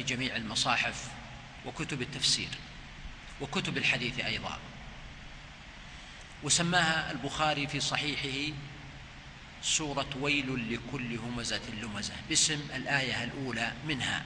في 0.00 0.06
جميع 0.06 0.36
المصاحف 0.36 1.08
وكتب 1.66 2.02
التفسير 2.02 2.48
وكتب 3.40 3.76
الحديث 3.76 4.20
أيضا. 4.20 4.58
وسماها 6.42 7.10
البخاري 7.10 7.66
في 7.66 7.80
صحيحه 7.80 8.54
سورة 9.62 10.06
ويل 10.20 10.74
لكل 10.74 11.18
همزة 11.18 11.60
لمزة 11.82 12.14
باسم 12.28 12.60
الآية 12.74 13.24
الأولى 13.24 13.72
منها 13.86 14.24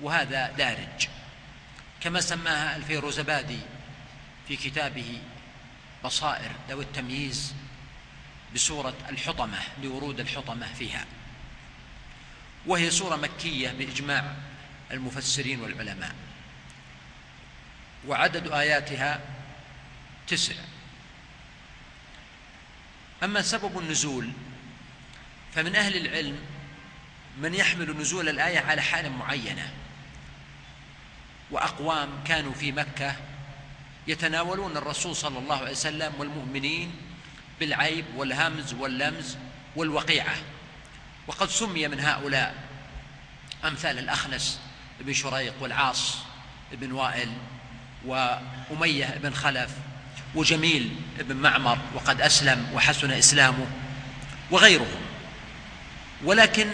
وهذا 0.00 0.52
دارج. 0.52 1.08
كما 2.00 2.20
سماها 2.20 2.76
الفيروزبادي 2.76 3.60
في 4.48 4.56
كتابه 4.56 5.18
بصائر 6.04 6.52
ذوي 6.68 6.84
التمييز 6.84 7.54
بسورة 8.54 8.94
الحطمة 9.08 9.58
لورود 9.82 10.20
الحطمة 10.20 10.72
فيها. 10.74 11.06
وهي 12.66 12.90
سورة 12.90 13.16
مكية 13.16 13.70
بإجماع 13.70 14.34
المفسرين 14.90 15.60
والعلماء. 15.60 16.14
وعدد 18.06 18.52
آياتها 18.52 19.20
تسع. 20.26 20.54
أما 23.22 23.42
سبب 23.42 23.78
النزول 23.78 24.30
فمن 25.54 25.76
أهل 25.76 25.96
العلم 25.96 26.38
من 27.38 27.54
يحمل 27.54 27.96
نزول 27.96 28.28
الآية 28.28 28.58
على 28.58 28.82
حال 28.82 29.12
معينة. 29.12 29.72
وأقوام 31.50 32.24
كانوا 32.24 32.52
في 32.52 32.72
مكة 32.72 33.16
يتناولون 34.06 34.76
الرسول 34.76 35.16
صلى 35.16 35.38
الله 35.38 35.56
عليه 35.56 35.70
وسلم 35.70 36.12
والمؤمنين 36.18 36.96
بالعيب 37.60 38.04
والهمز 38.16 38.72
واللمز 38.74 39.36
والوقيعة. 39.76 40.36
وقد 41.26 41.48
سمي 41.48 41.88
من 41.88 42.00
هؤلاء 42.00 42.54
أمثال 43.64 43.98
الأخنس. 43.98 44.60
بن 45.00 45.12
شريق 45.12 45.54
والعاص 45.60 46.16
بن 46.72 46.92
وائل 46.92 47.28
وأمية 48.06 49.18
بن 49.22 49.34
خلف 49.34 49.70
وجميل 50.34 50.96
بن 51.18 51.36
معمر 51.36 51.78
وقد 51.94 52.20
أسلم 52.20 52.66
وحسن 52.74 53.10
إسلامه 53.10 53.66
وغيرهم. 54.50 55.00
ولكن 56.24 56.66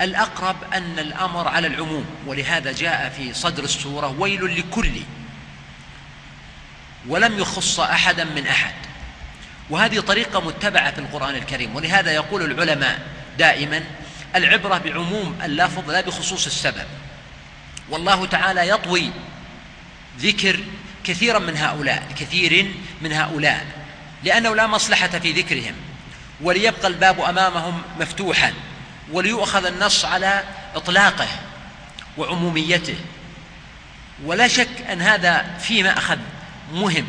الأقرب 0.00 0.56
أن 0.74 0.98
الأمر 0.98 1.48
على 1.48 1.66
العموم 1.66 2.06
ولهذا 2.26 2.72
جاء 2.72 3.12
في 3.16 3.34
صدر 3.34 3.64
السورة 3.64 4.06
ويل 4.18 4.58
لكل 4.58 4.92
ولم 7.08 7.38
يخص 7.38 7.80
أحدا 7.80 8.24
من 8.24 8.46
أحد. 8.46 8.74
وهذه 9.70 10.00
طريقة 10.00 10.40
متبعة 10.40 10.90
في 10.90 10.98
القرآن 10.98 11.34
الكريم 11.34 11.76
ولهذا 11.76 12.12
يقول 12.12 12.42
العلماء 12.42 13.06
دائما 13.38 13.84
العبرة 14.34 14.78
بعموم 14.78 15.38
اللفظ 15.44 15.90
لا 15.90 16.00
بخصوص 16.00 16.46
السبب. 16.46 16.86
والله 17.90 18.26
تعالى 18.26 18.68
يطوي 18.68 19.10
ذكر 20.18 20.60
كثيرا 21.04 21.38
من 21.38 21.56
هؤلاء 21.56 22.02
كثير 22.18 22.74
من 23.02 23.12
هؤلاء 23.12 23.66
لأنه 24.24 24.54
لا 24.54 24.66
مصلحة 24.66 25.08
في 25.08 25.32
ذكرهم 25.32 25.74
وليبقى 26.40 26.88
الباب 26.88 27.20
أمامهم 27.20 27.82
مفتوحا 28.00 28.52
وليؤخذ 29.12 29.66
النص 29.66 30.04
على 30.04 30.44
إطلاقه 30.74 31.28
وعموميته. 32.18 32.96
ولا 34.24 34.48
شك 34.48 34.82
أن 34.92 35.02
هذا 35.02 35.58
فيما 35.60 35.98
أخذ 35.98 36.18
مهم. 36.72 37.08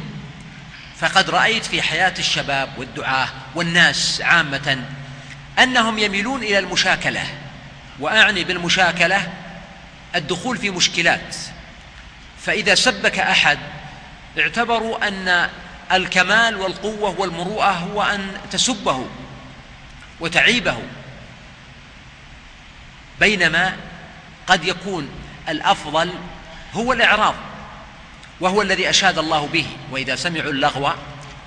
فقد 1.00 1.30
رأيت 1.30 1.66
في 1.66 1.82
حياة 1.82 2.14
الشباب 2.20 2.70
والدعاة 2.78 3.28
والناس 3.56 4.22
عامة 4.22 4.84
أنهم 5.60 6.00
يميلون 6.00 6.44
إلى 6.44 6.60
المشاكلة 6.60 7.24
وأعني 8.00 8.44
بالمشاكلة 8.44 9.34
الدخول 10.16 10.58
في 10.58 10.70
مشكلات. 10.70 11.36
فإذا 12.42 12.76
سبك 12.76 13.20
أحد 13.20 13.60
اعتبروا 14.40 15.08
أن 15.08 15.50
الكمال 15.92 16.56
والقوة 16.56 17.20
والمروءة 17.20 17.72
هو 17.72 18.04
أن 18.04 18.32
تسبه 18.52 19.08
وتعيبه. 20.20 20.78
بينما 23.20 23.78
قد 24.48 24.64
يكون 24.66 25.10
الأفضل 25.50 26.14
هو 26.74 26.94
الإعراض 26.94 27.36
وهو 28.40 28.62
الذي 28.62 28.90
أشاد 28.90 29.18
الله 29.18 29.48
به 29.48 29.66
وإذا 29.92 30.16
سمعوا 30.16 30.52
اللغو 30.52 30.92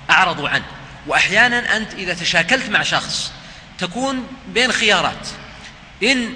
أعرضوا 0.09 0.49
عنه. 0.49 0.65
وأحيانا 1.07 1.77
أنت 1.77 1.93
إذا 1.93 2.13
تشاكلت 2.13 2.69
مع 2.69 2.83
شخص 2.83 3.31
تكون 3.77 4.27
بين 4.47 4.71
خيارات. 4.71 5.27
إن 6.03 6.33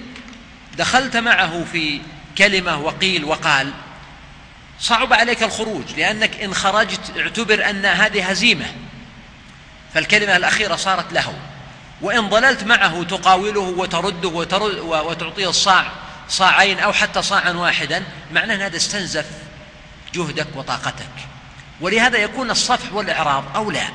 دخلت 0.77 1.17
معه 1.17 1.63
في 1.71 2.01
كلمة 2.37 2.77
وقيل 2.77 3.25
وقال. 3.25 3.71
صعب 4.79 5.13
عليك 5.13 5.43
الخروج 5.43 5.83
لأنك 5.97 6.41
إن 6.41 6.53
خرجت 6.53 7.17
اعتبر 7.17 7.69
أن 7.69 7.85
هذه 7.85 8.29
هزيمة. 8.29 8.65
فالكلمة 9.93 10.37
الأخيرة 10.37 10.75
صارت 10.75 11.13
له. 11.13 11.33
وإن 12.01 12.29
ضللت 12.29 12.63
معه 12.63 13.03
تقاوله 13.03 13.59
وترده 13.59 14.29
وترد 14.29 14.79
وتعطيه 14.79 15.49
الصاع 15.49 15.91
صاعين 16.29 16.79
أو 16.79 16.93
حتى 16.93 17.21
صاعا 17.21 17.51
واحدا 17.51 18.03
معناه 18.31 18.55
أن 18.55 18.61
هذا 18.61 18.77
استنزف 18.77 19.25
جهدك 20.13 20.47
وطاقتك. 20.55 21.05
ولهذا 21.81 22.17
يكون 22.17 22.51
الصفح 22.51 22.93
والإعراض 22.93 23.43
أولى 23.55 23.87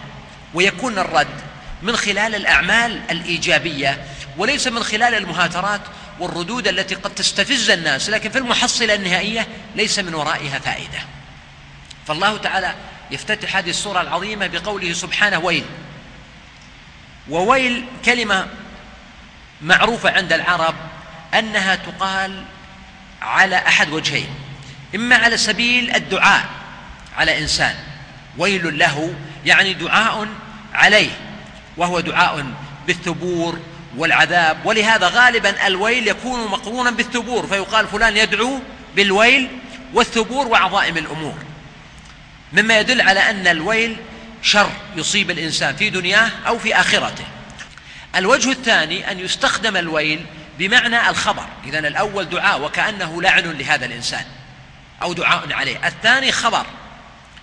ويكون 0.54 0.98
الرد 0.98 1.40
من 1.82 1.96
خلال 1.96 2.34
الأعمال 2.34 3.00
الإيجابية 3.10 4.04
وليس 4.36 4.66
من 4.66 4.82
خلال 4.82 5.14
المهاترات 5.14 5.80
والردود 6.20 6.68
التي 6.68 6.94
قد 6.94 7.14
تستفز 7.14 7.70
الناس 7.70 8.10
لكن 8.10 8.30
في 8.30 8.38
المحصلة 8.38 8.94
النهائية 8.94 9.46
ليس 9.74 9.98
من 9.98 10.14
ورائها 10.14 10.58
فائدة. 10.58 10.98
فالله 12.06 12.36
تعالى 12.36 12.74
يفتتح 13.10 13.56
هذه 13.56 13.70
السورة 13.70 14.00
العظيمة 14.00 14.46
بقوله 14.46 14.92
سبحانه 14.92 15.38
ويل. 15.38 15.64
وويل 17.30 17.84
كلمة 18.04 18.46
معروفة 19.62 20.10
عند 20.10 20.32
العرب 20.32 20.74
أنها 21.34 21.74
تقال 21.74 22.44
على 23.22 23.56
أحد 23.56 23.90
وجهين 23.90 24.28
إما 24.94 25.16
على 25.16 25.36
سبيل 25.36 25.96
الدعاء 25.96 26.44
على 27.16 27.38
إنسان. 27.38 27.74
ويل 28.38 28.78
له 28.78 29.14
يعني 29.44 29.74
دعاء 29.74 30.28
عليه 30.74 31.10
وهو 31.76 32.00
دعاء 32.00 32.46
بالثبور 32.86 33.60
والعذاب. 33.96 34.66
ولهذا 34.66 35.08
غالبا 35.08 35.66
الويل 35.66 36.08
يكون 36.08 36.46
مقرونا 36.46 36.90
بالثبور. 36.90 37.46
فيقال 37.46 37.86
فلان 37.86 38.16
يدعو 38.16 38.60
بالويل 38.96 39.58
والثبور 39.94 40.46
وعظائم 40.46 40.96
الأمور. 40.96 41.34
مما 42.52 42.78
يدل 42.78 43.00
على 43.00 43.30
أن 43.30 43.46
الويل 43.46 43.96
شر 44.42 44.70
يصيب 44.96 45.30
الإنسان 45.30 45.76
في 45.76 45.90
دنياه 45.90 46.30
أو 46.46 46.58
في 46.58 46.74
آخرته. 46.74 47.24
الوجه 48.16 48.50
الثاني 48.50 49.10
أن 49.10 49.20
يستخدم 49.20 49.76
الويل 49.76 50.26
بمعنى 50.58 51.10
الخبر. 51.10 51.46
اذا 51.64 51.78
الأول 51.78 52.28
دعاء 52.28 52.60
وكأنه 52.60 53.22
لعن 53.22 53.52
لهذا 53.52 53.86
الإنسان 53.86 54.24
أو 55.02 55.12
دعاء 55.12 55.52
عليه. 55.52 55.86
الثاني 55.86 56.32
خبر 56.32 56.66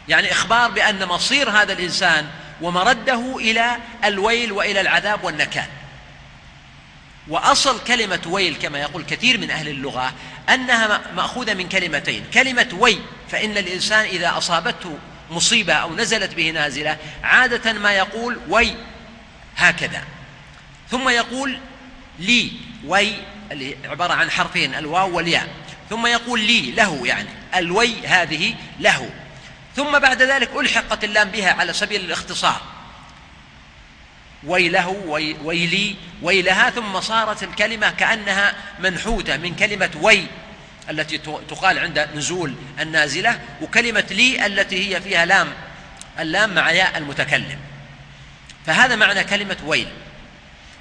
يعني 0.07 0.31
إخبار 0.31 0.71
بأن 0.71 1.05
مصير 1.05 1.50
هذا 1.50 1.73
الإنسان 1.73 2.27
ومرده 2.61 3.35
إلى 3.38 3.77
الويل 4.05 4.51
وإلى 4.51 4.81
العذاب 4.81 5.23
والنكال. 5.23 5.65
وأصل 7.27 7.83
كلمة 7.83 8.21
ويل 8.25 8.55
كما 8.55 8.79
يقول 8.79 9.03
كثير 9.03 9.37
من 9.37 9.51
أهل 9.51 9.67
اللغة 9.67 10.13
أنها 10.49 11.01
مأخوذة 11.15 11.53
من 11.53 11.69
كلمتين. 11.69 12.25
كلمة 12.33 12.69
وي 12.79 12.99
فإن 13.29 13.57
الإنسان 13.57 14.05
إذا 14.05 14.37
أصابته 14.37 14.97
مصيبة 15.31 15.73
أو 15.73 15.95
نزلت 15.95 16.33
به 16.33 16.49
نازلة 16.49 16.97
عادة 17.23 17.73
ما 17.73 17.91
يقول 17.91 18.39
وي 18.49 18.75
هكذا. 19.57 20.03
ثم 20.91 21.09
يقول 21.09 21.59
لي 22.19 22.51
وي 22.85 23.13
اللي 23.51 23.77
عبارة 23.85 24.13
عن 24.13 24.31
حرفين 24.31 24.75
الواو 24.75 25.15
والياء. 25.15 25.47
ثم 25.89 26.07
يقول 26.07 26.39
لي 26.39 26.71
له 26.71 27.07
يعني. 27.07 27.29
الوي 27.55 28.07
هذه 28.07 28.55
له. 28.79 29.09
ثم 29.75 29.99
بعد 29.99 30.21
ذلك 30.21 30.49
ألحقت 30.55 31.03
اللام 31.03 31.29
بها 31.29 31.53
على 31.53 31.73
سبيل 31.73 32.01
الاختصار. 32.01 32.72
ويله 34.47 34.87
ويلي 35.43 35.95
ويلها 36.21 36.69
ثم 36.69 37.01
صارت 37.01 37.43
الكلمة 37.43 37.89
كأنها 37.89 38.53
منحوتة 38.79 39.37
من 39.37 39.55
كلمة 39.55 39.89
وي 40.01 40.25
التي 40.89 41.17
تقال 41.49 41.79
عند 41.79 42.09
نزول 42.15 42.55
النازلة 42.79 43.39
وكلمة 43.61 44.05
لي 44.11 44.45
التي 44.45 44.95
هي 44.95 45.01
فيها 45.01 45.25
لام 45.25 45.47
اللام 46.19 46.55
مع 46.55 46.71
ياء 46.71 46.97
المتكلم. 46.97 47.59
فهذا 48.65 48.95
معنى 48.95 49.23
كلمة 49.23 49.57
ويل. 49.65 49.87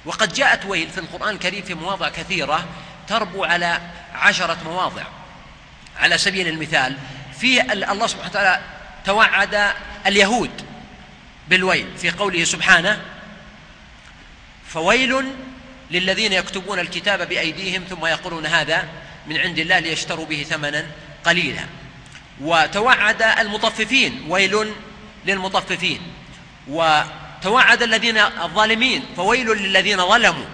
وقد 0.05 0.33
جاءت 0.33 0.65
ويل 0.65 0.89
في 0.89 0.97
القرآن 0.97 1.35
الكريم 1.35 1.61
في 1.61 1.73
مواضع 1.73 2.09
كثيرة 2.09 2.65
تربو 3.07 3.43
على 3.43 3.81
عشرة 4.13 4.57
مواضع. 4.65 5.03
على 5.99 6.17
سبيل 6.17 6.47
المثال 6.47 6.97
في 7.39 7.61
الله 7.73 8.07
سبحانه 8.07 8.29
وتعالى 8.29 8.61
توعد 9.05 9.73
اليهود 10.07 10.51
بالويل 11.47 11.87
في 11.97 12.11
قوله 12.11 12.43
سبحانه 12.43 13.01
فويل 14.73 15.25
للذين 15.91 16.33
يكتبون 16.33 16.79
الكتاب 16.79 17.29
بأيديهم 17.29 17.83
ثم 17.89 18.05
يقولون 18.05 18.45
هذا 18.45 18.87
من 19.27 19.37
عند 19.37 19.59
الله 19.59 19.79
ليشتروا 19.79 20.25
به 20.25 20.45
ثمنا 20.49 20.85
قليلا. 21.25 21.65
وتوعد 22.41 23.21
المطففين 23.21 24.25
ويل 24.29 24.73
للمطففين. 25.25 26.01
وتوعد 26.67 27.83
الذين 27.83 28.17
الظالمين 28.17 29.05
فويل 29.17 29.47
للذين 29.47 29.97
ظلموا. 29.97 30.45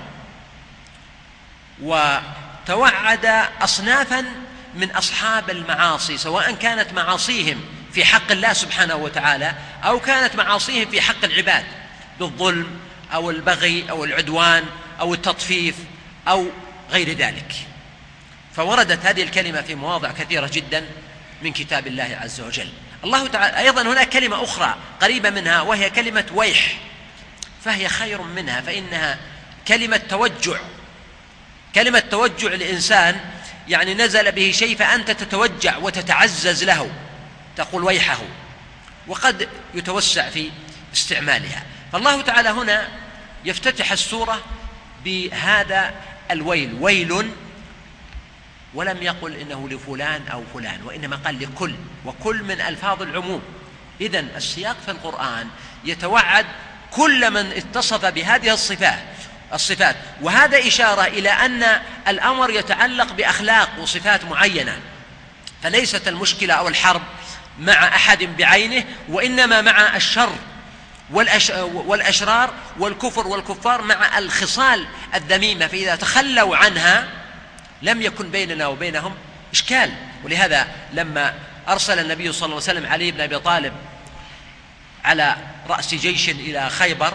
وتوعد 1.82 3.26
اصنافا 3.62 4.26
من 4.76 4.92
أصحاب 4.92 5.50
المعاصي 5.50 6.18
سواء 6.18 6.52
كانت 6.52 6.94
معاصيهم 6.94 7.62
في 7.94 8.06
حق 8.06 8.32
الله 8.32 8.54
سبحانه 8.54 8.96
وتعالى 8.96 9.54
أو 9.84 10.00
كانت 10.00 10.36
معاصيهم 10.36 10.90
في 10.90 11.02
حق 11.02 11.24
العباد 11.24 11.66
بالظلم 12.20 12.80
أو 13.14 13.30
البغي 13.30 13.90
أو 13.90 14.04
العدوان 14.04 14.66
أو 15.00 15.14
التطفيف 15.14 15.76
أو 16.28 16.48
غير 16.92 17.14
ذلك. 17.14 17.54
فوردت 18.56 19.06
هذه 19.06 19.24
الكلمة 19.24 19.62
في 19.62 19.76
مواضع 19.76 20.12
كثيرة 20.12 20.50
جدا 20.54 20.86
من 21.42 21.54
كتاب 21.54 21.88
الله 21.88 22.18
عز 22.22 22.42
وجل. 22.42 22.70
الله 23.04 23.28
تعالى 23.28 23.58
أيضا 23.58 23.82
هناك 23.82 24.10
كلمة 24.10 24.44
أخرى 24.44 24.76
قريبة 25.02 25.30
منها 25.30 25.62
وهي 25.62 25.90
كلمة 25.90 26.26
ويح. 26.34 26.78
فهي 27.66 27.90
خير 27.90 28.22
منها 28.22 28.62
فإنها 28.62 29.18
كلمة 29.68 29.98
توجع. 29.98 30.60
كلمة 31.76 32.00
توجع 32.00 32.48
الإنسان 32.48 33.20
يعني 33.68 33.94
نزل 33.94 34.32
به 34.32 34.52
شيء 34.52 34.78
فأنت 34.78 35.12
تتوجع 35.12 35.78
وتتعزز 35.78 36.64
له 36.64 36.92
تقول 37.56 37.84
ويحه. 37.84 38.20
وقد 39.08 39.50
يتوسع 39.74 40.30
في 40.30 40.52
استعمالها. 40.94 41.64
فالله 41.92 42.22
تعالى 42.22 42.50
هنا 42.50 42.88
يفتتح 43.46 43.92
السورة 43.92 44.42
بهذا 45.06 45.94
الويل. 46.32 46.78
ويل 46.80 47.32
ولم 48.74 49.04
يقل 49.04 49.36
إنه 49.36 49.70
لفلان 49.70 50.28
أو 50.28 50.44
فلان 50.54 50.82
وإنما 50.84 51.16
قال 51.16 51.40
لكل 51.40 51.74
وكل 52.06 52.44
من 52.44 52.62
ألفاظ 52.62 53.02
العموم. 53.02 53.42
اذا 54.02 54.20
السياق 54.20 54.78
في 54.86 54.92
القرآن 54.92 55.48
يتوعد 55.86 56.46
كل 56.92 57.32
من 57.32 57.52
اتصف 57.52 58.06
بهذه 58.06 58.54
الصفات 58.54 59.04
الصفات. 59.54 59.96
وهذا 60.22 60.68
إشارة 60.68 61.02
إلى 61.02 61.30
أن 61.30 61.82
الأمر 62.08 62.50
يتعلق 62.50 63.14
بأخلاق 63.14 63.70
وصفات 63.80 64.26
معينة. 64.26 64.80
فليست 65.64 66.08
المشكلة 66.08 66.54
أو 66.54 66.68
الحرب 66.68 67.02
مع 67.60 67.88
أحد 67.88 68.24
بعينه 68.24 68.86
وإنما 69.08 69.62
مع 69.62 69.96
الشر. 69.96 70.36
والأشرار 71.12 72.54
والكفر 72.80 73.28
والكفار 73.28 73.82
مع 73.82 74.18
الخصال 74.18 74.86
الذميمة 75.16 75.68
فإذا 75.68 75.96
تخلوا 75.96 76.58
عنها 76.58 77.08
لم 77.82 78.02
يكن 78.02 78.32
بيننا 78.32 78.68
وبينهم 78.68 79.16
إشكال. 79.54 79.92
ولهذا 80.24 80.68
لما 80.94 81.34
أرسل 81.68 82.00
النبي 82.00 82.32
صلى 82.32 82.46
الله 82.46 82.56
عليه 82.56 82.80
وسلم 82.80 82.86
علي 82.86 83.12
بن 83.12 83.22
أبي 83.22 83.40
طالب 83.40 83.74
على 85.06 85.36
رأس 85.70 85.96
جيش 85.96 86.30
إلى 86.30 86.70
خيبر 86.70 87.14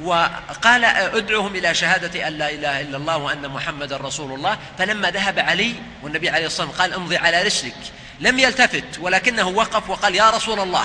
وقال 0.00 0.84
أدعوهم 0.84 1.56
إلى 1.56 1.74
شهادة 1.74 2.28
أن 2.28 2.32
لا 2.32 2.50
إله 2.50 2.80
إلا 2.80 2.96
الله 2.96 3.16
وأن 3.16 3.48
محمدا 3.48 3.96
رسول 3.96 4.32
الله 4.32 4.58
فلما 4.78 5.10
ذهب 5.10 5.38
علي 5.38 5.74
والنبي 6.02 6.30
عليه 6.30 6.46
الصلاة 6.46 6.68
والسلام 6.68 6.90
قال 6.90 7.00
امضي 7.00 7.16
على 7.16 7.42
رسلك 7.42 7.74
لم 8.20 8.38
يلتفت 8.38 8.84
ولكنه 9.00 9.48
وقف 9.48 9.90
وقال 9.90 10.14
يا 10.14 10.30
رسول 10.30 10.60
الله. 10.60 10.84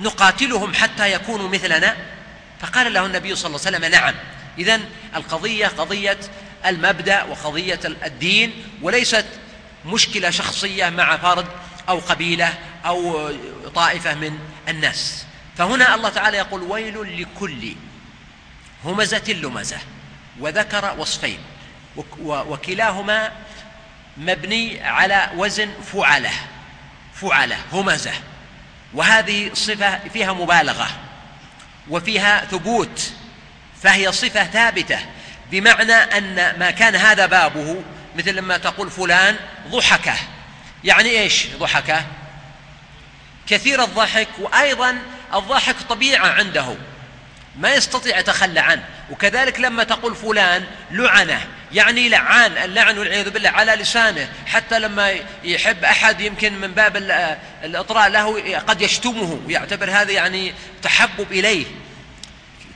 نقاتلهم 0.00 0.74
حتى 0.74 1.12
يكونوا 1.12 1.48
مثلنا؟ 1.48 1.96
فقال 2.60 2.92
له 2.92 3.06
النبي 3.06 3.36
صلى 3.36 3.46
الله 3.46 3.66
عليه 3.66 3.76
وسلم 3.76 3.90
نعم. 3.90 4.14
إذا 4.58 4.80
القضية 5.16 5.66
قضية 5.66 6.18
المبدأ 6.66 7.22
وقضية 7.22 7.80
الدين 7.84 8.64
وليست 8.82 9.26
مشكلة 9.86 10.30
شخصية 10.30 10.88
مع 10.88 11.16
فرد 11.16 11.46
أو 11.88 11.98
قبيلة 11.98 12.54
أو 12.86 13.30
طائفة 13.74 14.14
من 14.14 14.38
الناس. 14.68 15.26
فهنا 15.56 15.94
الله 15.94 16.08
تعالى 16.08 16.36
يقول 16.36 16.62
ويل 16.62 17.22
لكل. 17.22 17.74
همزة 18.84 19.32
لمزة. 19.32 19.78
وذكر 20.40 20.94
وصفين. 20.98 21.38
وكلاهما 22.24 23.32
مبني 24.16 24.82
على 24.82 25.30
وزن 25.36 25.70
فعله. 25.92 26.32
فعله 27.14 27.56
همزة. 27.72 28.12
وهذه 28.94 29.50
صفة 29.54 29.98
فيها 30.12 30.32
مبالغة 30.32 30.88
وفيها 31.90 32.44
ثبوت 32.44 33.12
فهي 33.82 34.12
صفة 34.12 34.44
ثابتة 34.44 34.98
بمعنى 35.50 35.92
أن 35.92 36.58
ما 36.58 36.70
كان 36.70 36.96
هذا 36.96 37.26
بابه 37.26 37.82
مثل 38.16 38.34
لما 38.34 38.58
تقول 38.58 38.90
فلان 38.90 39.36
ضحكه 39.68 40.14
يعني 40.84 41.08
إيش 41.08 41.46
ضحكه 41.58 42.04
كثير 43.46 43.84
الضحك 43.84 44.28
وأيضا 44.38 44.98
الضحك 45.34 45.76
طبيعة 45.88 46.26
عنده 46.26 46.76
ما 47.58 47.74
يستطيع 47.74 48.18
يتخلى 48.18 48.60
عنه. 48.60 48.84
وكذلك 49.10 49.60
لما 49.60 49.84
تقول 49.84 50.16
فلان 50.16 50.64
لعنه 50.90 51.46
يعني 51.74 52.08
لعان 52.08 52.52
اللعن 52.52 52.98
والعياذ 52.98 53.30
بالله 53.30 53.50
على 53.50 53.74
لسانه 53.74 54.28
حتى 54.46 54.78
لما 54.78 55.14
يحب 55.44 55.84
أحد 55.84 56.20
يمكن 56.20 56.60
من 56.60 56.74
باب 56.74 56.96
الإطراء 57.64 58.08
له 58.08 58.58
قد 58.58 58.82
يشتمه 58.82 59.40
ويعتبر 59.46 59.90
هذا 59.90 60.12
يعني 60.12 60.54
تحبب 60.82 61.32
إليه 61.32 61.66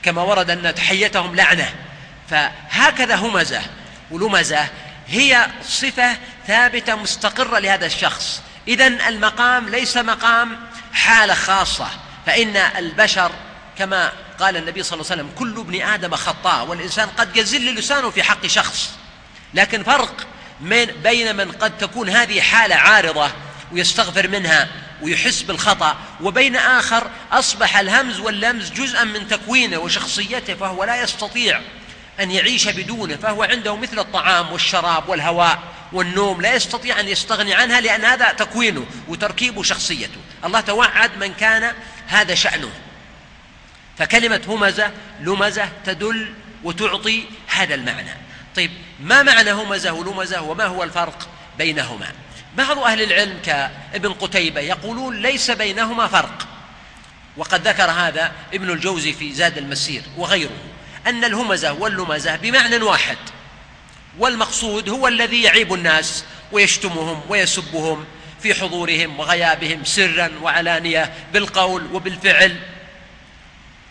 كما 0.03 0.21
ورد 0.21 0.49
أن 0.49 0.75
تحيتهم 0.75 1.35
لعنة. 1.35 1.73
فهكذا 2.29 3.15
همزة 3.15 3.61
ولمزة 4.11 4.67
هي 5.07 5.47
صفة 5.63 6.17
ثابتة 6.47 6.95
مستقرة 6.95 7.59
لهذا 7.59 7.85
الشخص. 7.85 8.41
إذا 8.67 8.87
المقام 8.87 9.69
ليس 9.69 9.97
مقام 9.97 10.59
حالة 10.93 11.33
خاصة 11.33 11.87
فإن 12.25 12.55
البشر 12.55 13.31
كما 13.77 14.11
قال 14.39 14.57
النبي 14.57 14.83
صلى 14.83 15.01
الله 15.01 15.11
عليه 15.11 15.21
وسلم 15.21 15.35
كل 15.35 15.59
ابن 15.59 15.81
آدم 15.81 16.15
خطاء 16.15 16.65
والإنسان 16.65 17.09
قد 17.09 17.37
يزل 17.37 17.75
لسانه 17.75 18.09
في 18.09 18.23
حق 18.23 18.47
شخص. 18.47 18.89
لكن 19.53 19.83
فرق 19.83 20.27
من 20.61 20.85
بين 20.85 21.35
من 21.35 21.51
قد 21.51 21.77
تكون 21.77 22.09
هذه 22.09 22.41
حالة 22.41 22.75
عارضة 22.75 23.31
ويستغفر 23.71 24.27
منها 24.27 24.67
ويحس 25.01 25.41
بالخطأ 25.41 25.97
وبين 26.21 26.55
آخر 26.55 27.09
أصبح 27.31 27.77
الهمز 27.77 28.19
واللمز 28.19 28.71
جزءا 28.71 29.03
من 29.03 29.27
تكوينه 29.27 29.77
وشخصيته 29.77 30.53
فهو 30.53 30.83
لا 30.83 31.03
يستطيع 31.03 31.61
أن 32.19 32.31
يعيش 32.31 32.67
بدونه 32.67 33.15
فهو 33.15 33.43
عنده 33.43 33.75
مثل 33.75 33.99
الطعام 33.99 34.51
والشراب 34.51 35.09
والهواء 35.09 35.59
والنوم 35.93 36.41
لا 36.41 36.55
يستطيع 36.55 36.99
أن 36.99 37.07
يستغني 37.07 37.53
عنها 37.53 37.81
لأن 37.81 38.05
هذا 38.05 38.31
تكوينه 38.31 38.85
وتركيب 39.07 39.63
شخصيته 39.63 40.17
الله 40.45 40.59
توعد 40.61 41.17
من 41.17 41.33
كان 41.33 41.73
هذا 42.07 42.35
شأنه. 42.35 42.71
فكلمة 43.99 44.41
همزة 44.47 44.91
لمزة 45.21 45.69
تدل 45.85 46.33
وتعطي 46.63 47.23
هذا 47.47 47.75
المعنى. 47.75 48.11
طيب 48.55 48.71
ما 48.99 49.23
معنى 49.23 49.51
همزة 49.51 49.93
ولمزة 49.93 50.41
وما 50.41 50.65
هو 50.65 50.83
الفرق 50.83 51.27
بينهما؟ 51.57 52.11
بعض 52.57 52.79
أهل 52.79 53.01
العلم 53.01 53.39
كابن 53.45 54.13
قتيبة 54.13 54.61
يقولون 54.61 55.21
ليس 55.21 55.51
بينهما 55.51 56.07
فرق. 56.07 56.47
وقد 57.37 57.67
ذكر 57.67 57.91
هذا 57.91 58.31
ابن 58.53 58.69
الجوزي 58.69 59.13
في 59.13 59.33
زاد 59.33 59.57
المسير 59.57 60.01
وغيره 60.17 60.57
أن 61.07 61.23
الهمزة 61.23 61.73
واللمزة 61.73 62.35
بمعنى 62.35 62.77
واحد. 62.77 63.17
والمقصود 64.19 64.89
هو 64.89 65.07
الذي 65.07 65.43
يعيب 65.43 65.73
الناس 65.73 66.23
ويشتمهم 66.51 67.21
ويسبهم 67.29 68.05
في 68.41 68.53
حضورهم 68.53 69.19
وغيابهم 69.19 69.85
سرا 69.85 70.31
وعلانية 70.41 71.13
بالقول 71.33 71.87
وبالفعل. 71.93 72.55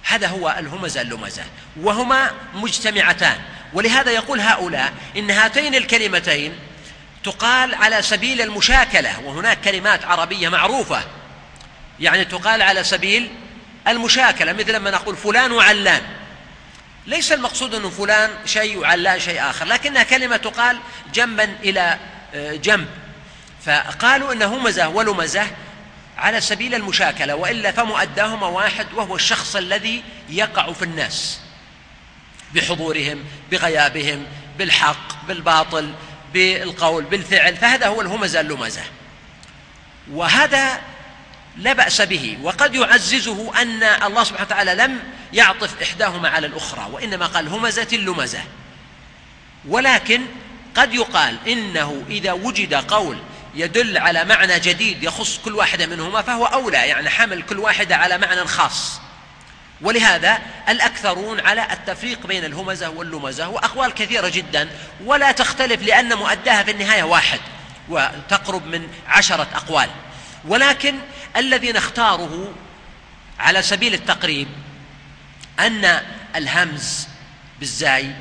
هذا 0.08 0.26
هو 0.26 0.56
الهمزة 0.58 1.00
اللمزة 1.00 1.42
وهما 1.80 2.30
مجتمعتان. 2.54 3.36
ولهذا 3.72 4.10
يقول 4.10 4.40
هؤلاء 4.40 4.92
إن 5.16 5.30
هاتين 5.30 5.74
الكلمتين 5.74 6.52
تقال 7.24 7.74
على 7.74 8.02
سبيل 8.02 8.40
المشاكلة 8.40 9.20
وهناك 9.20 9.60
كلمات 9.60 10.04
عربية 10.04 10.48
معروفة. 10.48 11.02
يعني 12.00 12.24
تقال 12.24 12.62
على 12.62 12.84
سبيل 12.84 13.30
المشاكلة 13.88 14.52
مثل 14.52 14.76
ما 14.76 14.90
نقول 14.90 15.16
فلان 15.16 15.52
وعلان. 15.52 16.02
ليس 17.06 17.32
المقصود 17.32 17.74
أن 17.74 17.90
فلان 17.90 18.30
شيء 18.46 18.78
وعلان 18.78 19.20
شيء 19.20 19.50
آخر 19.50 19.64
لكنها 19.64 20.02
كلمة 20.02 20.36
تقال 20.36 20.78
جنبا 21.14 21.56
إلى 21.62 21.98
آه، 22.34 22.54
جنب. 22.54 22.88
فقالوا 23.66 24.32
إن 24.32 24.42
همزة 24.42 24.88
ولمزة 24.88 25.46
على 26.18 26.40
سبيل 26.40 26.74
المشاكلة 26.74 27.34
وإلا 27.34 27.72
فمؤداهما 27.72 28.46
واحد 28.46 28.86
وهو 28.94 29.16
الشخص 29.16 29.56
الذي 29.56 30.02
يقع 30.28 30.72
في 30.72 30.82
الناس 30.82 31.40
بحضورهم 32.54 33.24
بغيابهم 33.50 34.26
بالحق 34.58 35.26
بالباطل 35.26 35.94
بالقول 36.34 37.04
بالفعل 37.04 37.56
فهذا 37.56 37.86
هو 37.86 38.00
الهمزة 38.00 38.40
اللمزة. 38.40 38.82
وهذا 40.10 40.80
لا 41.56 41.72
بأس 41.72 42.00
به 42.00 42.38
وقد 42.42 42.74
يعززه 42.74 43.62
أن 43.62 43.82
الله 43.82 44.24
سبحانه 44.24 44.46
وتعالى 44.46 44.74
لم 44.74 45.00
يعطف 45.32 45.82
إحداهما 45.82 46.28
على 46.28 46.46
الأخرى 46.46 46.88
وإنما 46.92 47.26
قال 47.26 47.48
همزة 47.48 47.88
اللمزة. 47.92 48.40
ولكن 49.68 50.22
قد 50.76 50.94
يقال 50.94 51.48
إنه 51.48 52.04
إذا 52.10 52.32
وجد 52.32 52.74
قول 52.74 53.18
يدل 53.54 53.98
على 53.98 54.24
معنى 54.24 54.60
جديد 54.60 55.02
يخص 55.02 55.38
كل 55.38 55.54
واحدة 55.54 55.86
منهما 55.86 56.22
فهو 56.22 56.44
أولى 56.46 56.78
يعني 56.78 57.10
حمل 57.10 57.42
كل 57.42 57.58
واحدة 57.58 57.96
على 57.96 58.18
معنى 58.18 58.44
خاص. 58.44 59.00
ولهذا 59.80 60.38
الأكثرون 60.68 61.40
على 61.40 61.72
التفريق 61.72 62.26
بين 62.26 62.44
الهمزة 62.44 62.88
واللمزة 62.88 63.48
وأقوال 63.48 63.94
كثيرة 63.94 64.28
جدا 64.28 64.68
ولا 65.04 65.32
تختلف 65.32 65.82
لأن 65.82 66.14
مؤداها 66.14 66.62
في 66.62 66.70
النهاية 66.70 67.02
واحد 67.02 67.40
وتقرب 67.88 68.66
من 68.66 68.88
عشرة 69.08 69.48
أقوال. 69.54 69.90
ولكن 70.44 70.94
الذي 71.36 71.72
نختاره 71.72 72.54
على 73.38 73.62
سبيل 73.62 73.94
التقريب 73.94 74.48
أن 75.60 76.00
الهمز 76.36 77.08
بالزاي 77.58 78.12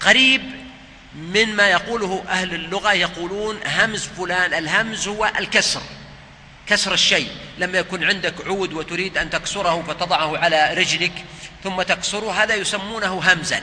قريب 0.00 0.61
مما 1.14 1.68
يقوله 1.68 2.24
أهل 2.28 2.54
اللغة 2.54 2.92
يقولون 2.92 3.60
همز 3.66 4.06
فلان 4.06 4.54
الهمز 4.54 5.08
هو 5.08 5.32
الكسر 5.38 5.82
كسر 6.66 6.94
الشيء. 6.94 7.30
لما 7.58 7.78
يكون 7.78 8.04
عندك 8.04 8.46
عود 8.46 8.72
وتريد 8.72 9.18
أن 9.18 9.30
تكسره 9.30 9.82
فتضعه 9.82 10.38
على 10.38 10.74
رجلك 10.74 11.12
ثم 11.64 11.82
تكسره 11.82 12.42
هذا 12.42 12.54
يسمونه 12.54 13.32
همزا 13.32 13.62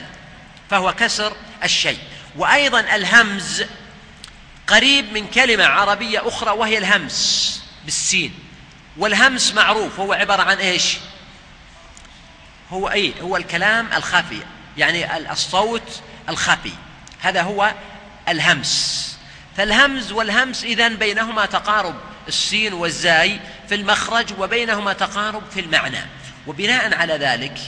فهو 0.69 0.93
كسر 0.93 1.33
الشيء. 1.63 1.99
وأيضا 2.35 2.79
الهمز 2.79 3.63
قريب 4.67 5.13
من 5.13 5.27
كلمة 5.27 5.65
عربية 5.65 6.27
أخرى 6.27 6.51
وهي 6.51 6.77
الهمس 6.77 7.63
بالسين. 7.85 8.33
والهمس 8.97 9.53
معروف 9.53 9.99
هو 9.99 10.13
عبارة 10.13 10.41
عن 10.41 10.57
إيش؟ 10.57 10.97
هو 12.71 12.87
أي 12.87 13.13
هو 13.21 13.37
الكلام 13.37 13.93
الخفي 13.93 14.39
يعني 14.77 15.31
الصوت 15.31 16.01
الخفي. 16.29 16.71
هذا 17.21 17.41
هو 17.41 17.73
الهمس. 18.27 19.05
فالهمز 19.57 20.11
والهمس 20.11 20.63
إذن 20.63 20.95
بينهما 20.95 21.45
تقارب 21.45 21.95
السين 22.27 22.73
والزاي 22.73 23.39
في 23.69 23.75
المخرج 23.75 24.27
وبينهما 24.39 24.93
تقارب 24.93 25.43
في 25.51 25.59
المعنى. 25.59 26.01
وبناء 26.47 26.95
على 26.95 27.13
ذلك 27.13 27.59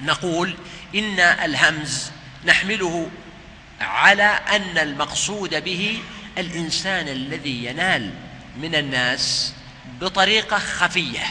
نقول 0.00 0.56
إن 0.94 1.20
الهمز 1.20 2.10
نحمله 2.44 3.10
على 3.80 4.40
أن 4.50 4.78
المقصود 4.78 5.64
به 5.64 6.02
الإنسان 6.38 7.08
الذي 7.08 7.64
ينال 7.64 8.10
من 8.56 8.74
الناس 8.74 9.52
بطريقة 10.00 10.58
خفية 10.58 11.24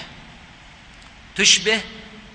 تشبه 1.35 1.81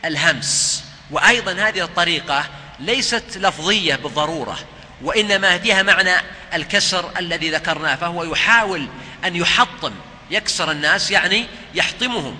الهمس. 0.05 0.85
وأيضا 1.11 1.53
هذه 1.53 1.85
الطريقة 1.85 2.45
ليست 2.81 3.25
لفظية 3.37 3.95
بالضرورة 3.95 4.59
وإنما 5.03 5.59
فيها 5.59 5.83
معنى 5.83 6.15
الكسر 6.55 7.19
الذي 7.19 7.51
ذكرناه 7.51 7.95
فهو 7.95 8.25
يحاول 8.25 8.89
أن 9.25 9.37
يحطم 9.37 9.93
يكسر 10.31 10.71
الناس 10.71 11.11
يعني 11.11 11.47
يحطمهم 11.75 12.37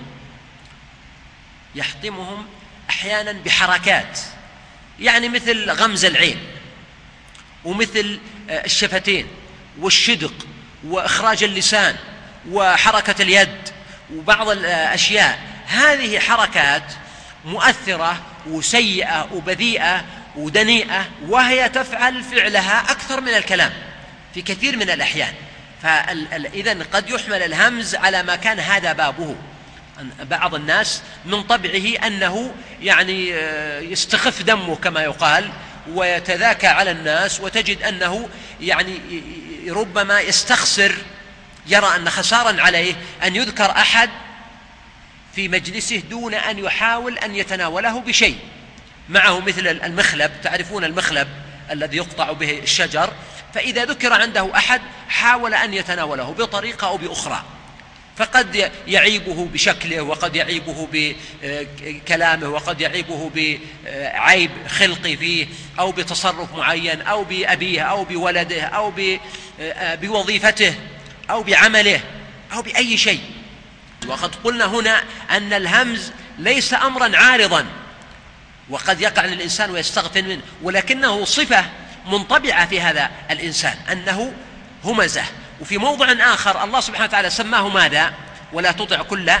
يحطمهم 1.75 2.45
أحيانا 2.89 3.31
بحركات 3.31 4.19
يعني 4.99 5.29
مثل 5.29 5.71
غمز 5.71 6.05
العين 6.05 6.37
ومثل 7.65 8.19
آه، 8.49 8.65
الشفتين 8.65 9.27
والشدق 9.79 10.33
وإخراج 10.83 11.43
اللسان 11.43 11.95
وحركة 12.49 13.21
اليد 13.21 13.69
وبعض 14.15 14.49
الأشياء. 14.49 15.39
هذه 15.67 16.19
حركات 16.19 16.93
مؤثرة 17.45 18.21
وسيئة 18.47 19.27
وبذيئة 19.33 20.05
ودنيئة 20.35 21.09
وهي 21.27 21.69
تفعل 21.69 22.23
فعلها 22.23 22.91
أكثر 22.91 23.21
من 23.21 23.33
الكلام 23.33 23.71
في 24.33 24.41
كثير 24.41 24.77
من 24.77 24.89
الأحيان. 24.89 25.33
فإذا 25.83 26.77
قد 26.93 27.09
يحمل 27.09 27.43
الهمز 27.43 27.95
على 27.95 28.23
ما 28.23 28.35
كان 28.35 28.59
هذا 28.59 28.93
بابه. 28.93 29.35
بعض 30.23 30.55
الناس 30.55 31.01
من 31.25 31.43
طبعه 31.43 32.07
أنه 32.07 32.53
يعني 32.81 33.33
آه، 33.33 33.79
يستخف 33.79 34.41
دمه 34.41 34.75
كما 34.75 35.01
يقال 35.01 35.49
ويتذاكى 35.93 36.67
على 36.67 36.91
الناس 36.91 37.39
وتجد 37.39 37.83
أنه 37.83 38.29
يعني 38.61 38.99
ربما 39.69 40.19
يستخسر 40.19 40.95
يرى 41.67 41.95
أن 41.95 42.09
خسارا 42.09 42.61
عليه 42.61 42.93
أن 43.23 43.35
يذكر 43.35 43.71
أحد 43.71 44.09
في 45.35 45.47
مجلسه 45.47 46.03
دون 46.09 46.33
أن 46.33 46.59
يحاول 46.59 47.17
أن 47.17 47.35
يتناوله 47.35 47.99
بشيء. 47.99 48.37
معه 49.09 49.39
مثل 49.39 49.67
المخلب 49.67 50.31
تعرفون 50.43 50.83
المخلب 50.83 51.27
الذي 51.71 51.97
يقطع 51.97 52.31
به 52.31 52.59
الشجر؟ 52.59 53.13
فإذا 53.53 53.85
ذكر 53.85 54.13
عنده 54.13 54.55
أحد 54.55 54.81
حاول 55.09 55.53
أن 55.53 55.73
يتناوله 55.73 56.23
بطريقة 56.23 56.87
أو 56.87 56.97
بأخرى. 56.97 57.43
فقد 58.17 58.71
يعيبه 58.87 59.47
بشكله 59.53 60.01
وقد 60.01 60.35
يعيبه 60.35 60.87
بكلامه 60.91 62.49
وقد 62.49 62.81
يعيبه 62.81 63.31
بعيب 63.35 64.51
خلقي 64.67 65.17
فيه 65.17 65.47
أو 65.79 65.91
بتصرف 65.91 66.55
معين 66.55 67.01
أو 67.01 67.23
بأبيه 67.23 67.81
أو 67.81 68.03
بولده 68.03 68.61
أو 68.61 68.93
بوظيفته 70.01 70.75
أو 71.29 71.43
بعمله 71.43 72.01
أو 72.53 72.61
بأي 72.61 72.97
شيء. 72.97 73.21
وقد 74.07 74.35
قلنا 74.35 74.65
هنا 74.65 75.03
أن 75.31 75.53
الهمز 75.53 76.11
ليس 76.37 76.73
أمرا 76.73 77.17
عارضا. 77.17 77.65
وقد 78.69 79.01
يقع 79.01 79.25
للإنسان 79.25 79.71
ويستغفل 79.71 80.27
منه 80.27 80.41
ولكنه 80.61 81.25
صفة 81.25 81.65
منطبعة 82.07 82.65
في 82.65 82.81
هذا 82.81 83.11
الإنسان 83.31 83.77
أنه 83.91 84.33
همزة. 84.83 85.23
وفي 85.61 85.77
موضع 85.77 86.33
آخر 86.33 86.63
الله 86.63 86.79
سبحانه 86.79 87.05
وتعالى 87.05 87.29
سماه 87.29 87.67
ماذا؟ 87.67 88.13
ولا 88.53 88.71
تطع 88.71 89.01
كل 89.01 89.31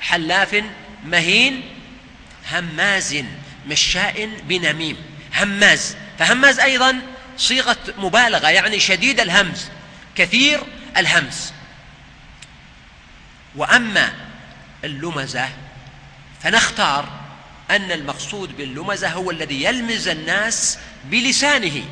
حلاف 0.00 0.62
مهين 1.04 1.62
هماز 2.52 3.16
مشاء 3.66 4.26
بنميم. 4.42 4.96
هماز. 5.36 5.96
فهماز 6.18 6.60
أيضا 6.60 7.00
صيغة 7.36 7.76
مبالغة 7.98 8.48
يعني 8.48 8.80
شديد 8.80 9.20
الهمز 9.20 9.68
كثير 10.16 10.60
الهمز. 10.96 11.52
وأما 13.56 14.12
اللمزة 14.84 15.48
فنختار 16.42 17.19
أن 17.70 17.92
المقصود 17.92 18.56
باللمزة 18.56 19.08
هو 19.08 19.30
الذي 19.30 19.64
يلمز 19.64 20.08
الناس 20.08 20.78
بلسانه. 21.04 21.82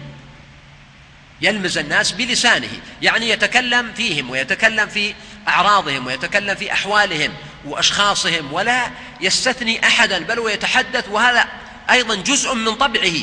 يلمز 1.40 1.78
الناس 1.78 2.12
بلسانه. 2.12 2.70
يعني 3.02 3.28
يتكلم 3.28 3.92
فيهم 3.92 4.30
ويتكلم 4.30 4.88
في 4.88 5.14
أعراضهم 5.48 6.06
ويتكلم 6.06 6.54
في 6.54 6.72
أحوالهم 6.72 7.34
وأشخاصهم 7.64 8.52
ولا 8.52 8.90
يستثني 9.20 9.86
أحدا 9.86 10.18
بل 10.18 10.38
ويتحدث. 10.38 11.08
وهذا 11.08 11.48
أيضا 11.90 12.14
جزء 12.14 12.54
من 12.54 12.74
طبعه. 12.74 13.14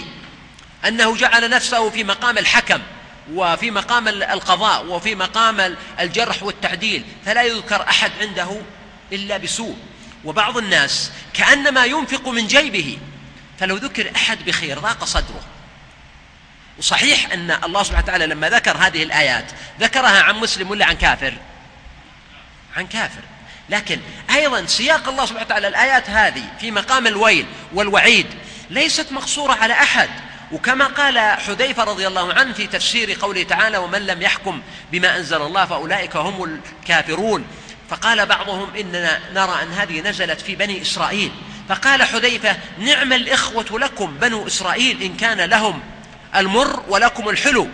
أنه 0.87 1.17
جعل 1.17 1.49
نفسه 1.49 1.89
في 1.89 2.03
مقام 2.03 2.37
الحكم 2.37 2.81
وفي 3.33 3.71
مقام 3.71 4.07
القضاء 4.07 4.85
وفي 4.85 5.15
مقام 5.15 5.75
الجرح 5.99 6.43
والتعديل. 6.43 7.03
فلا 7.25 7.43
يذكر 7.43 7.81
أحد 7.81 8.11
عنده 8.21 8.61
إلا 9.13 9.37
بسوء. 9.37 9.77
وبعض 10.25 10.57
الناس 10.57 11.11
كأنما 11.33 11.85
ينفق 11.85 12.27
من 12.27 12.47
جيبه 12.47 12.97
فلو 13.59 13.75
ذكر 13.75 14.11
أحد 14.15 14.45
بخير 14.45 14.79
ضاق 14.79 15.03
صدره. 15.03 15.43
وصحيح 16.77 17.31
أن 17.31 17.51
الله 17.63 17.83
سبحانه 17.83 18.03
وتعالى 18.03 18.25
لما 18.25 18.49
ذكر 18.49 18.77
هذه 18.77 19.03
الآيات 19.03 19.51
ذكرها 19.79 20.21
عن 20.21 20.35
مسلم 20.35 20.71
ولا 20.71 20.85
عن 20.85 20.95
كافر؟ 20.95 21.33
عن 22.77 22.87
كافر. 22.87 23.21
لكن 23.69 23.99
أيضا 24.35 24.65
سياق 24.65 25.09
الله 25.09 25.25
سبحانه 25.25 25.45
وتعالى 25.45 25.67
الآيات 25.67 26.09
هذه 26.09 26.43
في 26.59 26.71
مقام 26.71 27.07
الويل 27.07 27.45
والوعيد 27.73 28.27
ليست 28.69 29.11
مقصورة 29.11 29.53
على 29.53 29.73
أحد. 29.73 30.09
وكما 30.51 30.85
قال 30.85 31.19
حذيفة 31.19 31.83
رضي 31.83 32.07
الله 32.07 32.33
عنه 32.33 32.53
في 32.53 32.67
تفسير 32.67 33.17
قوله 33.21 33.43
تعالى 33.43 33.77
ومن 33.77 34.05
لم 34.05 34.21
يحكم 34.21 34.61
بما 34.91 35.17
أنزل 35.17 35.41
الله 35.41 35.65
فأولئك 35.65 36.15
هم 36.15 36.43
الكافرون 36.43 37.45
فقال 37.89 38.25
بعضهم 38.25 38.69
إننا 38.79 39.19
نرى 39.33 39.63
أن 39.63 39.71
هذه 39.71 40.01
نزلت 40.01 40.41
في 40.41 40.55
بني 40.55 40.81
إسرائيل. 40.81 41.31
فقال 41.69 42.03
حذيفة 42.03 42.57
نعم 42.79 43.13
الإخوة 43.13 43.79
لكم 43.79 44.17
بنو 44.17 44.47
إسرائيل 44.47 45.01
إن 45.01 45.17
كان 45.17 45.41
لهم 45.41 45.79
المر 46.35 46.83
ولكم 46.87 47.29
الحلو. 47.29 47.67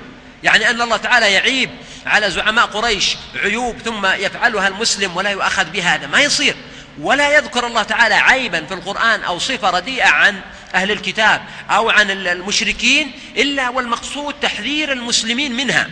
يعني 0.44 0.70
أن 0.70 0.82
الله 0.82 0.98
تعالى 0.98 1.34
يعيب 1.34 1.70
على 2.06 2.32
زعماء 2.32 2.65
قريش 2.65 3.15
عيوب 3.36 3.77
ثم 3.86 4.06
يفعلها 4.06 4.68
المسلم 4.68 5.18
ولا 5.18 5.30
يؤخذ 5.30 5.65
بهذا. 5.65 6.08
ما 6.08 6.22
يصير. 6.22 6.56
ولا 7.00 7.38
يذكر 7.38 7.68
الله 7.68 7.84
تعالى 7.84 8.15
عيبا 8.15 8.65
في 8.65 8.74
القرآن 8.74 9.24
أو 9.24 9.39
صفة 9.39 9.70
رديئة 9.70 10.08
عن 10.08 10.41
أهل 10.75 10.91
الكتاب 10.91 11.41
أو 11.70 11.89
عن 11.89 12.12
المشركين 12.12 13.12
إلا 13.38 13.70
والمقصود 13.70 14.34
تحذير 14.41 14.91
المسلمين 14.91 15.56
منها 15.56 15.88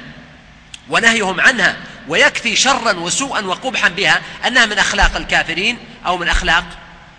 ونهيهم 0.90 1.42
عنها. 1.42 1.78
ويكفي 2.10 2.56
شرا 2.56 2.92
وسوءا 2.92 3.42
وقبحا 3.42 3.89
بها 3.89 4.22
أنها 4.48 4.66
من 4.66 4.80
أخلاق 4.80 5.16
الكافرين 5.16 5.78
أو 6.06 6.18
من 6.18 6.30
أخلاق 6.30 6.66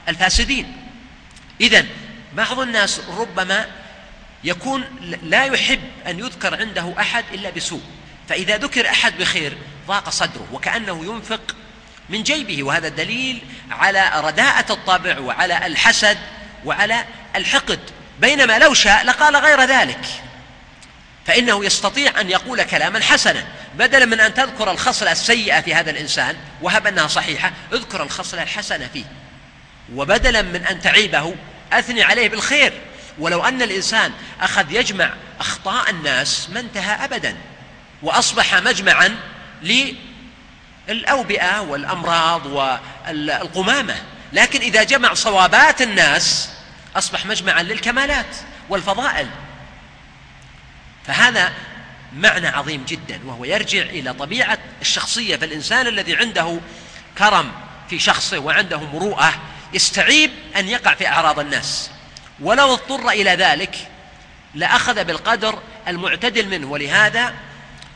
الفاسدين. 0.09 0.77
إذا 1.61 1.87
بعض 2.33 2.61
الناس 2.61 3.01
ربما 3.19 3.67
يكون 4.45 4.85
لا 5.23 5.45
يحب 5.45 5.81
أن 6.07 6.19
يذكر 6.19 6.61
عنده 6.61 6.95
أحد 7.01 7.25
إلا 7.33 7.51
بسوء 7.51 7.83
فإذا 8.29 8.57
ذكر 8.57 8.91
أحد 8.91 9.19
بخير 9.19 9.59
ضاق 9.87 10.09
صدره 10.09 10.49
وكأنه 10.53 11.05
ينفق 11.05 11.57
من 12.09 12.23
جيبه 12.23 12.63
وهذا 12.63 12.89
دليل 12.89 13.43
على 13.71 14.11
رداءة 14.15 14.73
الطبع 14.73 15.19
وعلى 15.19 15.67
الحسد 15.67 16.19
وعلى 16.65 17.05
الحقد. 17.37 17.81
بينما 18.21 18.59
لو 18.59 18.75
شاء 18.75 19.05
لقال 19.05 19.37
غير 19.37 19.61
ذلك. 19.61 20.01
فإنه 21.27 21.65
يستطيع 21.65 22.21
أن 22.21 22.31
يقول 22.31 22.63
كلاما 22.63 23.01
حسنا 23.01 23.47
بدلا 23.75 24.07
من 24.07 24.21
أن 24.21 24.35
تذكر 24.35 24.71
الخصلة 24.71 25.13
السيئة 25.13 25.61
في 25.61 25.75
هذا 25.75 25.91
الإنسان 25.91 26.37
وهب 26.63 26.87
أنها 26.87 27.07
صحيحة 27.07 27.53
اذكر 27.73 28.03
الخصلة 28.03 28.43
الحسنة 28.43 28.89
فيه. 28.93 29.05
وبدلا 29.95 30.43
من 30.43 30.67
أن 30.67 30.81
تعيبه 30.81 31.35
أثني 31.73 32.03
عليه 32.03 32.29
بالخير. 32.29 32.73
ولو 33.19 33.45
أن 33.45 33.63
الإنسان 33.63 34.13
أخذ 34.41 34.73
يجمع 34.73 35.15
أخطاء 35.41 35.91
الناس 35.91 36.51
ما 36.51 36.61
انتهى 36.61 37.05
أبدا. 37.05 37.37
وأصبح 38.03 38.55
مجمعا 38.55 39.17
للأوبئة 40.89 41.61
والأمراض 41.61 42.47
والقمامة. 42.47 43.97
لكن 44.33 44.61
إذا 44.61 44.83
جمع 44.83 45.15
صوابات 45.15 45.83
الناس 45.83 46.51
أصبح 46.97 47.27
مجمعا 47.27 47.63
للكمالات 47.63 48.37
والفضائل. 48.69 49.27
فهذا 51.07 51.53
معنى 52.17 52.49
عظيم 52.49 52.85
جدا 52.85 53.21
وهو 53.25 53.45
يرجع 53.45 53.83
إلى 53.83 54.13
طبيعة 54.13 54.59
الشخصية 54.81 55.37
فالإنسان 55.37 55.87
الذي 55.87 56.17
عنده 56.17 56.61
كرم 57.19 57.53
في 57.91 57.99
شخصه 57.99 58.39
وعنده 58.39 58.81
مروءة 58.81 59.35
يستعيب 59.75 60.31
أن 60.57 60.69
يقع 60.69 60.95
في 60.95 61.09
أعراض 61.09 61.39
الناس. 61.39 61.91
ولو 62.41 62.73
اضطر 62.73 63.09
إلى 63.09 63.31
ذلك 63.31 63.77
لأخذ 64.55 65.05
بالقدر 65.05 65.59
المعتدل 65.89 66.49
منه. 66.49 66.67
ولهذا 66.67 67.35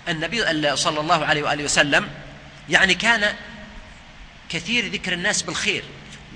النبي 0.09 0.77
صلى 0.77 1.01
الله 1.01 1.25
عليه 1.25 1.43
وآله 1.43 1.65
وسلم 1.65 2.09
يعني 2.69 2.95
كان 2.95 3.35
كثير 4.49 4.89
ذكر 4.89 5.13
الناس 5.13 5.43
بالخير. 5.43 5.85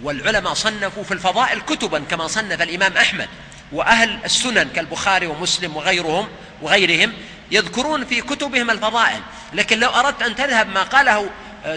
والعلماء 0.03 0.55
صنفوا 0.55 1.05
في 1.05 1.15
الفضائل 1.15 1.61
كتبا 1.61 1.99
كما 1.99 2.27
صنف 2.27 2.63
الإمام 2.63 2.97
أحمد. 2.97 3.29
وأهل 3.73 4.19
السنن 4.25 4.69
كالبخاري 4.69 5.27
ومسلم 5.27 5.77
وغيرهم 5.77 6.29
وغيرهم 6.63 7.13
يذكرون 7.51 8.05
في 8.05 8.21
كتبهم 8.21 8.71
الفضائل. 8.71 9.21
لكن 9.53 9.79
لو 9.79 9.91
أردت 9.91 10.23
أن 10.23 10.35
تذهب 10.35 10.69
ما 10.69 10.83
قاله 10.83 11.31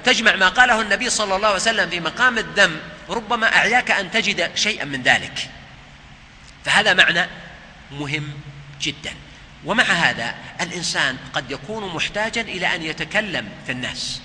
تجمع 0.03 0.35
ما 0.35 0.49
قاله 0.49 0.81
النبي 0.81 1.09
صلى 1.09 1.35
الله 1.35 1.47
عليه 1.47 1.55
وسلم 1.55 1.89
في 1.89 1.99
مقام 1.99 2.37
الذم 2.37 2.79
ربما 3.09 3.55
أعياك 3.55 3.91
أن 3.91 4.11
تجد 4.11 4.51
شيئا 4.55 4.85
من 4.85 5.01
ذلك. 5.01 5.49
فهذا 6.65 6.93
معنى 6.93 7.27
مهم 7.91 8.29
جدا. 8.81 9.13
ومع 9.65 9.83
هذا 9.83 10.35
الإنسان 10.61 11.17
قد 11.33 11.51
يكون 11.51 11.95
محتاجا 11.95 12.41
إلى 12.41 12.75
أن 12.75 12.81
يتكلم 12.83 13.49
في 13.65 13.71
الناس. 13.71 14.21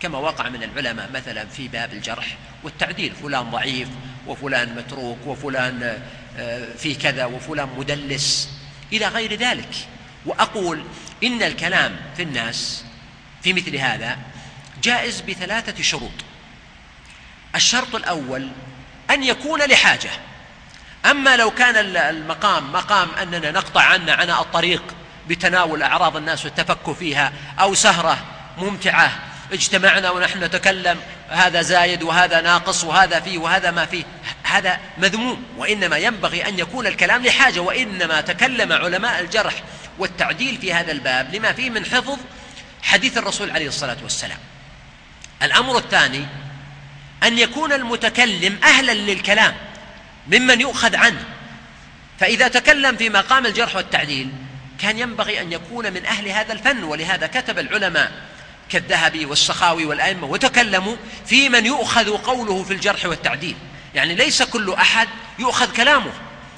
كما 0.00 0.18
وقع 0.18 0.48
من 0.48 0.62
العلماء 0.62 1.10
مثلا 1.14 1.46
في 1.46 1.68
باب 1.68 1.92
الجرح 1.92 2.36
والتعديل 2.62 3.12
فلان 3.22 3.50
ضعيف 3.50 3.88
وفلان 4.26 4.74
متروك 4.76 5.18
وفلان 5.26 6.02
آه، 6.38 6.66
في 6.78 6.94
كذا 6.94 7.24
وفلان 7.24 7.68
مدلس 7.76 8.50
إلى 8.92 9.08
غير 9.08 9.34
ذلك. 9.34 9.74
وأقول 10.26 10.84
إن 11.24 11.42
الكلام 11.42 11.96
في 12.16 12.22
الناس 12.22 12.84
في 13.42 13.52
مثل 13.52 13.76
هذا 13.76 14.18
جائز 14.82 15.20
بثلاثة 15.20 15.82
شروط. 15.82 16.12
الشرط 17.54 17.94
الأول 17.94 18.48
أن 19.10 19.22
يكون 19.22 19.62
لحاجة. 19.62 20.10
أما 21.10 21.36
لو 21.36 21.50
كان 21.50 21.96
المقام 21.96 22.72
مقام 22.72 23.08
أننا 23.22 23.50
نقطع 23.50 23.82
عنا 23.82 24.12
عناء 24.12 24.42
الطريق 24.42 24.82
بتناول 25.28 25.82
أعراض 25.82 26.16
الناس 26.16 26.44
والتفكه 26.44 26.92
فيها 26.92 27.32
أو 27.60 27.74
سهرة 27.74 28.18
ممتعة 28.58 29.12
اجتمعنا 29.52 30.10
ونحن 30.10 30.44
نتكلم 30.44 30.98
هذا 31.28 31.62
زايد 31.62 32.02
وهذا 32.02 32.40
ناقص 32.40 32.84
وهذا 32.84 33.20
فيه 33.20 33.38
وهذا 33.38 33.70
ما 33.70 33.86
فيه. 33.86 34.04
هذا 34.54 34.80
مذموم 34.98 35.42
وإنما 35.56 35.96
ينبغي 35.96 36.48
أن 36.48 36.58
يكون 36.58 36.86
الكلام 36.86 37.22
لحاجة 37.22 37.60
وإنما 37.60 38.20
تكلم 38.20 38.72
علماء 38.72 39.20
الجرح 39.20 39.54
والتعديل 39.98 40.58
في 40.60 40.72
هذا 40.72 40.92
الباب 40.92 41.34
لما 41.34 41.52
فيه 41.52 41.70
من 41.70 41.84
حفظ 41.84 42.18
حديث 42.82 43.18
الرسول 43.18 43.50
عليه 43.50 43.68
الصلاة 43.68 43.96
والسلام. 44.02 44.38
الأمر 45.42 45.78
الثاني 45.78 46.26
أن 47.22 47.38
يكون 47.38 47.72
المتكلم 47.72 48.58
أهلا 48.64 48.92
للكلام 48.92 49.54
ممن 50.26 50.60
يؤخذ 50.60 50.96
عنه. 50.96 51.24
فإذا 52.20 52.48
تكلم 52.48 52.96
في 52.96 53.10
مقام 53.10 53.46
الجرح 53.46 53.76
والتعديل 53.76 54.28
كان 54.80 54.98
ينبغي 54.98 55.40
أن 55.40 55.52
يكون 55.52 55.92
من 55.92 56.06
أهل 56.06 56.28
هذا 56.28 56.52
الفن 56.52 56.84
ولهذا 56.84 57.26
كتب 57.26 57.58
العلماء 57.58 58.12
كالذهبي 58.68 59.26
والسخاوي 59.26 59.84
والأئمة 59.84 60.26
وتكلموا 60.26 60.96
في 61.26 61.48
من 61.48 61.66
يؤخذ 61.66 62.16
قوله 62.16 62.62
في 62.62 62.72
الجرح 62.72 63.06
والتعديل. 63.06 63.56
يعني 63.94 64.14
ليس 64.14 64.42
كل 64.42 64.72
أحد 64.72 65.08
يؤخذ 65.38 65.72
كلامه 65.72 66.12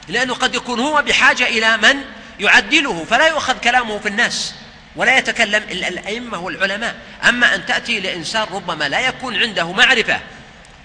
لأنه 0.09 0.35
قد 0.35 0.55
يكون 0.55 0.81
هو 0.81 1.03
بحاجة 1.03 1.45
إلى 1.47 1.77
من 1.77 1.97
يعدله 2.41 3.05
فلا 3.05 3.27
يؤخذ 3.27 3.59
كلامه 3.59 3.99
في 3.99 4.09
الناس 4.09 4.55
ولا 4.97 5.19
يتكلم 5.19 5.63
إلا 5.63 5.89
الأئمة 5.89 6.39
والعلماء. 6.39 6.97
أما 7.29 7.55
أن 7.55 7.67
تأتي 7.67 8.01
لإنسان 8.01 8.47
ربما 8.53 8.89
لا 8.89 9.01
يكون 9.01 9.37
عنده 9.37 9.73
معرفة 9.73 10.21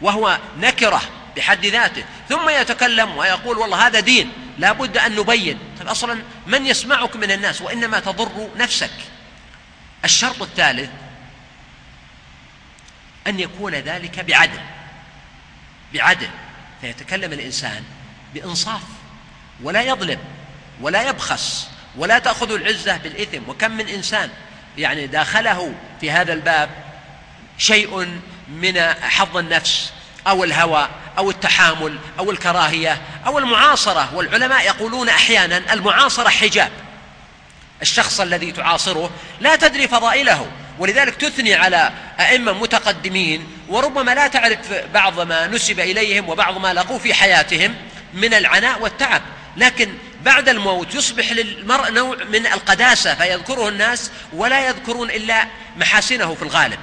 وهو 0.01 0.39
نكرة 0.59 1.01
بحد 1.37 1.65
ذاته 1.65 2.03
ثم 2.29 2.49
يتكلم 2.49 3.17
ويقول 3.17 3.57
والله 3.57 3.87
هذا 3.87 3.99
دين 3.99 4.31
لا 4.59 4.71
بد 4.71 4.97
أن 4.97 5.15
نبين. 5.15 5.59
طيب 5.79 5.87
أصلا 5.87 6.19
من 6.47 6.65
يسمعك 6.65 7.15
من 7.15 7.31
الناس 7.31 7.61
وإنما 7.61 7.99
تضر 7.99 8.49
نفسك؟ 8.57 8.91
الشرط 10.05 10.41
الثالث 10.41 10.89
أن 13.27 13.39
يكون 13.39 13.75
ذلك 13.75 14.19
بعدل. 14.19 14.59
بعدل 15.93 16.29
فيتكلم 16.81 17.33
الإنسان 17.33 17.83
بإنصاف 18.33 18.81
ولا 19.63 19.81
يظلم 19.81 20.19
ولا 20.81 21.09
يبخس 21.09 21.67
ولا 21.97 22.19
تأخذ 22.19 22.51
العزة 22.51 22.97
بالإثم. 22.97 23.49
وكم 23.49 23.71
من 23.71 23.87
إنسان 23.87 24.29
يعني 24.77 25.07
داخله 25.07 25.73
في 26.01 26.11
هذا 26.11 26.33
الباب 26.33 26.69
شيء 27.57 28.19
من 28.49 28.93
حظ 29.01 29.37
النفس 29.37 29.93
أو 30.27 30.43
الهوى 30.43 30.89
أو 31.17 31.29
التحامل 31.29 31.99
أو 32.19 32.31
الكراهية 32.31 33.01
أو 33.25 33.39
المعاصرة. 33.39 34.15
والعلماء 34.15 34.65
يقولون 34.65 35.09
أحيانا 35.09 35.73
المعاصرة 35.73 36.29
حجاب. 36.29 36.71
الشخص 37.81 38.19
الذي 38.19 38.51
تعاصره 38.51 39.11
لا 39.39 39.55
تدري 39.55 39.87
فضائله. 39.87 40.51
ولذلك 40.81 41.15
تثني 41.15 41.53
على 41.55 41.91
أئمة 42.19 42.53
متقدمين 42.53 43.47
وربما 43.69 44.15
لا 44.15 44.27
تعرف 44.27 44.57
بعض 44.93 45.19
ما 45.19 45.47
نسب 45.47 45.79
إليهم 45.79 46.29
وبعض 46.29 46.57
ما 46.57 46.73
لقوا 46.73 46.99
في 46.99 47.13
حياتهم 47.13 47.75
من 48.13 48.33
العناء 48.33 48.81
والتعب. 48.81 49.21
لكن 49.57 49.93
بعد 50.21 50.49
الموت 50.49 50.95
يصبح 50.95 51.31
للمرء 51.31 51.91
نوع 51.91 52.17
من 52.23 52.45
القداسة 52.45 53.15
فيذكره 53.15 53.69
الناس 53.69 54.11
ولا 54.33 54.67
يذكرون 54.67 55.11
إلا 55.11 55.47
محاسنه 55.77 56.35
في 56.35 56.41
الغالب. 56.41 56.79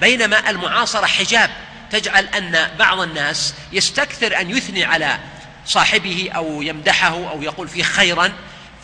بينما 0.00 0.50
المعاصرة 0.50 1.06
حجاب 1.06 1.50
تجعل 1.90 2.24
أن 2.26 2.68
بعض 2.78 3.00
الناس 3.00 3.54
يستكثر 3.72 4.40
أن 4.40 4.50
يثني 4.50 4.84
على 4.84 5.18
صاحبه 5.66 6.30
أو 6.34 6.62
يمدحه 6.62 7.30
أو 7.30 7.42
يقول 7.42 7.68
فيه 7.68 7.82
خيرا 7.82 8.32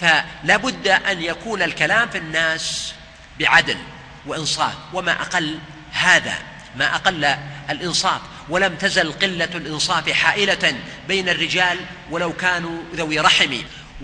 فلا 0.00 0.56
بد 0.56 0.88
أن 0.88 1.22
يكون 1.22 1.62
الكلام 1.62 2.08
في 2.08 2.18
الناس 2.18 2.92
بعدل. 3.40 3.76
وإنصاف 4.26 4.74
وما 4.92 5.12
أقل 5.12 5.58
هذا 5.92 6.34
ما 6.76 6.94
أقل 6.94 7.24
الإنصاف. 7.70 8.20
ولم 8.48 8.74
تزل 8.74 9.12
قلة 9.12 9.44
الإنصاف 9.54 10.10
حائلة 10.10 10.74
بين 11.08 11.28
الرجال 11.28 11.78
ولو 12.10 12.32
كانوا 12.32 12.82
ذوي 12.94 13.20
رحم. 13.20 13.54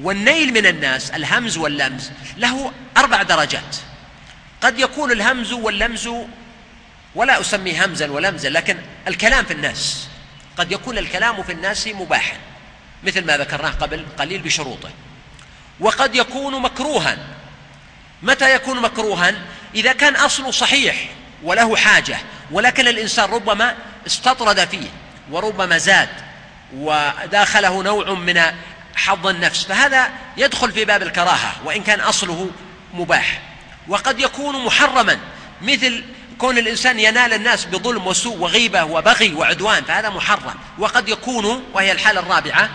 والنيل 0.02 0.52
من 0.52 0.66
الناس 0.66 1.10
الهمز 1.10 1.56
واللمز 1.56 2.10
له 2.36 2.72
أربع 2.96 3.22
درجات. 3.22 3.76
قد 4.62 4.78
يكون 4.78 5.12
الهمز 5.12 5.52
واللمز 5.52 6.08
ولا 7.14 7.40
أسميه 7.40 7.84
همزا 7.84 8.10
ولمزا 8.10 8.50
لكن 8.50 8.78
الكلام 9.08 9.44
في 9.44 9.52
الناس. 9.52 10.08
قد 10.56 10.72
يكون 10.72 10.98
الكلام 10.98 11.42
في 11.42 11.52
الناس 11.52 11.86
مباحا 11.86 12.36
مثل 13.04 13.24
ما 13.24 13.36
ذكرناه 13.36 13.70
قبل 13.70 14.06
قليل 14.18 14.42
بشروطه. 14.42 14.90
وقد 15.80 16.14
يكون 16.14 16.62
مكروها. 16.62 17.18
متى 18.22 18.54
يكون 18.54 18.82
مكروها؟ 18.82 19.34
إذا 19.74 19.92
كان 19.92 20.16
أصله 20.16 20.50
صحيح 20.50 20.96
وله 21.42 21.76
حاجة 21.76 22.18
ولكن 22.50 22.88
الإنسان 22.88 23.30
ربما 23.30 23.74
استطرد 24.06 24.68
فيه 24.68 24.88
وربما 25.30 25.78
زاد 25.78 26.08
وداخله 26.76 27.82
نوع 27.82 28.14
من 28.14 28.42
حظ 28.96 29.26
النفس 29.26 29.64
فهذا 29.64 30.10
يدخل 30.36 30.72
في 30.72 30.84
باب 30.84 31.02
الكراهة 31.02 31.54
وإن 31.64 31.82
كان 31.82 32.00
أصله 32.00 32.50
مباح. 32.94 33.40
وقد 33.88 34.20
يكون 34.20 34.64
محرما 34.64 35.18
مثل 35.62 36.04
كون 36.38 36.58
الإنسان 36.58 37.00
ينال 37.00 37.32
الناس 37.32 37.64
بظلم 37.64 38.06
وسوء 38.06 38.36
وغيبة 38.36 38.84
وبغي 38.84 39.34
وعدوان 39.34 39.84
فهذا 39.84 40.10
محرم. 40.10 40.54
وقد 40.78 41.08
يكون 41.08 41.64
وهي 41.74 41.92
الحالة 41.92 42.20
الرابعة 42.20 42.70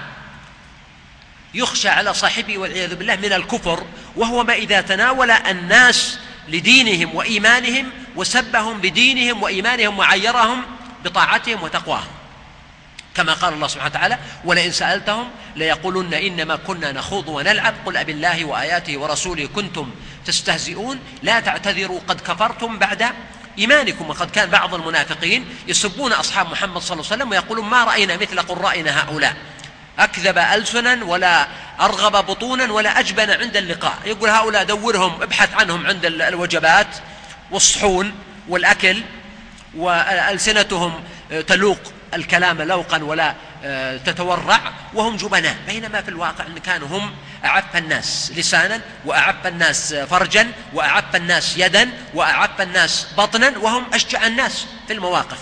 يخشى 1.54 1.90
على 1.90 2.14
صاحبه 2.14 2.58
والعياذ 2.58 2.96
بالله 2.96 3.16
من 3.16 3.34
الكفر 3.34 3.86
وهو 4.16 4.44
ما 4.44 4.54
إذا 4.54 4.82
تناول 4.82 5.32
الناس 5.32 6.20
لدينهم 6.50 7.16
وإيمانهم 7.16 7.92
وسبهم 8.16 8.82
بدينهم 8.82 9.44
وإيمانهم 9.44 10.00
وعيرهم 10.00 10.62
بطاعتهم 11.06 11.64
وتقواهم. 11.64 12.08
كما 13.16 13.34
قال 13.34 13.54
الله 13.54 13.68
سبحانه 13.68 13.90
وتعالى 13.90 14.18
ولئن 14.46 14.72
سألتهم 14.72 15.30
ليقولن 15.56 16.14
إنما 16.14 16.56
كنا 16.56 16.92
نخوض 16.92 17.28
ونلعب. 17.28 17.76
قل 17.86 17.98
أبي 17.98 18.12
الله 18.12 18.46
وآياته 18.46 18.98
ورسوله 18.98 19.46
كنتم 19.46 19.92
تستهزئون. 20.26 21.00
لا 21.24 21.40
تعتذروا 21.40 22.00
قد 22.08 22.22
كفرتم 22.22 22.80
بعد 22.80 23.06
إيمانكم. 23.58 24.10
وقد 24.10 24.32
كان 24.32 24.50
بعض 24.50 24.76
المنافقين 24.76 25.46
يسبون 25.68 26.14
أصحاب 26.14 26.52
محمد 26.52 26.82
صلى 26.82 26.94
الله 26.96 27.06
عليه 27.06 27.16
وسلم 27.16 27.30
ويقولون 27.32 27.66
ما 27.66 27.84
رأينا 27.84 28.18
مثل 28.18 28.40
قرائنا 28.42 29.04
هؤلاء. 29.04 29.36
أكذب 30.00 30.38
ألسنا 30.38 31.04
ولا 31.04 31.48
أرغب 31.80 32.26
بطونا 32.26 32.72
ولا 32.74 33.00
أجبن 33.00 33.30
عند 33.30 33.58
اللقاء. 33.58 33.98
يقول 34.06 34.30
هؤلاء 34.30 34.64
دورهم 34.64 35.22
ابحث 35.22 35.54
عنهم 35.54 35.88
عند 35.88 36.06
الوجبات 36.06 36.88
والصحون 37.52 38.16
والأكل 38.50 39.04
وألسنتهم 39.76 41.04
تلوق 41.48 41.80
الكلام 42.14 42.62
لوقا 42.62 43.04
ولا 43.04 43.36
آه، 43.64 43.98
تتورع 43.98 44.60
وهم 44.94 45.18
جبناء. 45.18 45.56
بينما 45.68 46.02
في 46.02 46.10
الواقع 46.10 46.46
إن 46.48 46.58
كانوا 46.58 46.88
هم 46.88 47.16
أعف 47.46 47.76
الناس 47.78 48.32
لسانا 48.36 48.82
وأعف 49.06 49.48
الناس 49.48 49.94
فرجا 49.94 50.52
وأعف 50.74 51.16
الناس 51.16 51.58
يدا 51.58 51.90
وأعف 52.14 52.62
الناس 52.62 53.08
بطنا 53.18 53.58
وهم 53.58 53.84
أشجع 53.94 54.28
الناس 54.28 54.66
في 54.88 54.94
المواقف. 54.94 55.40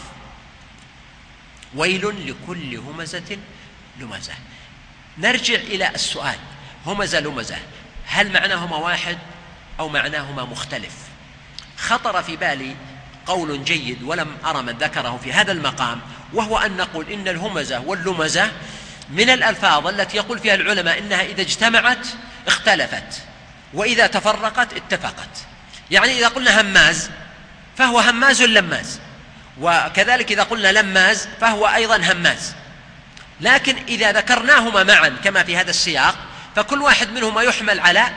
ويل 1.76 2.06
لكل 2.30 2.78
همزة 2.78 3.38
لمزة. 4.00 4.34
نرجع 5.18 5.56
إلى 5.56 5.90
السؤال. 5.96 6.38
همزه 6.86 7.20
لمزة. 7.20 7.58
هل 8.06 8.32
معناهما 8.32 8.78
واحد 8.78 9.18
أو 9.80 9.90
معناهما 9.90 10.44
مختلف؟ 10.44 10.94
خطر 11.78 12.24
في 12.24 12.36
بالي 12.36 12.76
قول 13.26 13.64
جيد 13.64 14.04
ولم 14.04 14.38
أرى 14.46 14.62
من 14.62 14.78
ذكره 14.78 15.20
في 15.24 15.34
هذا 15.34 15.52
المقام 15.52 16.02
وهو 16.34 16.58
أن 16.58 16.78
نقول 16.78 17.10
إن 17.10 17.28
الهمزة 17.28 17.80
واللمزة 17.80 18.52
من 19.10 19.30
الألفاظ 19.30 19.88
التي 19.88 20.18
يقول 20.18 20.40
فيها 20.40 20.56
العلماء 20.56 21.00
إنها 21.00 21.22
إذا 21.22 21.42
اجتمعت 21.42 22.08
اختلفت 22.48 23.22
وإذا 23.74 24.08
تفرقت 24.08 24.74
اتفقت. 24.74 25.30
يعني 25.92 26.20
إذا 26.20 26.28
قلنا 26.28 26.62
هماز 26.62 27.10
فهو 27.78 28.00
هماز 28.00 28.42
لماز 28.42 29.00
وكذلك 29.62 30.32
إذا 30.32 30.44
قلنا 30.44 30.72
لماز 30.72 31.28
فهو 31.42 31.68
أيضا 31.68 31.98
هماز. 31.98 32.56
لكن 33.42 33.76
إذا 33.88 34.12
ذكرناهما 34.12 34.84
معا 34.84 35.10
كما 35.24 35.44
في 35.44 35.58
هذا 35.58 35.70
السياق 35.70 36.16
فكل 36.56 36.82
واحد 36.82 37.12
منهما 37.12 37.42
يحمل 37.42 37.80
على 37.80 38.08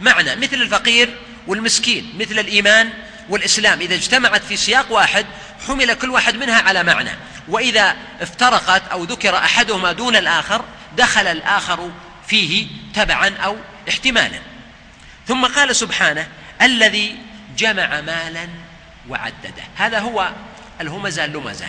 معنى 0.00 0.36
مثل 0.36 0.54
الفقير 0.54 1.18
والمسكين 1.46 2.14
مثل 2.18 2.38
الإيمان 2.38 2.90
والإسلام. 3.28 3.80
إذا 3.80 3.94
اجتمعت 3.94 4.44
في 4.44 4.56
سياق 4.56 4.92
واحد 4.92 5.26
حمل 5.66 5.94
كل 5.94 6.10
واحد 6.10 6.36
منها 6.36 6.62
على 6.62 6.82
معنى. 6.82 7.10
وإذا 7.48 7.96
افترقت 8.20 8.88
أو 8.88 9.04
ذكر 9.04 9.36
أحدهما 9.36 9.92
دون 9.92 10.16
الآخر 10.16 10.64
دخل 10.96 11.26
الآخر 11.26 11.90
فيه 12.28 12.66
تبعا 12.94 13.36
أو 13.44 13.56
احتمالا. 13.88 14.38
ثم 15.28 15.46
قال 15.46 15.76
سبحانه 15.76 16.28
الذي 16.62 17.16
جمع 17.56 18.00
مالا 18.00 18.48
وعدده. 19.08 19.64
هذا 19.76 19.98
هو 19.98 20.30
الهمزة 20.80 21.24
اللمزة. 21.24 21.66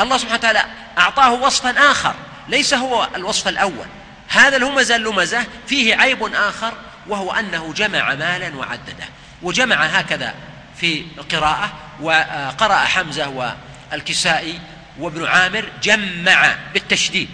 الله 0.00 0.18
سبحانه 0.18 0.38
وتعالى 0.38 0.64
أعطاه 0.98 1.32
وصفا 1.32 1.90
آخر. 1.90 2.14
ليس 2.48 2.74
هو 2.74 3.08
الوصف 3.16 3.48
الأول. 3.48 3.86
هذا 4.28 4.56
الهمزه 4.56 4.96
اللمزة 4.96 5.44
فيه 5.66 5.96
عيب 5.96 6.22
آخر 6.34 6.72
وهو 7.06 7.32
أنه 7.32 7.72
جمع 7.72 8.14
مالا 8.14 8.56
وعدده. 8.56 9.04
وجمع 9.42 9.76
هكذا 9.76 10.34
في 10.80 11.04
القراءة 11.18 11.72
وقرأ 12.00 12.76
حمزة 12.76 13.54
والكسائي 13.92 14.60
وابن 14.98 15.26
عامر 15.26 15.68
جمع 15.82 16.56
بالتشديد 16.72 17.28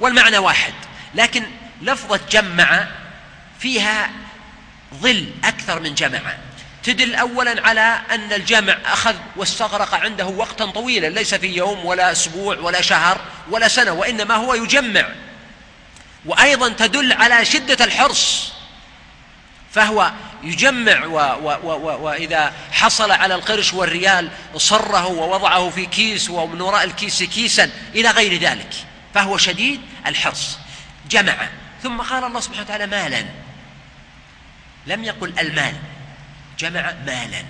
والمعنى 0.00 0.38
واحد. 0.38 0.74
لكن 1.14 1.42
لفظة 1.82 2.20
جمع 2.30 2.86
فيها 3.60 4.10
ظل 4.94 5.30
أكثر 5.44 5.80
من 5.80 5.94
جمع. 5.94 6.20
تدل 6.92 7.14
أولا 7.14 7.68
على 7.68 8.00
أن 8.10 8.32
الجمع 8.32 8.78
أخذ 8.84 9.14
واستغرق 9.36 9.94
عنده 9.94 10.26
وقتا 10.26 10.66
طويلا 10.66 11.06
ليس 11.06 11.34
في 11.34 11.46
يوم 11.46 11.84
ولا 11.86 12.12
أسبوع 12.12 12.58
ولا 12.58 12.80
شهر 12.80 13.20
ولا 13.50 13.68
سنة 13.68 13.92
وإنما 13.92 14.34
هو 14.34 14.54
يجمع. 14.54 15.08
وأيضا 16.26 16.68
تدل 16.68 17.12
على 17.12 17.44
شدة 17.44 17.84
الحرص 17.84 18.52
فهو 19.72 20.12
يجمع 20.42 21.04
و 21.04 21.16
و 21.42 21.72
و 21.72 22.04
وإذا 22.04 22.52
حصل 22.72 23.10
على 23.10 23.34
القرش 23.34 23.74
والريال 23.74 24.30
صره 24.56 25.06
ووضعه 25.06 25.70
في 25.70 25.86
كيس 25.86 26.30
ومن 26.30 26.60
وراء 26.60 26.84
الكيس 26.84 27.22
كيسا 27.22 27.70
إلى 27.94 28.10
غير 28.10 28.40
ذلك 28.40 28.74
فهو 29.14 29.36
شديد 29.36 29.80
الحرص. 30.06 30.58
جمع. 31.10 31.48
ثم 31.82 32.00
قال 32.00 32.24
الله 32.24 32.40
سبحانه 32.40 32.62
وتعالى 32.62 32.86
مالا. 32.86 33.24
لم 34.86 35.04
يقل 35.04 35.38
المال. 35.38 35.74
جمع 36.60 36.92
مالا. 37.06 37.42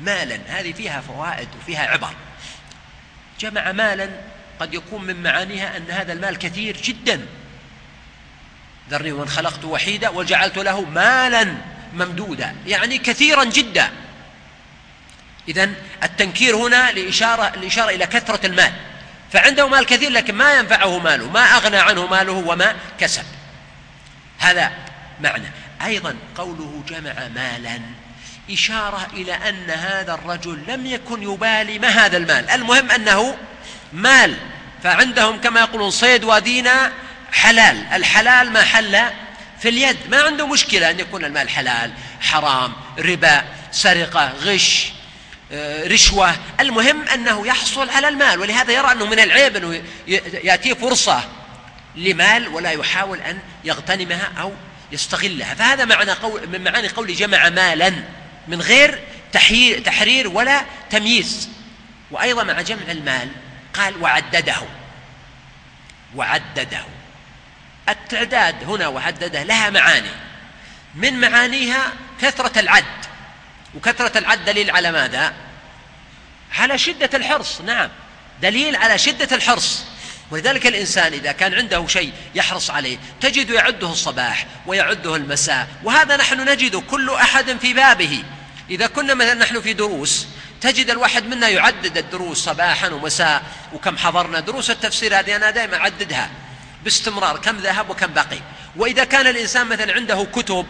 مالا 0.00 0.38
هذه 0.48 0.72
فيها 0.72 1.00
فوائد 1.00 1.48
وفيها 1.60 1.86
عبر. 1.86 2.14
جمع 3.40 3.72
مالا 3.72 4.10
قد 4.60 4.74
يكون 4.74 5.04
من 5.04 5.22
معانيها 5.22 5.76
أن 5.76 5.90
هذا 5.90 6.12
المال 6.12 6.38
كثير 6.38 6.76
جدا. 6.76 7.26
ذرني 8.90 9.12
ومن 9.12 9.28
خلقت 9.28 9.64
وحيدا 9.64 10.08
وجعلت 10.08 10.56
له 10.56 10.80
مالا 10.80 11.54
ممدودا 11.94 12.56
يعني 12.66 12.98
كثيرا 12.98 13.44
جدا. 13.44 13.90
إذا 15.48 15.70
التنكير 16.02 16.56
هنا 16.56 16.92
لإشارة 16.92 17.48
الإشارة 17.48 17.90
إلى 17.90 18.06
كثرة 18.06 18.46
المال. 18.46 18.72
فعنده 19.32 19.68
مال 19.68 19.86
كثير 19.86 20.10
لكن 20.10 20.34
ما 20.34 20.58
ينفعه 20.58 20.98
ماله 20.98 21.30
ما 21.30 21.40
أغنى 21.40 21.76
عنه 21.76 22.06
ماله 22.06 22.32
وما 22.32 22.76
كسب. 23.00 23.24
هذا 24.38 24.72
معنى. 25.20 25.46
أيضا 25.84 26.16
قوله 26.36 26.82
جمع 26.88 27.28
مالا. 27.28 27.80
إشارة 28.50 29.06
إلى 29.12 29.34
أن 29.34 29.70
هذا 29.70 30.14
الرجل 30.14 30.58
لم 30.68 30.86
يكن 30.86 31.22
يبالي 31.22 31.78
ما 31.78 31.88
هذا 31.88 32.16
المال. 32.16 32.50
المهم 32.50 32.90
أنه 32.90 33.36
مال 33.92 34.36
فعندهم 34.82 35.40
كما 35.40 35.60
يقولون 35.60 35.90
صيد 35.90 36.24
ودينا 36.24 36.92
حلال. 37.32 37.86
الحلال 37.92 38.52
ما 38.52 38.62
حل 38.62 39.00
في 39.60 39.68
اليد. 39.68 39.96
ما 40.10 40.22
عنده 40.22 40.46
مشكلة 40.46 40.90
أن 40.90 41.00
يكون 41.00 41.24
المال 41.24 41.48
حلال 41.48 41.92
حرام 42.20 42.72
ربا 42.98 43.44
سرقة 43.72 44.32
غش 44.42 44.92
آه، 45.52 45.86
رشوة. 45.86 46.36
المهم 46.60 47.08
أنه 47.08 47.46
يحصل 47.46 47.90
على 47.90 48.08
المال 48.08 48.40
ولهذا 48.40 48.72
يرى 48.72 48.92
أنه 48.92 49.06
من 49.06 49.20
العيب 49.20 49.56
أنه 49.56 49.82
يأتيه 50.44 50.74
فرصة 50.74 51.24
لمال 51.96 52.48
ولا 52.48 52.70
يحاول 52.70 53.20
أن 53.20 53.38
يغتنمها 53.64 54.32
أو 54.40 54.52
يستغلها. 54.92 55.54
فهذا 55.54 55.84
معنى 55.84 56.12
قول 56.12 56.48
من 56.48 56.64
معاني 56.64 56.88
قول 56.88 57.14
جمع 57.14 57.48
مالا. 57.48 57.94
من 58.48 58.60
غير 58.60 59.00
تحرير, 59.84 60.28
ولا 60.28 60.64
تمييز. 60.90 61.48
وأيضا 62.10 62.42
مع 62.42 62.60
جمع 62.60 62.90
المال 62.90 63.28
قال 63.74 64.02
وعدده. 64.02 64.56
وعدده. 66.14 66.84
التعداد 67.88 68.64
هنا 68.64 68.88
وعدده 68.88 69.42
لها 69.42 69.70
معاني. 69.70 70.10
من 70.94 71.20
معانيها 71.20 71.92
كثرة 72.22 72.60
العد. 72.60 72.84
وكثرة 73.74 74.18
العد 74.18 74.44
دليل 74.44 74.70
على 74.70 74.92
ماذا؟ 74.92 75.34
على 76.52 76.78
شدة 76.78 77.10
الحرص. 77.14 77.60
نعم. 77.60 77.90
دليل 78.42 78.76
على 78.76 78.98
شدة 78.98 79.36
الحرص. 79.36 79.84
ولذلك 80.34 80.66
الإنسان 80.66 81.12
إذا 81.12 81.32
كان 81.32 81.54
عنده 81.54 81.86
شيء 81.86 82.12
يحرص 82.34 82.70
عليه 82.70 82.98
تجد 83.20 83.50
يعده 83.50 83.92
الصباح 83.92 84.46
ويعده 84.66 85.16
المساء 85.16 85.68
وهذا 85.84 86.16
نحن 86.16 86.48
نجد 86.48 86.76
كل 86.76 87.10
أحد 87.10 87.58
في 87.58 87.74
بابه. 87.74 88.22
إذا 88.70 88.86
كنا 88.86 89.14
مثلا 89.14 89.34
نحن 89.34 89.60
في 89.60 89.72
دروس 89.72 90.26
تجد 90.60 90.90
الواحد 90.90 91.26
منا 91.26 91.48
يعدد 91.48 91.98
الدروس 91.98 92.38
صباحا 92.38 92.88
ومساء 92.88 93.42
وكم 93.72 93.96
حضرنا 93.96 94.40
دروس 94.40 94.70
التفسير 94.70 95.18
هذه 95.18 95.36
أنا 95.36 95.50
دائما 95.50 95.76
أعددها 95.76 96.30
باستمرار 96.84 97.36
كم 97.36 97.56
ذهب 97.56 97.90
وكم 97.90 98.12
بقي. 98.12 98.38
وإذا 98.76 99.04
كان 99.04 99.26
الإنسان 99.26 99.66
مثلا 99.66 99.92
عنده 99.92 100.26
كتب 100.32 100.66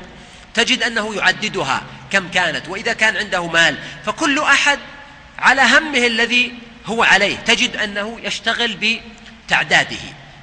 تجد 0.54 0.82
أنه 0.82 1.14
يعددها 1.14 1.82
كم 2.12 2.28
كانت. 2.28 2.68
وإذا 2.68 2.92
كان 2.92 3.16
عنده 3.16 3.46
مال 3.46 3.78
فكل 4.06 4.38
أحد 4.38 4.78
على 5.38 5.62
همه 5.62 6.06
الذي 6.06 6.54
هو 6.86 7.02
عليه 7.02 7.36
تجد 7.36 7.76
أنه 7.76 8.20
يشتغل 8.22 8.76
بتعداده 9.46 9.96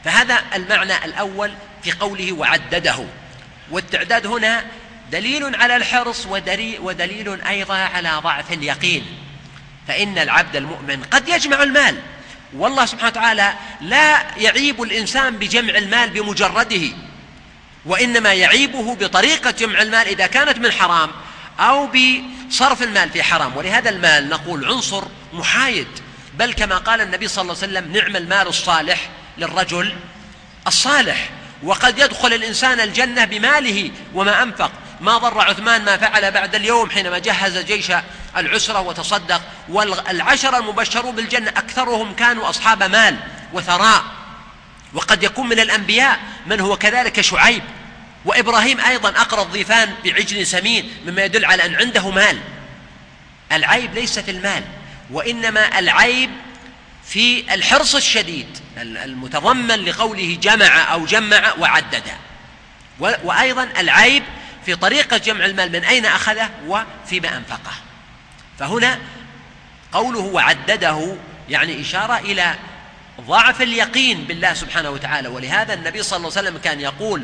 فهذا 0.06 0.42
المعنى 0.56 1.06
الأول 1.06 1.52
في 1.84 1.92
قوله 1.92 2.34
وعدده. 2.34 3.06
والتعداد 3.72 4.28
هنا 4.28 4.66
دليل 5.12 5.56
على 5.56 5.76
الحرص 5.76 6.26
ودليل 6.80 7.42
أيضا 7.42 7.76
على 7.76 8.20
ضعف 8.24 8.54
اليقين. 8.54 9.06
فإن 9.88 10.18
العبد 10.18 10.56
المؤمن 10.56 11.04
قد 11.04 11.30
يجمع 11.30 11.64
المال. 11.64 12.00
والله 12.54 12.86
سبحانه 12.86 13.10
وتعالى 13.10 13.54
لا 13.82 14.36
يعيب 14.38 14.82
الإنسان 14.82 15.38
بجمع 15.38 15.78
المال 15.78 16.10
بمجرده. 16.10 16.88
وإنما 17.86 18.34
يعيبه 18.34 18.96
بطريقة 18.96 19.52
جمع 19.52 19.82
المال 19.82 20.08
إذا 20.08 20.28
كانت 20.28 20.58
من 20.58 20.72
حرام 20.72 21.10
أو 21.60 21.88
بصرف 21.88 22.84
المال 22.84 23.10
في 23.10 23.24
حرام. 23.24 23.58
ولهذا 23.58 23.90
المال 23.90 24.30
نقول 24.30 24.66
عنصر 24.66 25.04
محايد. 25.34 25.88
بل 26.34 26.54
كما 26.54 26.78
قال 26.78 27.02
النبي 27.02 27.28
صلى 27.28 27.42
الله 27.42 27.56
عليه 27.62 27.68
وسلم 27.68 27.98
نعم 27.98 28.16
المال 28.16 28.48
الصالح 28.48 29.10
للرجل 29.38 29.96
الصالح. 30.68 31.30
وقد 31.64 32.00
يدخل 32.00 32.34
الإنسان 32.34 32.80
الجنة 32.80 33.26
بماله 33.26 33.92
وما 34.14 34.44
أنفق. 34.44 34.72
ما 35.02 35.18
ضر 35.18 35.42
عثمان 35.42 35.86
ما 35.86 35.98
فعل 35.98 36.32
بعد 36.32 36.56
اليوم 36.56 36.90
حينما 36.90 37.20
جهز 37.20 37.58
جيش 37.58 37.92
العسرة 38.38 38.80
وتصدق. 38.80 39.42
والعشر 39.70 40.58
المبشرون 40.58 41.16
بالجنة 41.16 41.50
أكثرهم 41.50 42.14
كانوا 42.14 42.50
أصحاب 42.50 42.84
مال 42.84 43.18
وثراء. 43.54 44.04
وقد 44.94 45.24
يكون 45.24 45.50
من 45.50 45.60
الأنبياء 45.60 46.20
من 46.46 46.60
هو 46.60 46.78
كذلك 46.78 47.22
شعيب. 47.22 47.64
وإبراهيم 48.26 48.80
أيضا 48.82 49.10
أقرى 49.10 49.42
الضيفان 49.42 49.94
بعجل 50.06 50.48
سمين 50.48 50.94
مما 51.06 51.24
يدل 51.24 51.46
على 51.46 51.66
أن 51.66 51.76
عنده 51.76 52.10
مال. 52.10 52.40
العيب 53.52 53.94
ليس 53.94 54.20
في 54.20 54.32
المال. 54.32 54.64
وإنما 55.12 55.80
العيب 55.80 56.30
في 57.06 57.54
الحرص 57.54 57.96
الشديد 57.96 58.58
المتضمن 58.78 59.86
لقوله 59.86 60.38
جمع 60.42 60.94
أو 60.94 61.06
جمع 61.06 61.54
وعدد. 61.60 62.04
وأيضا 63.00 63.70
العيب 63.78 64.24
في 64.66 64.76
طريقة 64.76 65.18
جمع 65.18 65.46
المال 65.46 65.72
من 65.72 65.84
أين 65.84 66.06
أخذه 66.06 66.50
وفيما 66.68 67.38
أنفقه. 67.38 67.74
فهنا 68.60 69.00
قوله 69.92 70.20
وعدده 70.20 71.16
يعني 71.50 71.82
إشارة 71.82 72.18
إلى 72.18 72.56
ضعف 73.22 73.62
اليقين 73.62 74.24
بالله 74.24 74.54
سبحانه 74.54 74.90
وتعالى. 74.90 75.28
ولهذا 75.28 75.74
النبي 75.74 76.04
صلى 76.04 76.18
الله 76.18 76.38
عليه 76.38 76.50
وسلم 76.50 76.62
كان 76.62 76.80
يقول 76.80 77.24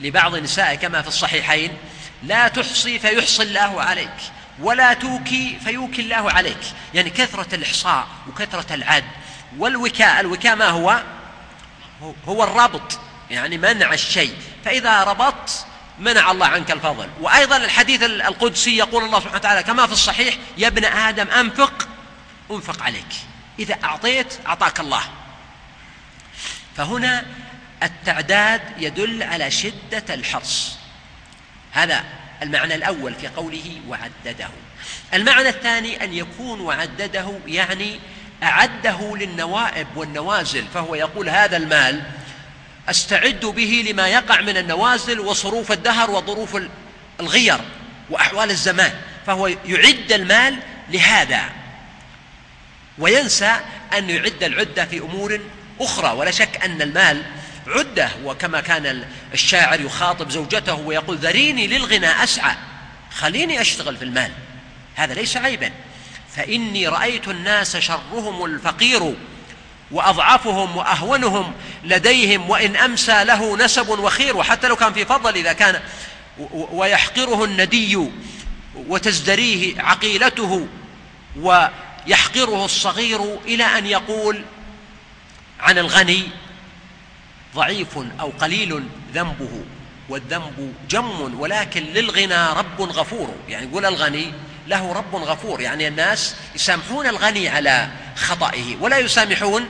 لبعض 0.00 0.36
نسائه 0.36 0.74
كما 0.74 1.02
في 1.02 1.08
الصحيحين 1.08 1.70
لا 2.22 2.48
تحصي 2.48 2.98
فيحصي 2.98 3.42
الله 3.42 3.82
عليك. 3.82 4.16
ولا 4.60 4.92
توكي 4.92 5.58
فيوكي 5.64 6.02
الله 6.02 6.32
عليك. 6.32 6.60
يعني 6.94 7.10
كثرة 7.10 7.54
الإحصاء 7.54 8.06
وكثرة 8.28 8.74
العد. 8.74 9.04
والوكاء 9.58 10.20
الوكاء 10.20 10.56
ما 10.56 10.68
هو؟ 10.68 11.02
هو 12.28 12.44
الربط 12.44 13.00
يعني 13.30 13.58
منع 13.58 13.92
الشيء. 13.92 14.34
فإذا 14.64 15.04
ربطت 15.04 15.66
منع 15.98 16.30
الله 16.30 16.46
عنك 16.46 16.70
الفضل. 16.70 17.08
وأيضا 17.20 17.56
الحديث 17.56 18.02
القدسي 18.02 18.76
يقول 18.76 19.04
الله 19.04 19.18
سبحانه 19.18 19.36
وتعالى 19.36 19.62
كما 19.62 19.86
في 19.86 19.92
الصحيح 19.92 20.34
يا 20.58 20.66
ابن 20.68 20.84
آدم 20.84 21.28
أنفق 21.28 21.88
أنفق 22.50 22.82
عليك. 22.82 23.14
إذا 23.58 23.78
أعطيت 23.84 24.38
أعطاك 24.46 24.80
الله. 24.80 25.02
فهنا 26.76 27.26
التعداد 27.82 28.62
يدل 28.78 29.22
على 29.22 29.50
شدة 29.50 30.14
الحرص. 30.14 30.76
هذا 31.72 32.04
المعنى 32.42 32.74
الأول 32.74 33.14
في 33.14 33.28
قوله 33.28 33.80
وعدده. 33.88 34.48
المعنى 35.14 35.48
الثاني 35.48 36.04
أن 36.04 36.14
يكون 36.14 36.60
وعدده 36.60 37.32
يعني 37.46 38.00
أعده 38.42 39.16
للنوائب 39.16 39.86
والنوازل 39.96 40.64
فهو 40.74 40.94
يقول 40.94 41.28
هذا 41.28 41.56
المال 41.56 42.02
أستعد 42.88 43.46
به 43.46 43.84
لما 43.90 44.08
يقع 44.08 44.40
من 44.40 44.56
النوازل 44.56 45.20
وصروف 45.20 45.72
الدهر 45.72 46.10
وظروف 46.10 46.58
الغير 47.20 47.60
وأحوال 48.10 48.50
الزمان 48.50 48.92
فهو 49.26 49.46
يعد 49.46 50.12
المال 50.12 50.56
لهذا. 50.90 51.42
وينسى 52.98 53.56
أن 53.98 54.10
يعد 54.10 54.42
العدة 54.42 54.84
في 54.84 54.98
أمور 54.98 55.40
أخرى 55.80 56.12
ولا 56.16 56.30
شك 56.30 56.64
أن 56.64 56.82
المال 56.82 57.22
عدة 57.68 58.10
وكما 58.24 58.60
كان 58.60 59.04
الشاعر 59.34 59.80
يخاطب 59.80 60.30
زوجته 60.30 60.74
ويقول 60.74 61.16
ذريني 61.16 61.66
للغنى 61.66 62.24
أسعى 62.24 62.54
خليني 63.14 63.60
أشتغل 63.60 63.96
في 63.96 64.04
المال. 64.04 64.32
هذا 64.94 65.14
ليس 65.14 65.36
عيبا. 65.36 65.70
فإني 66.36 66.88
رأيت 66.88 67.28
الناس 67.28 67.76
شرهم 67.76 68.44
الفقير 68.44 69.14
وأضعفهم 69.90 70.76
وأهونهم 70.76 71.52
لديهم 71.84 72.50
وإن 72.50 72.76
أمسى 72.76 73.24
له 73.24 73.56
نسب 73.56 73.88
وخير 73.88 74.36
وحتى 74.36 74.68
لو 74.68 74.76
كان 74.76 74.92
في 74.92 75.04
فضل 75.04 75.34
إذا 75.36 75.52
كان 75.52 75.80
ويحقره 76.52 77.44
الندي 77.44 78.08
وتزدريه 78.74 79.82
عقيلته 79.82 80.66
ويحقره 81.36 82.64
الصغير 82.64 83.38
إلى 83.44 83.64
أن 83.64 83.86
يقول 83.86 84.44
عن 85.60 85.78
الغني 85.78 86.22
ضعيف 87.58 87.98
أو 88.20 88.32
قليل 88.40 88.84
ذنبه 89.14 89.64
والذنب 90.08 90.74
جم 90.90 91.40
ولكن 91.40 91.82
للغنى 91.82 92.46
رب 92.46 92.82
غفور. 92.82 93.34
يعني 93.48 93.66
يقول 93.66 93.86
الغني 93.86 94.32
له 94.66 94.92
رب 94.92 95.14
غفور. 95.14 95.60
يعني 95.60 95.88
الناس 95.88 96.34
يسامحون 96.54 97.06
الغني 97.06 97.48
على 97.48 97.88
خطئه 98.16 98.76
ولا 98.80 98.98
يسامحون 98.98 99.66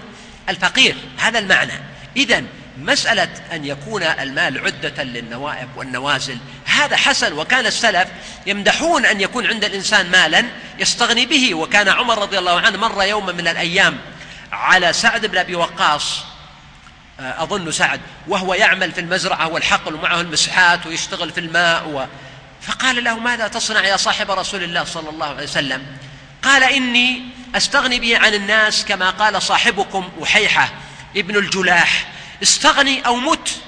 الفقير. 0.48 0.96
هذا 1.18 1.38
المعنى. 1.38 1.72
إذا 2.16 2.42
مسألة 2.78 3.28
أن 3.52 3.64
يكون 3.64 4.02
المال 4.02 4.64
عدة 4.64 5.02
للنوائب 5.02 5.68
والنوازل 5.76 6.38
هذا 6.64 6.96
حسن. 6.96 7.32
وكان 7.32 7.66
السلف 7.66 8.08
يمدحون 8.46 9.06
أن 9.06 9.20
يكون 9.20 9.46
عند 9.46 9.64
الإنسان 9.64 10.10
مالا 10.10 10.44
يستغني 10.78 11.26
به. 11.26 11.54
وكان 11.54 11.88
عمر 11.88 12.18
رضي 12.18 12.38
الله 12.38 12.60
عنه 12.60 12.78
مر 12.78 13.02
يوما 13.02 13.32
من 13.32 13.48
الأيام 13.48 13.98
على 14.52 14.92
سعد 14.92 15.26
بن 15.26 15.38
أبي 15.38 15.54
وقاص 15.54 16.24
أظن 17.20 17.70
سعد 17.70 18.00
وهو 18.28 18.54
يعمل 18.54 18.92
في 18.92 19.00
المزرعة 19.00 19.48
والحقل 19.48 19.94
ومعه 19.94 20.20
المسحات 20.20 20.86
ويشتغل 20.86 21.30
في 21.30 21.40
الماء 21.40 21.88
و. 21.88 22.06
فقال 22.62 23.04
له 23.04 23.18
ماذا 23.18 23.48
تصنع 23.48 23.84
يا 23.84 23.96
صاحب 23.96 24.30
رسول 24.30 24.62
الله 24.62 24.84
صلى 24.84 25.10
الله 25.10 25.26
عليه 25.26 25.42
وسلم؟ 25.42 25.86
قال 26.42 26.62
إني 26.62 27.22
أستغني 27.54 28.00
به 28.00 28.18
عن 28.18 28.34
الناس 28.34 28.84
كما 28.84 29.10
قال 29.10 29.42
صاحبكم 29.42 30.08
وحيحة 30.18 30.72
ابن 31.16 31.36
الجلاح. 31.36 32.06
استغني 32.42 33.06
أو 33.06 33.16
مت 33.16 33.60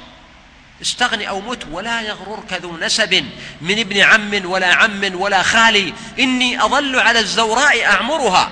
استغني 0.82 1.28
أو 1.28 1.40
مت 1.40 1.66
ولا 1.70 2.00
يغررك 2.00 2.52
ذو 2.52 2.76
نسب 2.76 3.24
من 3.60 3.78
ابن 3.78 4.00
عم 4.00 4.46
ولا 4.46 4.74
عم 4.74 5.14
ولا 5.14 5.42
خالي. 5.42 5.94
إني 6.18 6.64
أظل 6.64 6.98
على 6.98 7.18
الزوراء 7.18 7.84
أعمرها. 7.84 8.50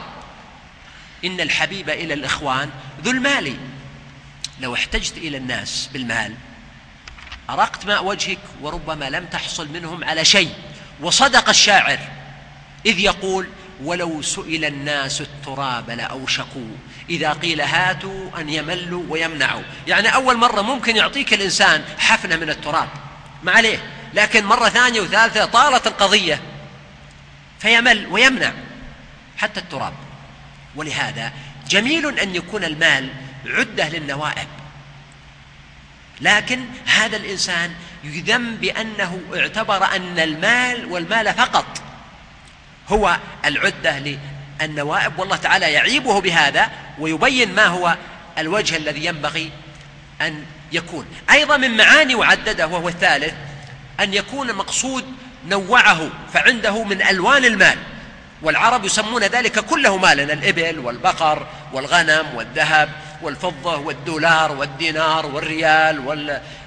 إن 1.25 1.41
الحبيب 1.41 1.91
إلى 1.91 2.15
الإخوان 2.15 2.71
ذو 3.05 3.11
المال. 3.11 3.57
لو 4.61 4.75
احتجت 4.75 5.17
إلى 5.17 5.37
الناس 5.37 5.89
بالمال 5.93 6.35
أرقت 7.51 7.87
ماء 7.87 8.05
وجهك 8.05 8.39
وربما 8.63 9.11
لم 9.11 9.25
تحصل 9.25 9.69
منهم 9.73 10.05
على 10.05 10.25
شيء 10.25 10.55
وصدق 11.01 11.49
الشاعر 11.49 11.99
إذ 12.87 12.99
يقول 12.99 13.49
ولو 13.83 14.23
سئل 14.23 14.65
الناس 14.65 15.21
التراب 15.21 15.91
لأوشكوا 15.91 16.77
إذا 17.11 17.33
قيل 17.33 17.61
هاتوا 17.61 18.41
أن 18.41 18.49
يملوا 18.49 19.03
ويمنعوا. 19.09 19.63
يعني 19.87 20.15
أول 20.15 20.37
مرة 20.37 20.63
ممكن 20.63 20.97
يعطيك 20.97 21.35
الإنسان 21.35 21.85
حفنة 21.99 22.37
من 22.37 22.51
التراب 22.51 22.89
ما 23.43 23.53
عليه؟ 23.53 23.79
لكن 24.15 24.45
مرة 24.45 24.69
ثانية 24.69 25.01
وثالثة 25.01 25.45
طالت 25.45 25.87
القضية 25.87 26.41
فيمل 27.59 28.07
ويمنع 28.07 28.53
حتى 29.37 29.61
التراب. 29.61 29.93
ولهذا 30.77 31.33
جميل 31.69 32.19
أن 32.19 32.35
يكون 32.35 32.65
المال 32.65 33.09
عدة 33.49 33.89
للنوائب. 33.89 34.49
لكن 36.21 36.65
هذا 36.87 37.17
الإنسان 37.17 37.75
يذم 38.05 38.55
بأنه 38.55 39.21
اعتبر 39.35 39.85
أن 39.85 40.19
المال 40.19 40.87
والمال 40.87 41.35
فقط 41.35 41.83
هو 42.89 43.17
العدة 43.45 44.19
للنوائب 44.61 45.19
والله 45.19 45.37
تعالى 45.37 45.73
يعيبه 45.73 46.21
بهذا 46.21 46.71
ويبين 46.99 47.55
ما 47.55 47.67
هو 47.67 47.97
الوجه 48.39 48.77
الذي 48.77 49.05
ينبغي 49.05 49.51
أن 50.21 50.45
يكون. 50.73 51.07
أيضا 51.31 51.57
من 51.57 51.77
معاني 51.77 52.15
وعدده 52.15 52.67
وهو 52.67 52.89
الثالث 52.89 53.35
أن 54.01 54.15
يكون 54.15 54.53
مقصود 54.53 55.05
نوعه 55.49 56.11
فعنده 56.33 56.85
من 56.85 57.03
ألوان 57.03 57.45
المال. 57.45 57.79
والعرب 58.43 58.85
يسمون 58.85 59.23
ذلك 59.23 59.59
كله 59.59 59.97
مالا 59.97 60.33
الإبل 60.33 60.79
والبقر 60.79 61.47
والغنم 61.73 62.27
والذهب. 62.35 63.08
والفضة 63.23 63.77
والدولار 63.77 64.53
والدينار 64.53 65.27
والريال 65.27 65.99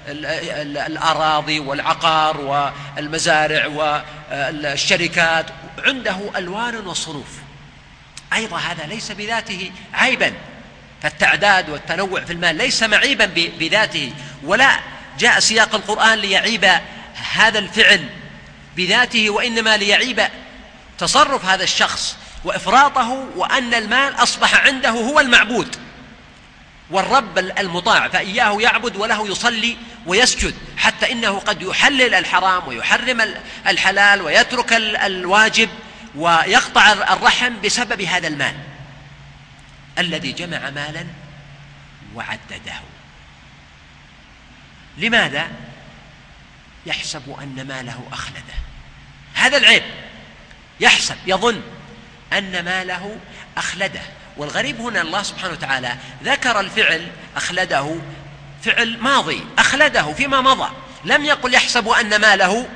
والأراضي 0.06 1.60
والعقار 1.60 2.40
والمزارع 2.96 3.66
والشركات 3.66 5.46
عنده 5.78 6.16
ألوان 6.36 6.86
وصنوف. 6.86 7.28
أيضا 8.32 8.58
هذا 8.58 8.86
ليس 8.86 9.12
بذاته 9.12 9.70
عيبا. 9.94 10.32
فالتعداد 11.02 11.70
والتنوع 11.70 12.20
في 12.20 12.32
المال 12.32 12.56
ليس 12.56 12.82
معيبا 12.82 13.24
بذاته. 13.58 14.12
ولا 14.44 14.78
جاء 15.18 15.40
سياق 15.40 15.74
القرآن 15.74 16.18
ليعيب 16.18 16.70
هذا 17.32 17.58
الفعل 17.58 18.08
بذاته 18.76 19.30
وإنما 19.30 19.76
ليعيب 19.76 20.22
تصرف 20.98 21.44
هذا 21.44 21.64
الشخص 21.64 22.16
وإفراطه 22.44 23.26
وأن 23.36 23.74
المال 23.74 24.14
أصبح 24.14 24.66
عنده 24.66 24.90
هو 24.90 25.20
المعبود. 25.20 25.76
والرب 26.92 27.38
المطاع 27.38 28.08
فإياه 28.08 28.60
يعبد 28.60 28.96
وله 28.96 29.28
يصلي 29.28 29.76
ويسجد 30.06 30.54
حتى 30.76 31.12
إنه 31.12 31.38
قد 31.38 31.62
يحلل 31.62 32.14
الحرام 32.14 32.68
ويحرم 32.68 33.34
الحلال 33.66 34.22
ويترك 34.22 34.72
الواجب 34.72 35.68
ويقطع 36.14 36.92
الرحم 36.92 37.60
بسبب 37.64 38.02
هذا 38.02 38.28
المال 38.28 38.54
الذي 39.98 40.32
جمع 40.32 40.70
مالا 40.70 41.06
وعدده. 42.14 42.80
لماذا؟ 44.98 45.48
يحسب 46.86 47.36
أن 47.42 47.66
ماله 47.68 48.08
أخلده. 48.12 48.54
هذا 49.34 49.56
العيب. 49.56 49.82
يحسب 50.80 51.16
يظن 51.26 51.62
أن 52.32 52.64
ماله 52.64 53.18
أخلده. 53.56 54.02
والغريب 54.36 54.80
هنا 54.80 55.02
الله 55.02 55.22
سبحانه 55.22 55.52
وتعالى 55.52 55.96
ذكر 56.24 56.60
الفعل 56.60 57.06
أخلده 57.36 57.96
فعل 58.62 58.98
ماضي 59.00 59.44
أخلده 59.58 60.12
فيما 60.12 60.40
مضى 60.40 60.70
لم 61.04 61.24
يقل 61.24 61.54
يحسب 61.54 61.88
أن 61.88 62.20
ماله 62.20 62.68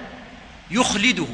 يخلده 0.71 1.27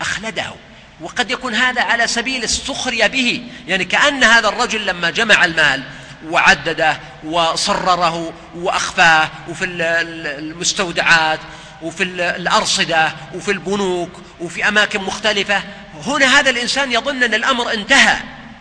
أخلده. 0.00 0.52
وقد 1.00 1.30
يكون 1.30 1.54
هذا 1.54 1.82
على 1.82 2.06
سبيل 2.06 2.44
السخرية 2.44 3.06
به 3.06 3.42
يعني 3.68 3.84
كأن 3.84 4.24
هذا 4.24 4.48
الرجل 4.48 4.86
لما 4.86 5.10
جمع 5.10 5.44
المال 5.44 5.82
وعدده 6.28 6.98
وصرره 7.24 8.32
وأخفاه 8.54 9.28
وفي 9.48 9.64
المستودعات 9.64 11.40
وفي 11.82 12.02
الأرصدة 12.12 13.12
وفي 13.34 13.50
البنوك 13.50 14.10
وفي 14.40 14.68
أماكن 14.68 15.00
مختلفة 15.00 15.62
هنا 16.06 16.26
هذا 16.26 16.50
الإنسان 16.50 16.92
يظن 16.92 17.22
أن 17.22 17.34
الأمر 17.34 17.72
انتهى. 17.72 18.16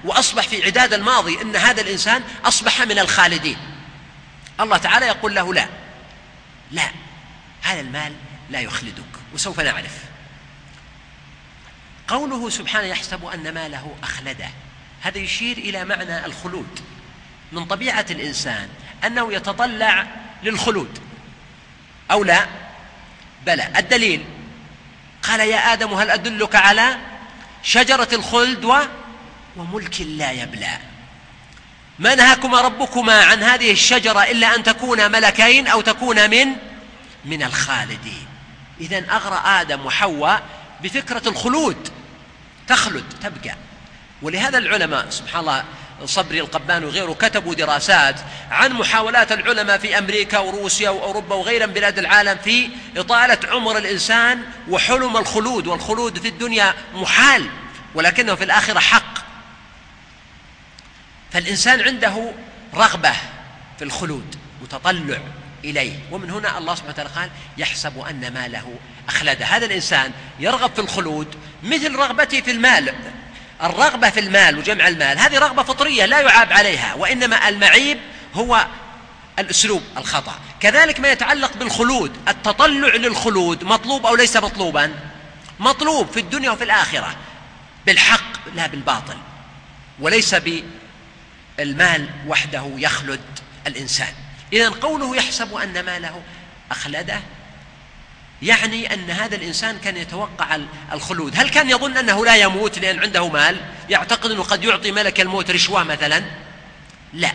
وأصبح 0.05 0.47
في 0.47 0.65
عداد 0.65 0.93
الماضي 0.93 1.41
إن 1.41 1.55
هذا 1.55 1.81
الإنسان 1.81 2.23
أصبح 2.45 2.81
من 2.81 2.99
الخالدين. 2.99 3.57
الله 4.59 4.77
تعالى 4.77 5.05
يقول 5.05 5.35
له 5.35 5.53
لا. 5.53 5.67
لا. 6.71 6.89
هذا 7.61 7.79
المال 7.79 8.13
لا 8.49 8.59
يخلدك 8.59 9.03
وسوف 9.33 9.59
نعرف. 9.59 9.97
قوله 12.07 12.49
سبحانه 12.49 12.87
يحسب 12.87 13.25
أن 13.25 13.53
ماله 13.53 13.95
اخلده 14.03 14.49
هذا 15.01 15.17
يشير 15.17 15.57
إلى 15.57 15.85
معنى 15.85 16.25
الخلود. 16.25 16.79
من 17.51 17.65
طبيعة 17.65 18.05
الإنسان 18.09 18.69
أنه 19.05 19.33
يتطلع 19.33 20.07
للخلود. 20.43 20.99
أو 22.11 22.23
لا؟ 22.23 22.45
بلى. 23.45 23.71
الدليل. 23.77 24.25
قال 25.23 25.39
يا 25.39 25.73
آدم 25.73 25.93
هل 25.93 26.09
أدلك 26.09 26.55
على 26.55 26.97
شجرة 27.63 28.09
الخلد 28.13 28.65
و 28.65 28.75
وملك 29.57 30.01
لا 30.01 30.31
يبلى. 30.31 30.77
ما 31.99 32.15
نهاكما 32.15 32.61
ربكما 32.61 33.23
عن 33.23 33.43
هذه 33.43 33.71
الشجرة 33.71 34.23
إلا 34.23 34.55
أن 34.55 34.63
تكونا 34.63 35.07
ملكين 35.07 35.67
أو 35.67 35.81
تكونا 35.81 36.27
من؟ 36.27 36.47
من 37.25 37.43
الخالدين. 37.43 38.27
اذا 38.81 39.05
أغرى 39.11 39.41
آدم 39.61 39.85
وحواء 39.85 40.43
بفكرة 40.83 41.29
الخلود. 41.29 41.89
تخلد 42.67 43.03
تبقى. 43.23 43.55
ولهذا 44.21 44.57
العلماء 44.57 45.09
سبحان 45.09 45.39
الله 45.39 45.63
صبري 46.05 46.39
القبان 46.39 46.83
وغيره 46.83 47.13
كتبوا 47.13 47.53
دراسات 47.53 48.15
عن 48.51 48.73
محاولات 48.73 49.31
العلماء 49.31 49.77
في 49.77 49.97
أمريكا 49.97 50.39
وروسيا 50.39 50.89
وأوروبا 50.89 51.35
وغيرها 51.35 51.65
من 51.65 51.73
بلاد 51.73 51.99
العالم 51.99 52.37
في 52.43 52.69
إطالة 52.97 53.37
عمر 53.43 53.77
الإنسان 53.77 54.43
وحلم 54.69 55.17
الخلود. 55.17 55.67
والخلود 55.67 56.19
في 56.19 56.27
الدنيا 56.27 56.73
محال 56.93 57.49
ولكنه 57.95 58.35
في 58.35 58.43
الآخرة 58.43 58.79
حق. 58.79 59.24
فالإنسان 61.35 61.81
عنده 61.81 62.31
رغبة 62.73 63.11
في 63.77 63.83
الخلود 63.83 64.35
وتطلع 64.63 65.19
إليه. 65.63 65.99
ومن 66.11 66.31
هنا 66.31 66.57
الله 66.57 66.75
سبحانه 66.75 66.93
وتعالى 66.93 67.09
قال 67.09 67.29
يحسب 67.57 67.99
أن 67.99 68.33
ماله 68.33 68.73
اخلده 69.09 69.45
هذا 69.45 69.65
الإنسان 69.65 70.11
يرغب 70.39 70.73
في 70.73 70.81
الخلود 70.81 71.35
مثل 71.63 71.95
رغبته 71.95 72.41
في 72.41 72.51
المال. 72.51 72.93
الرغبة 73.63 74.09
في 74.09 74.19
المال 74.19 74.57
وجمع 74.57 74.87
المال 74.87 75.19
هذه 75.19 75.39
رغبة 75.39 75.63
فطرية 75.63 76.05
لا 76.05 76.19
يعاب 76.19 76.53
عليها 76.53 76.93
وإنما 76.93 77.49
المعيب 77.49 77.97
هو 78.33 78.65
الأسلوب 79.39 79.83
الخطأ. 79.97 80.39
كذلك 80.59 80.99
ما 80.99 81.11
يتعلق 81.11 81.57
بالخلود 81.57 82.17
التطلع 82.27 82.95
للخلود 82.95 83.63
مطلوب 83.63 84.05
أو 84.05 84.15
ليس 84.15 84.37
مطلوبا؟ 84.37 84.91
مطلوب 85.59 86.11
في 86.11 86.19
الدنيا 86.19 86.51
وفي 86.51 86.63
الآخرة. 86.63 87.15
بالحق 87.85 88.47
لا 88.55 88.67
بالباطل 88.67 89.17
وليس 89.99 90.35
بالمال 91.57 92.09
وحده 92.27 92.71
يخلد 92.75 93.21
الإنسان. 93.67 94.13
إذا 94.53 94.69
قوله 94.69 95.15
يحسب 95.15 95.53
أن 95.53 95.85
ماله 95.85 96.21
أخلده 96.71 97.19
يعني 98.41 98.93
أن 98.93 99.09
هذا 99.09 99.35
الإنسان 99.35 99.77
كان 99.83 99.97
يتوقع 99.97 100.59
الخلود. 100.91 101.39
هل 101.39 101.49
كان 101.49 101.69
يظن 101.69 101.97
أنه 101.97 102.25
لا 102.25 102.35
يموت 102.35 102.79
لأن 102.79 102.99
عنده 102.99 103.29
مال؟ 103.29 103.61
يعتقد 103.89 104.31
أنه 104.31 104.43
قد 104.43 104.63
يعطي 104.63 104.91
ملك 104.91 105.21
الموت 105.21 105.51
رشوة 105.51 105.83
مثلا؟ 105.83 106.23
لا. 107.13 107.31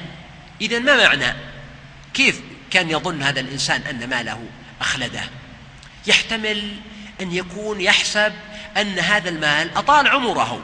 إذا 0.61 0.78
ما 0.78 0.96
معنى؟ 0.96 1.35
كيف 2.14 2.40
كان 2.70 2.90
يظن 2.90 3.22
هذا 3.22 3.40
الإنسان 3.40 3.83
أن 3.83 4.11
ماله 4.11 4.44
أخلده؟ 4.80 5.22
يحتمل 6.06 6.76
أن 7.20 7.33
يكون 7.33 7.80
يحسب 7.80 8.33
أن 8.76 8.98
هذا 8.98 9.28
المال 9.28 9.76
أطال 9.76 10.09
عمره. 10.09 10.62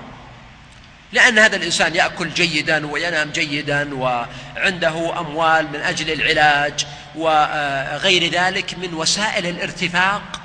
لأن 1.13 1.39
هذا 1.39 1.57
الإنسان 1.57 1.95
يأكل 1.95 2.31
جيدا 2.35 2.87
وينام 2.87 3.31
جيدا 3.31 3.95
وعنده 3.95 5.21
أموال 5.21 5.69
من 5.73 5.81
أجل 5.81 6.13
العلاج 6.13 6.87
وغير 7.17 8.31
ذلك 8.31 8.79
من 8.79 8.95
وسائل 8.95 9.47
الارتفاق 9.47 10.41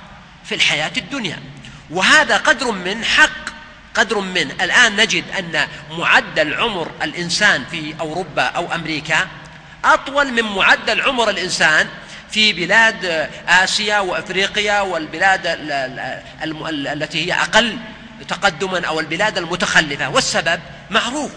في 0.45 0.56
الحياة 0.56 0.91
الدنيا. 0.97 1.39
وهذا 1.89 2.38
قدر 2.38 2.71
من 2.71 3.06
حق 3.06 3.52
قدر 3.93 4.19
من 4.19 4.52
الآن 4.62 4.95
نجد 4.95 5.24
أن 5.39 5.67
معدل 5.91 6.54
عمر 6.54 6.91
الإنسان 7.04 7.63
في 7.71 7.95
أوروبا 8.00 8.43
أو 8.43 8.76
أمريكا 8.76 9.28
أطول 9.86 10.32
من 10.32 10.43
معدل 10.43 11.02
عمر 11.02 11.30
الإنسان 11.30 11.88
في 12.32 12.54
بلاد 12.54 13.30
آسيا 13.47 14.00
وأفريقيا 14.00 14.82
والبلاد 14.82 15.41
التي 16.67 17.26
هي 17.26 17.34
أقل 17.34 17.78
تقدما 18.27 18.88
أو 18.88 18.99
البلاد 18.99 19.38
المتخلفة. 19.38 20.10
والسبب 20.10 20.60
معروف. 20.89 21.31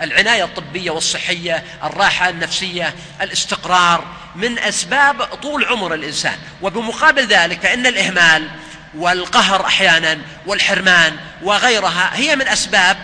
العناية 0.00 0.44
الطبية 0.44 0.90
والصحية 0.90 1.64
الراحة 1.84 2.28
النفسية 2.28 2.94
الاستقرار 3.20 4.04
من 4.36 4.58
أسباب 4.58 5.24
طول 5.24 5.64
عمر 5.64 5.94
الإنسان. 5.94 6.38
وبمقابل 6.62 7.26
ذلك 7.26 7.60
فإن 7.60 7.86
الإهمال 7.86 8.48
والقهر 8.94 9.66
أحيانا 9.66 10.18
والحرمان 10.46 11.16
وغيرها 11.42 12.10
هي 12.14 12.36
من 12.36 12.48
أسباب 12.48 12.96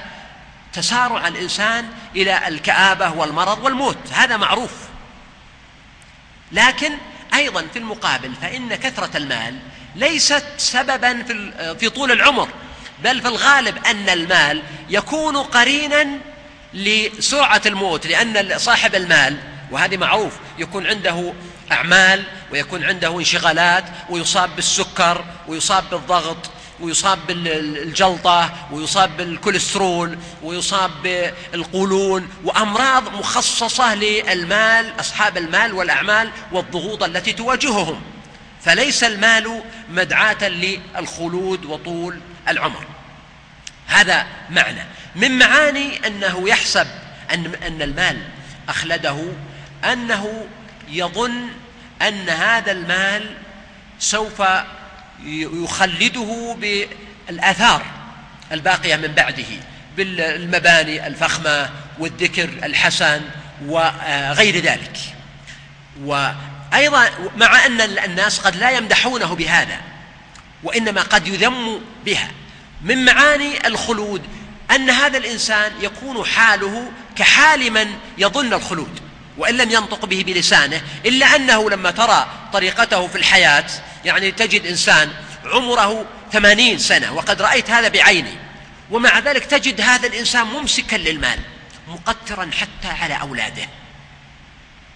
تسارع 0.73 1.29
الإنسان 1.29 1.89
إلى 2.17 2.49
الكآبة 2.49 3.11
والمرض 3.11 3.65
والموت. 3.65 3.99
هذا 4.13 4.37
معروف. 4.37 4.73
لكن 6.53 6.93
أيضا 7.35 7.67
في 7.73 7.79
المقابل 7.79 8.35
فإن 8.43 8.75
كثرة 8.75 9.17
المال 9.17 9.59
ليست 9.97 10.45
سببا 10.57 11.23
في 11.23 11.53
في 11.79 11.89
طول 11.89 12.13
العمر. 12.13 12.49
بل 13.05 13.21
في 13.23 13.29
الغالب 13.29 13.87
أن 13.87 14.09
المال 14.09 14.63
يكون 14.91 15.37
قرينا 15.37 16.07
لسرعة 16.75 17.63
الموت 17.67 18.07
لأن 18.07 18.59
صاحب 18.59 18.95
المال 18.95 19.37
وهذه 19.71 19.97
معروف 19.97 20.33
يكون 20.59 20.87
عنده 20.87 21.33
أعمال 21.73 22.25
ويكون 22.53 22.85
عنده 22.85 23.19
انشغالات 23.19 23.85
ويصاب 24.11 24.57
بالسكر 24.57 25.25
ويصاب 25.49 25.85
بالضغط 25.91 26.51
ويصاب 26.81 27.19
بالجلطة 27.27 28.51
ويصاب 28.73 29.17
بالكوليسترول 29.17 30.19
ويصاب 30.43 30.91
بالقولون 31.03 32.29
وأمراض 32.45 33.15
مخصصة 33.15 33.95
للمال 33.95 35.01
أصحاب 35.01 35.37
المال 35.37 35.73
والأعمال 35.73 36.31
والضغوط 36.53 37.03
التي 37.03 37.33
تواجههم. 37.33 38.03
فليس 38.63 39.05
المال 39.05 39.63
مدعاة 39.91 40.49
للخلود 40.49 41.65
وطول 41.65 42.21
العمر. 42.49 42.85
هذا 43.87 44.27
معنى. 44.51 44.81
من 45.17 45.39
معاني 45.39 46.07
أنه 46.07 46.49
يحسب 46.49 46.87
أن, 47.35 47.53
أن 47.67 47.83
المال 47.83 48.23
أخلده 48.69 49.33
أنه 49.85 50.47
يظن 50.89 51.49
أن 52.03 52.29
هذا 52.29 52.73
المال 52.73 53.35
سوف 53.99 54.43
يخلده 55.25 56.57
بالآثار 56.61 57.83
الباقية 58.53 58.97
من 58.97 59.09
بعده 59.09 59.45
بالمباني 59.97 61.07
الفخمة 61.07 61.71
والذكر 61.99 62.49
الحسن 62.65 63.21
وغير 63.67 64.57
ذلك. 64.57 64.99
وأيضا 66.01 67.11
مع 67.37 67.67
أن 67.67 67.81
الناس 67.81 68.39
قد 68.39 68.57
لا 68.57 68.71
يمدحونه 68.71 69.35
بهذا. 69.35 69.81
وإنما 70.63 71.03
قد 71.03 71.29
يذم 71.29 71.81
بها. 72.05 72.31
من 72.83 73.05
معاني 73.05 73.67
الخلود 73.67 74.23
أن 74.71 74.91
هذا 74.91 75.19
الإنسان 75.19 75.73
يكون 75.81 76.27
حاله 76.27 76.93
كحال 77.17 77.71
من 77.73 77.99
يظن 78.19 78.55
الخلود 78.55 79.01
وإن 79.39 79.57
لم 79.57 79.71
ينطق 79.71 80.07
به 80.07 80.25
بلسانه 80.27 80.83
إلا 81.07 81.37
أنه 81.37 81.71
لما 81.71 81.91
ترى 81.91 82.27
طريقته 82.53 83.07
في 83.07 83.19
الحياة 83.19 83.65
يعني 84.05 84.31
تجد 84.31 84.67
إنسان 84.67 85.11
عمره 85.45 86.07
ثمانين 86.33 86.79
سنة 86.79 87.13
وقد 87.13 87.43
رأيت 87.43 87.71
هذا 87.71 87.89
بعيني 87.89 88.35
ومع 88.91 89.19
ذلك 89.19 89.45
تجد 89.45 89.81
هذا 89.81 90.07
الإنسان 90.07 90.47
ممسكا 90.47 90.97
للمال 90.97 91.39
مقترا 91.89 92.51
حتى 92.61 92.89
على 93.03 93.21
أولاده. 93.21 93.69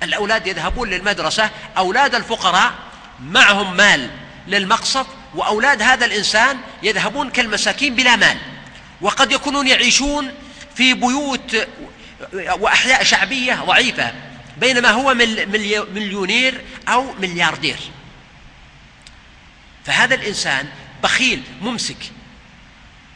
الأولاد 0.03 0.47
يذهبون 0.47 0.91
للمدرسة 0.91 1.51
أولاد 1.79 2.15
الفقراء 2.15 2.73
معهم 3.21 3.77
مال 3.77 4.11
للمقصد 4.49 5.07
وأولاد 5.35 5.83
هذا 5.83 6.07
الإنسان 6.07 6.59
يذهبون 6.83 7.31
كالمساكين 7.31 7.95
بلا 7.95 8.17
مال 8.17 8.37
وقد 9.01 9.33
يكونون 9.33 9.67
يعيشون 9.67 10.33
في 10.75 10.95
بيوت 10.95 11.69
وأحياء 12.33 13.03
شعبية 13.03 13.55
ضعيفة 13.55 14.13
بينما 14.57 14.91
هو 14.91 15.15
مليونير 15.95 16.61
أو 16.89 17.13
ملياردير. 17.13 17.77
فهذا 19.85 20.15
الإنسان 20.15 20.69
بخيل 21.03 21.43
ممسك. 21.61 21.97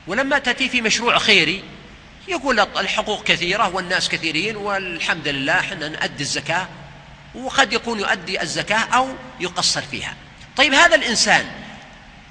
ولما 0.06 0.38
تأتي 0.38 0.68
في 0.68 0.82
مشروع 0.82 1.18
خيري 1.18 1.62
يقول 2.28 2.60
الحقوق 2.60 3.24
كثيرة 3.24 3.68
والناس 3.68 4.08
كثيرين 4.08 4.56
والحمد 4.56 5.28
لله 5.28 5.60
إحنا 5.60 5.88
نؤدي 5.88 6.22
الزكاة 6.22 6.68
وقد 7.34 7.72
يكون 7.72 8.00
يؤدي 8.00 8.42
الزكاة 8.42 8.78
أو 8.78 9.08
يقصر 9.40 9.82
فيها. 9.82 10.14
طيب 10.56 10.74
هذا 10.74 10.94
الإنسان 10.94 11.46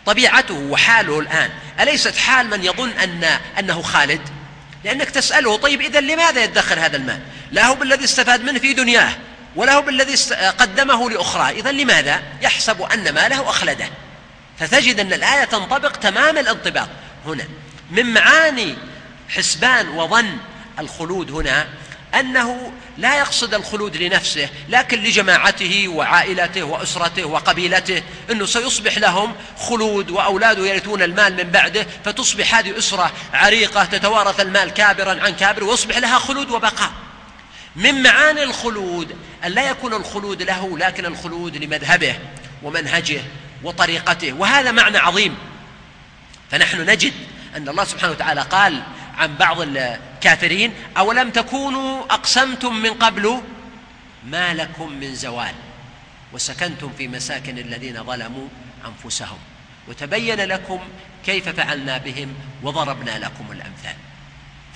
طبيعته 0.05 0.53
وحاله 0.53 1.19
الآن. 1.19 1.49
أليست 1.79 2.17
حال 2.17 2.49
من 2.49 2.63
يظن 2.63 2.89
أن 2.89 3.23
أنه 3.59 3.81
خالد؟ 3.81 4.21
لأنك 4.83 5.09
تسأله 5.09 5.57
طيب 5.57 5.81
إذا 5.81 5.99
لماذا 5.99 6.43
يدخر 6.43 6.79
هذا 6.79 6.97
المال؟ 6.97 7.19
لا 7.51 7.65
هو 7.65 7.75
بالذي 7.75 8.03
استفاد 8.03 8.43
منه 8.43 8.59
في 8.59 8.73
دنياه 8.73 9.11
ولا 9.55 9.73
هو 9.73 9.81
بالذي 9.81 10.15
قدمه 10.57 11.09
لأخرى. 11.09 11.49
إذا 11.59 11.71
لماذا 11.71 12.23
يحسب 12.41 12.81
أن 12.81 13.13
ماله 13.13 13.49
أخلده؟ 13.49 13.89
فتجد 14.59 14.99
أن 14.99 15.13
الآية 15.13 15.43
تنطبق 15.43 15.91
تمام 15.91 16.37
الانطباق. 16.37 16.89
هنا 17.25 17.45
من 17.91 18.13
معاني 18.13 18.75
حسبان 19.29 19.87
وظن 19.87 20.37
الخلود 20.79 21.31
هنا 21.31 21.67
أنه 22.19 22.71
لا 22.97 23.17
يقصد 23.17 23.53
الخلود 23.53 23.97
لنفسه 23.97 24.49
لكن 24.69 24.99
لجماعته 24.99 25.87
وعائلته 25.87 26.63
وأسرته 26.63 27.25
وقبيلته 27.25 28.03
أنه 28.31 28.45
سيصبح 28.45 28.97
لهم 28.97 29.35
خلود 29.57 30.09
وأولاده 30.09 30.67
يرثون 30.67 31.01
المال 31.01 31.35
من 31.35 31.51
بعده 31.51 31.87
فتصبح 32.05 32.55
هذه 32.55 32.77
أسرة 32.77 33.11
عريقة 33.33 33.85
تتوارث 33.85 34.39
المال 34.39 34.69
كابرا 34.69 35.21
عن 35.21 35.35
كابر 35.35 35.63
ويصبح 35.63 35.97
لها 35.97 36.19
خلود 36.19 36.49
وبقاء. 36.49 36.91
من 37.75 38.03
معاني 38.03 38.43
الخلود 38.43 39.15
أن 39.45 39.51
لا 39.51 39.69
يكون 39.69 39.93
الخلود 39.93 40.41
له 40.41 40.77
لكن 40.77 41.05
الخلود 41.05 41.57
لمذهبه 41.57 42.15
ومنهجه 42.63 43.21
وطريقته 43.63 44.33
وهذا 44.33 44.71
معنى 44.71 44.97
عظيم. 44.97 45.37
فنحن 46.51 46.89
نجد 46.89 47.13
أن 47.55 47.69
الله 47.69 47.83
سبحانه 47.83 48.11
وتعالى 48.11 48.41
قال 48.41 48.83
عن 49.17 49.35
بعض 49.35 49.61
الكافرين 50.25 50.73
أولم 50.97 51.29
تكونوا 51.29 52.03
أقسمتم 52.03 52.75
من 52.75 52.93
قبل 52.93 53.41
ما 54.27 54.53
لكم 54.53 54.91
من 54.91 55.15
زوال 55.15 55.53
وسكنتم 56.33 56.91
في 56.97 57.07
مساكن 57.07 57.57
الذين 57.57 58.03
ظلموا 58.03 58.47
أنفسهم 58.85 59.37
وتبين 59.87 60.39
لكم 60.39 60.79
كيف 61.25 61.49
فعلنا 61.49 61.97
بهم 61.97 62.33
وضربنا 62.63 63.19
لكم 63.19 63.51
الأمثال. 63.51 63.95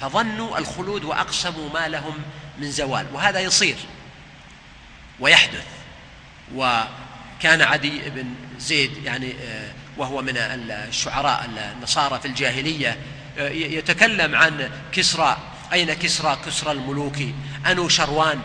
فظنوا 0.01 0.57
الخلود 0.57 1.03
وأقسموا 1.03 1.69
ما 1.73 1.87
لهم 1.87 2.15
من 2.57 2.71
زوال 2.71 3.05
وهذا 3.13 3.39
يصير 3.39 3.75
ويحدث. 5.19 5.65
وكان 6.55 7.61
عدي 7.61 8.09
بن 8.09 8.33
زيد 8.59 9.03
يعني 9.03 9.33
آه، 9.43 9.71
وهو 9.97 10.21
من 10.21 10.37
الشعراء 10.37 11.49
النصارى 11.77 12.19
في 12.19 12.27
الجاهلية 12.27 12.97
يتكلم 13.51 14.35
عن 14.35 14.69
كسرى. 14.91 15.37
أين 15.73 15.93
كسرى؟ 15.93 16.37
كسرى 16.45 16.71
الملوك. 16.71 17.15
أنو 17.65 17.89
شروان؟ 17.89 18.39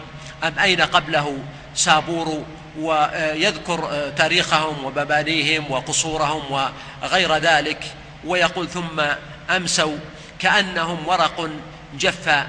أم 0.45 0.59
أين 0.59 0.81
قبله؟ 0.81 1.39
سابور. 1.75 2.45
ويذكر 2.79 4.11
تاريخهم 4.17 4.85
ومبانيهم 4.85 5.71
وقصورهم 5.71 6.71
وغير 7.03 7.37
ذلك. 7.37 7.85
ويقول 8.25 8.69
ثم 8.69 9.03
أمسوا. 9.51 9.99
كأنهم 10.39 11.09
ورق 11.09 11.51
جف 11.99 12.45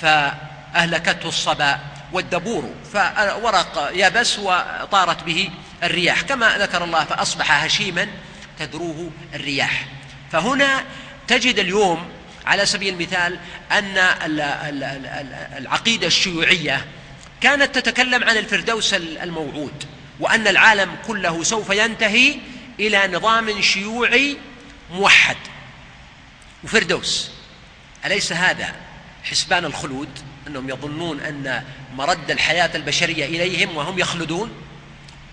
فأهلكته 0.00 1.28
الصبا 1.28 1.78
والدبور. 2.12 2.70
فورق 2.92 3.90
يبس 3.94 4.38
وطارت 4.38 5.22
به 5.24 5.50
الرياح. 5.82 6.20
كما 6.20 6.58
ذكر 6.58 6.84
الله 6.84 7.04
فأصبح 7.04 7.64
هشيما 7.64 8.08
تذروه 8.58 9.10
الرياح. 9.34 9.86
فهنا 10.32 10.84
تجد 11.28 11.58
اليوم 11.58 12.08
على 12.46 12.66
سبيل 12.66 12.94
المثال 12.94 13.38
أن 13.72 13.98
العقيدة 15.58 16.06
الشيوعية 16.06 16.84
كانت 17.40 17.78
تتكلم 17.78 18.24
عن 18.24 18.36
الفردوس 18.36 18.94
الموعود 18.94 19.84
وأن 20.20 20.48
العالم 20.48 20.96
كله 21.06 21.42
سوف 21.42 21.70
ينتهي 21.70 22.36
إلى 22.80 23.08
نظام 23.08 23.62
شيوعي 23.62 24.36
موحد. 24.92 25.36
وفردوس 26.64 27.30
أليس 28.04 28.32
هذا 28.32 28.74
حسبان 29.24 29.64
الخلود؟ 29.64 30.08
أنهم 30.46 30.68
يظنون 30.70 31.20
أن 31.20 31.64
مرد 31.96 32.30
الحياة 32.30 32.70
البشرية 32.74 33.24
إليهم 33.24 33.76
وهم 33.76 33.98
يخلدون؟ 33.98 34.52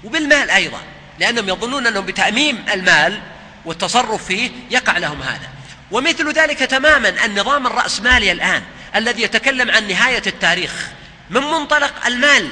وبالمال 0.04 0.50
أيضا 0.50 0.82
لأنهم 1.20 1.50
يظنون 1.50 1.88
أنهم 1.88 2.06
بتأميم 2.06 2.66
المال 2.74 3.22
والتصرف 3.66 4.26
فيه 4.26 4.50
يقع 4.72 4.98
لهم 4.98 5.22
هذا. 5.22 5.50
ومثل 5.92 6.32
ذلك 6.32 6.60
تماما 6.60 7.26
النظام 7.26 7.68
الرأسمالي 7.68 8.32
الآن 8.32 8.64
الذي 8.96 9.22
يتكلم 9.22 9.72
عن 9.72 9.88
نهاية 9.88 10.24
التاريخ 10.28 10.88
من 11.30 11.42
منطلق 11.42 12.06
المال 12.06 12.50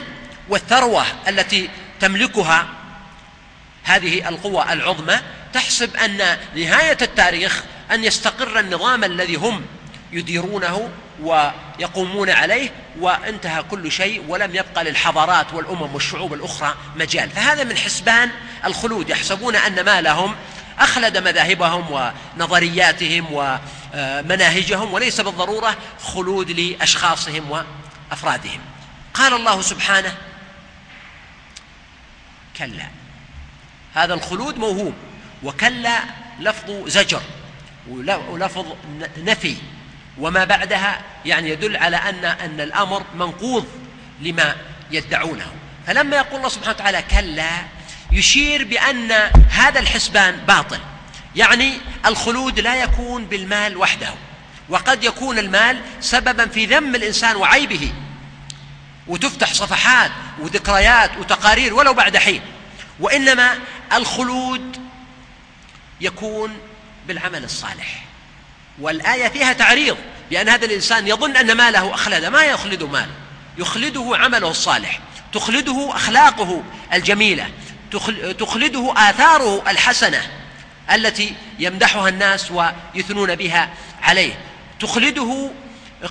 والثروة 0.49 1.05
التي 1.27 1.69
تملكها 1.99 2.67
هذه 3.83 4.29
القوى 4.29 4.73
العظمى 4.73 5.19
تحسب 5.53 5.95
أن 5.95 6.37
نهاية 6.55 6.97
التاريخ 7.01 7.63
أن 7.91 8.03
يستقر 8.03 8.59
النظام 8.59 9.03
الذي 9.03 9.35
هم 9.35 9.65
يديرونه 10.11 10.89
ويقومون 11.21 12.29
عليه 12.29 12.69
وانتهى 12.99 13.63
كل 13.63 13.91
شيء 13.91 14.23
ولم 14.27 14.55
يبقى 14.55 14.83
للحضارات 14.83 15.53
والأمم 15.53 15.95
والشعوب 15.95 16.33
الأخرى 16.33 16.75
مجال. 16.95 17.29
فهذا 17.29 17.63
من 17.63 17.77
حسبان 17.77 18.29
الخلود. 18.65 19.09
يحسبون 19.09 19.55
أن 19.55 19.85
ما 19.85 20.01
لهم 20.01 20.35
أخلد 20.79 21.17
مذاهبهم 21.17 22.11
ونظرياتهم 22.37 23.25
ومناهجهم 23.31 24.93
وليس 24.93 25.21
بالضرورة 25.21 25.77
خلود 26.03 26.51
لأشخاصهم 26.51 27.63
وأفرادهم. 28.11 28.61
قال 29.13 29.33
الله 29.33 29.61
سبحانه 29.61 30.17
كلا. 32.57 32.87
هذا 33.93 34.13
الخلود 34.13 34.57
موهوم 34.57 34.93
وكلا 35.43 35.99
لفظ 36.39 36.87
زجر 36.87 37.21
ولفظ 38.29 38.65
نفي 39.17 39.55
وما 40.17 40.43
بعدها 40.45 41.01
يعني 41.25 41.49
يدل 41.49 41.77
على 41.77 41.97
أن 41.97 42.25
أن 42.25 42.61
الأمر 42.61 43.03
منقوض 43.15 43.67
لما 44.21 44.55
يدعونه. 44.91 45.51
فلما 45.87 46.17
يقول 46.17 46.35
الله 46.35 46.49
سبحانه 46.49 46.75
وتعالى 46.75 47.01
كلا 47.01 47.49
يشير 48.11 48.63
بأن 48.63 49.11
هذا 49.49 49.79
الحسبان 49.79 50.35
باطل. 50.47 50.79
يعني 51.35 51.73
الخلود 52.05 52.59
لا 52.59 52.75
يكون 52.75 53.25
بالمال 53.25 53.77
وحده. 53.77 54.13
وقد 54.69 55.03
يكون 55.03 55.39
المال 55.39 55.81
سببا 55.99 56.47
في 56.47 56.65
ذم 56.65 56.95
الإنسان 56.95 57.35
وعيبه. 57.35 57.93
وتفتح 59.07 59.53
صفحات 59.53 60.11
وذكريات 60.39 61.17
وتقارير 61.17 61.73
ولو 61.73 61.93
بعد 61.93 62.17
حين. 62.17 62.41
وإنما 62.99 63.57
الخلود 63.93 64.77
يكون 66.01 66.57
بالعمل 67.07 67.43
الصالح. 67.43 68.03
والآية 68.79 69.27
فيها 69.27 69.53
تعريض 69.53 69.97
بأن 70.29 70.49
هذا 70.49 70.65
الإنسان 70.65 71.07
يظن 71.07 71.37
أن 71.37 71.57
ماله 71.57 71.93
أخلد. 71.93 72.25
ما 72.25 72.43
يخلد 72.43 72.83
مال 72.83 73.09
يخلده 73.57 74.11
عمله 74.13 74.49
الصالح. 74.49 74.99
تخلده 75.33 75.95
أخلاقه 75.95 76.63
الجميلة. 76.93 77.49
تخلده 78.39 78.93
آثاره 78.97 79.71
الحسنة 79.71 80.21
التي 80.91 81.35
يمدحها 81.59 82.09
الناس 82.09 82.51
ويثنون 82.51 83.35
بها 83.35 83.69
عليه. 84.01 84.33
تخلده 84.79 85.51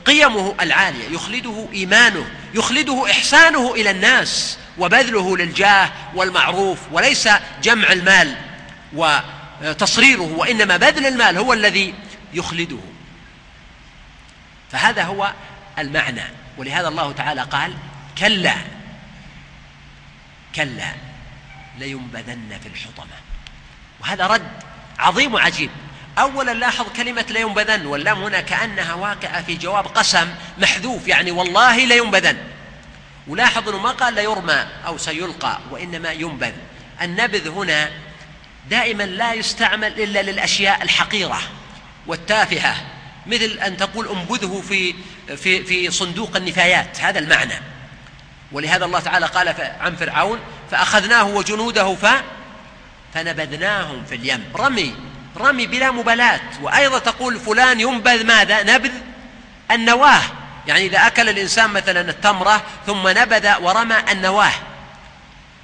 قيمه 0.05 0.55
العالية 0.61 1.09
يخلده 1.09 1.69
إيمانه 1.73 2.31
يخلده 2.55 3.11
إحسانه 3.11 3.75
إلى 3.75 3.91
الناس 3.91 4.59
وبذله 4.79 5.37
للجاه 5.37 5.91
والمعروف 6.15 6.79
وليس 6.93 7.29
جمع 7.63 7.93
المال 7.93 8.37
وتصريره 8.93 10.35
وإنما 10.37 10.77
بذل 10.77 11.07
المال 11.07 11.39
هو 11.39 11.53
الذي 11.53 11.95
يخلده. 12.35 12.79
فهذا 14.73 15.03
هو 15.03 15.33
المعنى 15.79 16.25
ولهذا 16.59 16.89
الله 16.89 17.13
تعالى 17.13 17.43
قال 17.43 17.75
كلا 18.19 18.55
كلا. 20.55 21.08
لينبذن 21.79 22.59
في 22.63 22.69
الحطمة. 22.69 23.15
وهذا 24.01 24.27
رد 24.27 24.51
عظيم 24.99 25.35
وعجيب. 25.35 25.71
اولا 26.19 26.55
لاحظ 26.55 26.87
كلمة 26.97 27.27
لينبذن 27.31 27.87
واللام 27.87 28.23
هنا 28.23 28.41
كأنها 28.41 28.95
واقعة 28.95 29.43
في 29.43 29.55
جواب 29.55 29.87
قسم 29.87 30.29
محذوف 30.59 31.09
يعني 31.09 31.31
والله 31.31 31.85
لينبذن. 31.85 32.39
ولاحظ 33.27 33.69
إنه 33.69 33.79
ما 33.79 33.91
قال 33.91 34.15
ليرمى 34.15 34.67
أو 34.87 34.99
سيلقى 34.99 35.59
وإنما 35.71 36.13
ينبذ. 36.13 36.53
النبذ 37.03 37.49
هنا 37.49 37.91
دائما 38.71 39.03
لا 39.03 39.35
يستعمل 39.35 40.03
إلا 40.03 40.23
للأشياء 40.23 40.83
الحقيرة 40.83 41.41
والتافهة 42.07 42.75
مثل 43.27 43.59
أن 43.67 43.77
تقول 43.77 44.09
انبذه 44.09 44.63
في 44.69 44.95
في 45.37 45.65
في 45.65 45.91
صندوق 45.91 46.37
النفايات 46.37 47.01
هذا 47.01 47.19
المعنى. 47.19 47.55
ولهذا 48.53 48.85
الله 48.85 49.01
تعالى 49.01 49.27
قال 49.27 49.55
عن 49.81 49.97
فرعون 49.97 50.39
فأخذناه 50.71 51.25
وجنوده 51.25 51.95
ف 51.95 52.07
فنبذناهم 53.15 54.05
في 54.05 54.15
اليم. 54.15 54.45
رمي 54.57 54.95
رمي 55.37 55.67
بلا 55.67 55.91
مبالاة. 55.91 56.41
وأيضا 56.63 56.99
تقول 56.99 57.41
فلان 57.41 57.81
ينبذ 57.81 58.27
ماذا؟ 58.27 58.63
نبذ 58.63 58.93
النواة. 59.71 60.23
يعني 60.67 60.87
إذا 60.87 61.07
أكل 61.07 61.29
الإنسان 61.29 61.71
مثلا 61.71 62.01
التمرة 62.01 62.63
ثم 62.87 63.09
نبذ 63.09 63.55
ورمى 63.61 63.97
النواة 64.13 64.53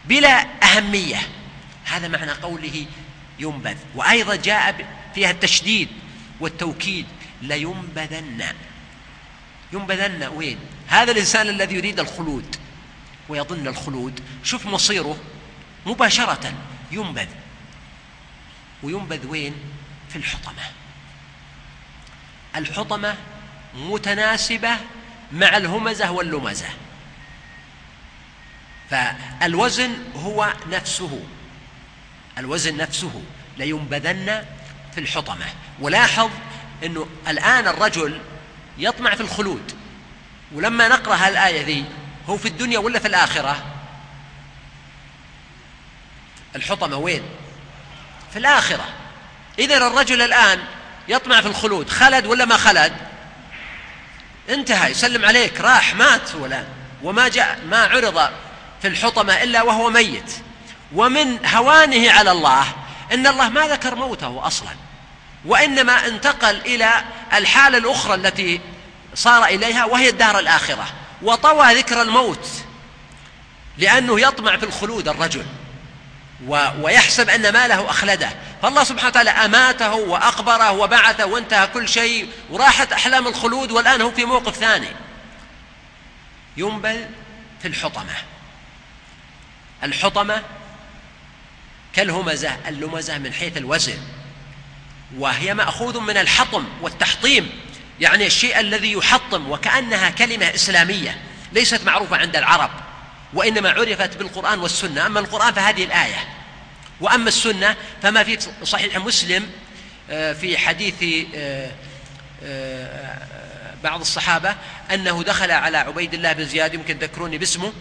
بلا 0.05 0.47
أهمية. 0.63 1.19
هذا 1.85 2.09
معنى 2.09 2.33
قوله 2.33 2.87
ينبذ. 3.39 3.77
وأيضا 3.95 4.37
جاء 4.37 4.87
فيها 5.15 5.31
التشديد 5.31 5.89
والتوكيد. 6.41 7.07
لينبذن. 7.43 8.45
ينبذن 9.73 10.31
وين؟ 10.35 10.59
هذا 10.89 11.13
الإنسان 11.13 11.49
الذي 11.49 11.75
يريد 11.75 12.01
الخلود. 12.01 12.57
ويظن 13.29 13.67
الخلود. 13.67 14.21
شوف 14.45 14.67
مصيره 14.67 15.17
مباشرة. 15.87 16.53
ينبذ. 16.91 17.29
وينبذ 18.83 19.27
وين؟ 19.27 19.55
في 20.09 20.17
الحطمة. 20.17 20.63
الحطمة 22.57 23.17
متناسبة 23.75 24.71
مع 25.33 25.57
الهمزة 25.57 26.11
واللمزة. 26.11 26.69
فالوزن 28.91 29.95
هو 30.17 30.53
نفسه. 30.71 31.25
الوزن 32.39 32.77
نفسه. 32.77 33.23
لينبذن 33.59 34.45
في 34.95 35.01
الحطمة. 35.01 35.47
ولاحظ 35.81 36.31
أنه 36.85 37.07
الآن 37.29 37.69
الرجل 37.69 38.21
يطمع 38.79 39.15
في 39.15 39.21
الخلود. 39.21 39.73
ولما 40.53 40.89
نقرأ 40.89 41.15
هالآية 41.15 41.65
ذي 41.65 41.85
هو 42.29 42.37
في 42.37 42.49
الدنيا 42.49 42.79
ولا 42.79 42.99
في 42.99 43.09
الآخرة؟ 43.09 43.57
الحطمة 46.57 46.97
وين؟ 46.97 47.23
في 48.33 48.39
الآخرة. 48.39 48.85
إذا 49.59 49.77
الرجل 49.77 50.23
الآن 50.23 50.65
يطمع 51.09 51.41
في 51.41 51.49
الخلود 51.49 51.91
خلد 51.91 52.27
ولا 52.27 52.45
ما 52.45 52.57
خلد؟ 52.57 52.93
انتهى 54.49 54.91
يسلم 54.91 55.25
عليك 55.25 55.61
راح 55.61 55.95
مات 55.95 56.35
ولا 56.35 56.65
وما 57.03 57.29
جاء 57.29 57.61
ما 57.67 57.85
عرض 57.85 58.31
في 58.83 58.89
الحطمة 58.89 59.43
إلا 59.43 59.63
وهو 59.63 59.91
ميت. 59.91 60.33
ومن 60.93 61.47
هوانه 61.47 62.13
على 62.13 62.31
الله 62.31 62.67
إن 63.13 63.27
الله 63.27 63.49
ما 63.49 63.69
ذكر 63.69 63.95
موته 63.95 64.47
أصلا. 64.47 64.71
وإنما 65.45 66.07
انتقل 66.07 66.57
إلى 66.57 67.05
الحالة 67.33 67.79
الأخرى 67.79 68.15
التي 68.15 68.61
صار 69.15 69.45
إليها 69.45 69.85
وهي 69.85 70.09
الدار 70.09 70.39
الآخرة. 70.39 70.87
وطوى 71.25 71.75
ذكر 71.75 72.03
الموت 72.03 72.49
لأنه 73.79 74.21
يطمع 74.21 74.57
في 74.57 74.65
الخلود 74.65 75.09
الرجل 75.09 75.47
ويحسب 76.81 77.29
أن 77.29 77.53
ماله 77.53 77.91
أخلده. 77.91 78.31
فالله 78.63 78.85
سبحانه 78.85 79.09
وتعالى 79.09 79.31
أماته 79.31 79.95
وأقبره 79.95 80.71
وبعثه 80.71 81.27
وانتهى 81.27 81.67
كل 81.67 81.89
شيء 81.89 82.29
وراحت 82.51 82.93
أحلام 82.93 83.27
الخلود 83.27 83.71
والآن 83.71 84.01
هو 84.01 84.11
في 84.11 84.25
موقف 84.25 84.57
ثاني. 84.57 84.89
ينبذ 86.57 87.05
في 87.63 87.69
الحطمة. 87.69 88.15
الحطمة 89.83 90.43
كالهمزة 91.93 92.57
اللمزة 92.69 93.19
من 93.19 93.33
حيث 93.33 93.57
الوزن 93.57 93.99
وهي 95.19 95.55
مأخوذ 95.55 96.01
من 96.01 96.17
الحطم 96.17 96.65
والتحطيم. 96.81 97.51
يعني 98.01 98.27
الشيء 98.27 98.61
الذي 98.61 98.93
يحطم 98.93 99.51
وكأنها 99.51 100.11
كلمة 100.11 100.47
إسلامية 100.55 101.19
ليست 101.53 101.85
معروفة 101.85 102.17
عند 102.17 102.37
العرب 102.37 102.71
وإنما 103.35 103.71
عرفت 103.71 104.17
بالقرآن 104.17 104.59
والسنة. 104.59 105.07
أما 105.07 105.21
القرآن 105.21 105.53
فهذه 105.53 105.85
الآية 105.85 106.29
وأما 107.01 107.29
السنة 107.29 107.77
فما 108.03 108.25
في 108.25 108.39
صحيح 108.63 108.97
مسلم 108.97 109.51
آه، 110.11 110.33
في 110.33 110.59
حديث 110.59 111.27
آه، 111.35 111.71
آه، 112.45 113.25
بعض 113.85 114.01
الصحابة 114.01 114.55
أنه 114.95 115.23
دخل 115.23 115.51
على 115.51 115.79
عبيد 115.79 116.15
الله 116.15 116.33
بن 116.33 116.45
زياد 116.45 116.75
يمكن 116.75 116.99
تذكروني 116.99 117.39
باسمه 117.39 117.73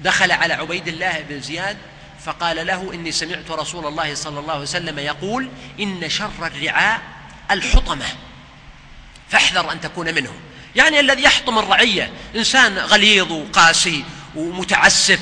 دخل 0.00 0.32
على 0.32 0.54
عبيد 0.54 0.88
الله 0.88 1.20
بن 1.20 1.40
زياد 1.40 1.76
فقال 2.24 2.66
له 2.66 2.94
إني 2.94 3.12
سمعت 3.12 3.50
رسول 3.50 3.86
الله 3.86 4.14
صلى 4.14 4.40
الله 4.40 4.52
عليه 4.52 4.62
وسلم 4.62 4.98
يقول 4.98 5.48
إن 5.80 6.08
شر 6.08 6.46
الرعاء 6.46 7.02
الحطمة. 7.50 8.06
فاحذر 9.30 9.72
أن 9.72 9.80
تكون 9.80 10.14
منهم. 10.14 10.36
يعني 10.76 11.00
الذي 11.00 11.22
يحطم 11.22 11.58
الرعية 11.58 12.12
إنسان 12.36 12.78
غليظ 12.78 13.32
وقاسي 13.32 14.04
ومتعسف 14.36 15.20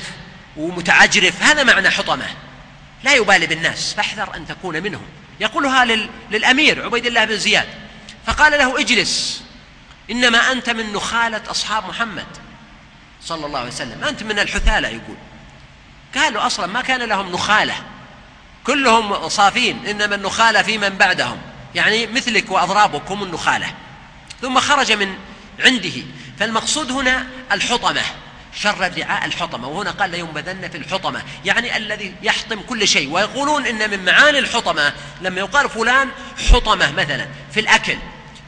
ومتعجرف 0.57 1.43
هذا 1.43 1.63
معنى 1.63 1.89
حطمة. 1.89 2.25
لا 3.03 3.13
يبالي 3.13 3.47
بالناس 3.47 3.93
فاحذر 3.93 4.35
أن 4.35 4.47
تكون 4.47 4.83
منهم. 4.83 5.05
يقولها 5.39 6.07
للأمير 6.31 6.85
عبيد 6.85 7.05
الله 7.05 7.25
بن 7.25 7.37
زياد 7.37 7.67
فقال 8.27 8.51
له 8.51 8.79
اجلس 8.79 9.43
إنما 10.11 10.51
أنت 10.51 10.69
من 10.69 10.93
نخالة 10.93 11.41
أصحاب 11.51 11.89
محمد. 11.89 12.27
صلى 13.21 13.45
الله 13.45 13.59
عليه 13.59 13.71
وسلم 13.71 14.03
أنت 14.03 14.23
من 14.23 14.39
الحثالة 14.39 14.87
يقول. 14.87 15.17
قالوا 16.15 16.45
أصلا 16.45 16.67
ما 16.67 16.81
كان 16.81 17.01
لهم 17.01 17.31
نخالة 17.31 17.75
كلهم 18.63 19.29
صافين 19.29 19.85
إنما 19.85 20.15
النخالة 20.15 20.61
في 20.61 20.77
من 20.77 20.89
بعدهم. 20.89 21.37
يعني 21.75 22.07
مثلك 22.07 22.51
وأضرابك 22.51 23.11
هم 23.11 23.23
النخالة. 23.23 23.73
ثم 24.41 24.59
خرج 24.59 24.91
من 24.91 25.15
عنده. 25.59 26.01
فالمقصود 26.39 26.91
هنا 26.91 27.27
الحطمة 27.51 28.01
شر 28.55 28.85
الرعاء 28.85 29.25
الحطمة. 29.25 29.67
وهنا 29.67 29.91
قال 29.91 30.09
لينبذن 30.09 30.69
في 30.69 30.77
الحطمة. 30.77 31.23
يعني 31.45 31.77
الذي 31.77 32.15
يحطم 32.21 32.61
كل 32.61 32.87
شيء. 32.87 33.11
ويقولون 33.11 33.65
إن 33.65 33.89
من 33.89 34.05
معاني 34.05 34.39
الحطمة 34.39 34.93
لما 35.21 35.39
يقال 35.39 35.69
فلان 35.69 36.09
حطمة 36.51 36.91
مثلا 36.91 37.27
في 37.51 37.59
الأكل 37.59 37.97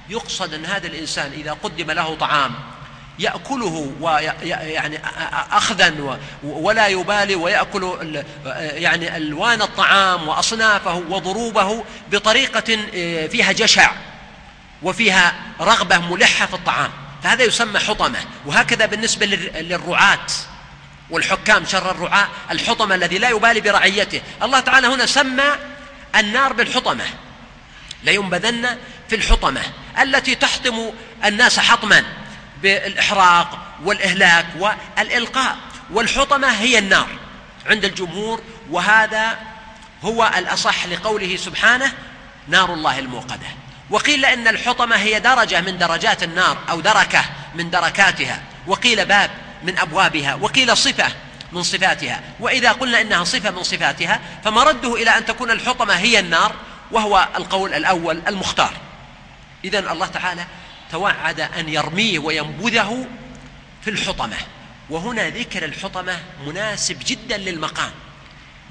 يقصد 0.10 0.54
أن 0.54 0.66
هذا 0.66 0.88
الإنسان 0.88 1.32
إذا 1.32 1.52
قدم 1.52 1.92
له 1.92 2.16
طعام 2.16 2.56
يأكله 3.20 3.94
ويعني 4.02 5.02
أخذا 5.52 6.18
ولا 6.44 6.88
يبالي 6.88 7.36
ويأكل 7.36 8.24
يعني 8.56 9.18
ألوان 9.18 9.62
الطعام 9.62 10.28
وأصنافه 10.28 11.04
وضروبه 11.10 11.84
بطريقة 12.12 12.78
آه، 12.96 13.28
فيها 13.28 13.52
جشع 13.52 13.92
وفيها 14.84 15.36
رغبة 15.62 15.98
ملحة 15.98 16.46
في 16.46 16.54
الطعام. 16.54 16.92
فهذا 17.24 17.44
يسمى 17.44 17.80
حطمة. 17.80 18.20
وهكذا 18.46 18.86
بالنسبة 18.86 19.26
للرعاة 19.26 20.28
والحكام 21.10 21.66
شر 21.66 21.92
الرعاة 21.92 22.28
الحطمة 22.52 22.96
الذي 22.96 23.18
لا 23.18 23.30
يبالي 23.30 23.62
برعيته. 23.62 24.22
الله 24.44 24.60
تعالى 24.60 24.88
هنا 24.88 25.06
سمى 25.06 25.56
النار 26.16 26.54
بالحطمة. 26.54 27.06
لينبذن 28.04 28.78
في 29.10 29.16
الحطمة 29.16 29.62
التي 30.02 30.36
تحطم 30.36 30.92
الناس 31.26 31.60
حطما. 31.60 32.04
بالإحراق 32.62 33.60
والإهلاك 33.84 34.46
والإلقاء. 34.60 35.58
والحطمة 35.92 36.48
هي 36.48 36.78
النار 36.78 37.08
عند 37.66 37.86
الجمهور 37.86 38.42
وهذا 38.70 39.38
هو 40.04 40.32
الأصح 40.38 40.86
لقوله 40.86 41.36
سبحانه 41.36 41.94
نار 42.48 42.74
الله 42.74 43.00
الموقدة. 43.00 43.48
وقيل 43.90 44.26
إن 44.26 44.48
الحطمة 44.48 44.96
هي 44.96 45.20
درجة 45.20 45.62
من 45.62 45.78
درجات 45.78 46.24
النار 46.24 46.58
أو 46.70 46.82
دركة 46.82 47.26
من 47.56 47.70
دركاتها. 47.70 48.42
وقيل 48.68 49.06
باب 49.06 49.32
من 49.64 49.80
أبوابها 49.80 50.36
وقيل 50.36 50.78
صفة 50.78 51.08
من 51.52 51.64
صفاتها. 51.64 52.22
وإذا 52.40 52.72
قلنا 52.72 53.02
إنها 53.02 53.24
صفة 53.24 53.52
من 53.52 53.64
صفاتها 53.64 54.20
فمرده 54.44 54.96
إلى 54.96 55.18
أن 55.18 55.26
تكون 55.26 55.52
الحطمة 55.52 55.94
هي 55.94 56.20
النار 56.20 56.56
وهو 56.92 57.28
القول 57.36 57.74
الأول 57.74 58.22
المختار. 58.28 58.74
إذا 59.64 59.80
الله 59.80 60.08
تعالى 60.08 60.46
توعد 60.92 61.40
أن 61.40 61.70
يرميه 61.70 62.20
وينبذه 62.20 63.08
في 63.82 63.90
الحطمة. 63.90 64.38
وهنا 64.90 65.30
ذكر 65.30 65.66
الحطمة 65.66 66.20
مناسب 66.48 67.00
جدا 67.06 67.38
للمقام. 67.38 67.92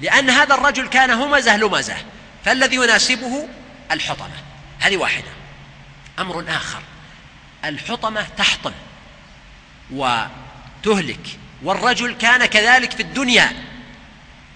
لأن 0.01 0.29
هذا 0.29 0.55
الرجل 0.55 0.87
كان 0.87 1.11
همزة 1.11 1.57
لمزة 1.57 1.97
فالذي 2.45 2.75
يناسبه 2.75 3.47
الحطمة. 3.91 4.35
هذه 4.79 4.97
واحدة. 4.97 5.31
أمر 6.19 6.45
آخر. 6.47 6.81
الحطمة 7.65 8.27
تحطم 8.37 8.71
وتهلك 9.91 11.27
والرجل 11.63 12.13
كان 12.13 12.45
كذلك 12.45 12.91
في 12.91 13.01
الدنيا. 13.01 13.53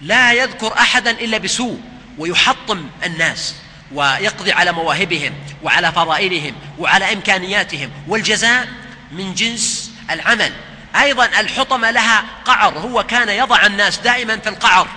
لا 0.01 0.34
يذكر 0.34 0.74
أحدا 0.74 1.12
إلا 1.12 1.38
بسوء 1.38 1.82
ويحطم 2.18 2.89
الناس. 3.03 3.55
ويقضي 3.94 4.52
على 4.52 4.72
مواهبهم 4.72 5.34
وعلى 5.64 5.92
فضائلهم 5.92 6.54
وعلى 6.80 7.14
إمكانياتهم. 7.14 7.92
والجزاء 8.08 8.68
من 9.12 9.34
جنس 9.34 9.92
العمل. 10.12 10.52
أيضا 10.96 11.26
الحطمة 11.26 11.92
لها 11.92 12.24
قعر. 12.46 12.78
هو 12.78 13.04
كان 13.04 13.30
يضع 13.30 13.66
الناس 13.66 13.98
دائما 13.98 14.38
في 14.38 14.50
القعر. 14.50 14.88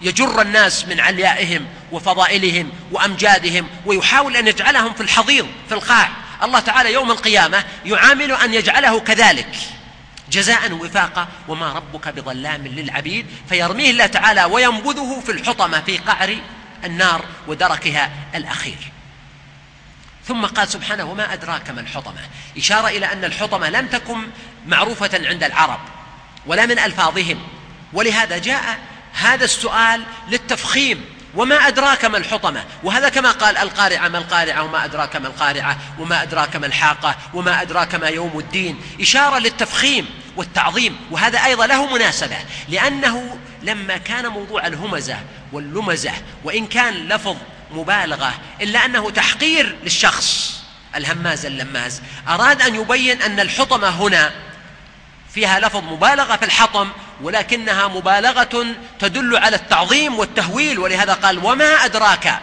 يجر 0.00 0.42
الناس 0.42 0.84
من 0.84 1.00
عليائهم 1.00 1.66
وفضائلهم 1.92 2.70
وأمجادهم 2.92 3.68
ويحاول 3.86 4.36
أن 4.36 4.48
يجعلهم 4.48 4.94
في 4.94 5.00
الحضيض 5.00 5.46
في 5.68 5.74
القاع. 5.74 6.08
الله 6.42 6.60
تعالى 6.60 6.92
يوم 6.92 7.10
القيامة 7.10 7.64
يعامل 7.84 8.32
أن 8.32 8.54
يجعله 8.54 9.00
كذلك. 9.00 9.56
جزاء 10.30 10.72
وفاقا 10.72 11.28
وما 11.48 11.72
ربك 11.72 12.08
بظلام 12.08 12.66
للعبيد. 12.66 13.26
فيرميه 13.48 13.90
الله 13.90 14.06
تعالى 14.06 14.44
وينبذه 14.44 15.22
في 15.26 15.32
الحطمة 15.32 15.80
في 15.80 15.98
قعر 15.98 16.38
النار 16.84 17.24
ودركها 17.46 18.10
الأخير. 18.34 18.92
ثم 20.26 20.46
قال 20.46 20.68
سبحانه 20.68 21.04
وما 21.04 21.32
أدراك 21.32 21.70
ما 21.70 21.80
الحطمة؟ 21.80 22.20
إشارة 22.56 22.88
إلى 22.88 23.12
أن 23.12 23.24
الحطمة 23.24 23.70
لم 23.70 23.86
تكن 23.86 24.18
معروفة 24.66 25.10
عند 25.28 25.44
العرب 25.44 25.80
ولا 26.46 26.66
من 26.66 26.78
ألفاظهم. 26.78 27.38
ولهذا 27.92 28.38
جاء 28.38 28.78
هذا 29.14 29.44
السؤال 29.44 30.02
للتفخيم. 30.28 31.04
وما 31.34 31.68
أدراك 31.68 32.04
ما 32.04 32.18
الحطمة؟ 32.18 32.64
وهذا 32.82 33.08
كما 33.08 33.30
قال 33.30 33.56
القارعة 33.56 34.08
ما 34.08 34.18
القارعة؟ 34.18 34.62
وما 34.62 34.84
أدراك 34.84 35.16
ما 35.16 35.26
القارعة؟ 35.26 35.78
وما 35.98 36.22
أدراك 36.22 36.56
ما 36.56 36.66
الحاقة؟ 36.66 37.16
وما 37.34 37.62
أدراك 37.62 37.94
ما 37.94 38.08
يوم 38.08 38.38
الدين؟ 38.38 38.80
إشارة 39.00 39.38
للتفخيم 39.38 40.06
والتعظيم. 40.36 40.96
وهذا 41.10 41.44
أيضا 41.44 41.66
له 41.66 41.94
مناسبة 41.94 42.36
لأنه 42.68 43.38
لما 43.62 43.96
كان 43.96 44.28
موضوع 44.28 44.66
الهمزة 44.66 45.16
واللمزة 45.52 46.12
وإن 46.44 46.66
كان 46.66 46.94
لفظ 46.94 47.36
مبالغة 47.70 48.34
إلا 48.60 48.84
أنه 48.84 49.10
تحقير 49.10 49.76
للشخص 49.82 50.58
الهماز 50.96 51.46
اللماز 51.46 52.02
أراد 52.28 52.62
أن 52.62 52.74
يبين 52.74 53.22
أن 53.22 53.40
الحطمة 53.40 53.88
هنا 53.88 54.32
فيها 55.34 55.60
لفظ 55.60 55.84
مبالغة 55.84 56.36
في 56.36 56.44
الحطم 56.44 56.88
ولكنها 57.22 57.88
مبالغة 57.88 58.66
تدل 58.98 59.36
على 59.36 59.56
التعظيم 59.56 60.18
والتهويل 60.18 60.78
ولهذا 60.78 61.12
قال 61.12 61.44
وما 61.44 61.84
أدراك 61.84 62.40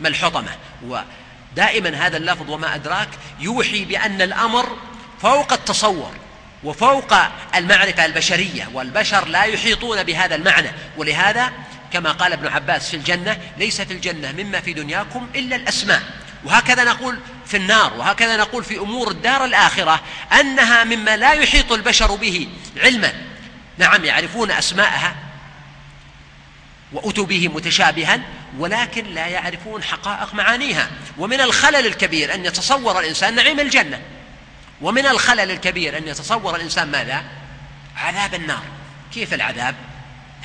ما 0.00 0.08
الحطمة؟ 0.08 0.50
ودائما 0.86 2.06
هذا 2.06 2.16
اللفظ 2.16 2.50
وما 2.50 2.74
أدراك 2.74 3.08
يوحي 3.40 3.84
بأن 3.84 4.22
الأمر 4.22 4.76
فوق 5.22 5.52
التصور. 5.52 6.12
وفوق 6.64 7.14
المعرفة 7.54 8.04
البشرية 8.04 8.68
والبشر 8.72 9.28
لا 9.28 9.42
يحيطون 9.44 10.02
بهذا 10.02 10.34
المعنى. 10.34 10.70
ولهذا 10.96 11.52
كما 11.92 12.12
قال 12.12 12.32
ابن 12.32 12.46
عباس 12.46 12.90
في 12.90 12.96
الجنة 12.96 13.38
ليس 13.56 13.80
في 13.80 13.92
الجنة 13.92 14.32
مما 14.32 14.60
في 14.60 14.72
دنياكم 14.72 15.28
إلا 15.34 15.56
الأسماء. 15.56 16.02
وهكذا 16.44 16.84
نقول 16.84 17.18
في 17.46 17.56
النار 17.56 17.94
وهكذا 17.94 18.36
نقول 18.36 18.64
في 18.64 18.78
أمور 18.78 19.10
الدار 19.10 19.44
الآخرة 19.44 20.00
أنها 20.40 20.84
مما 20.84 21.16
لا 21.16 21.32
يحيط 21.32 21.72
البشر 21.72 22.14
به 22.14 22.48
علما. 22.76 23.12
نعم 23.78 24.04
يعرفون 24.04 24.50
أسماءها 24.50 25.16
واتوا 26.92 27.26
به 27.26 27.48
متشابها 27.48 28.20
ولكن 28.58 29.04
لا 29.04 29.26
يعرفون 29.26 29.82
حقائق 29.82 30.34
معانيها. 30.34 30.90
ومن 31.18 31.40
الخلل 31.40 31.86
الكبير 31.86 32.34
أن 32.34 32.44
يتصور 32.44 33.00
الإنسان 33.00 33.34
نعيم 33.34 33.60
الجنة. 33.60 34.00
ومن 34.80 35.06
الخلل 35.06 35.50
الكبير 35.50 35.98
أن 35.98 36.08
يتصور 36.08 36.56
الإنسان 36.56 36.90
ماذا؟ 36.90 37.24
عذاب 37.96 38.34
النار. 38.34 38.62
كيف 39.14 39.34
العذاب؟ 39.34 39.74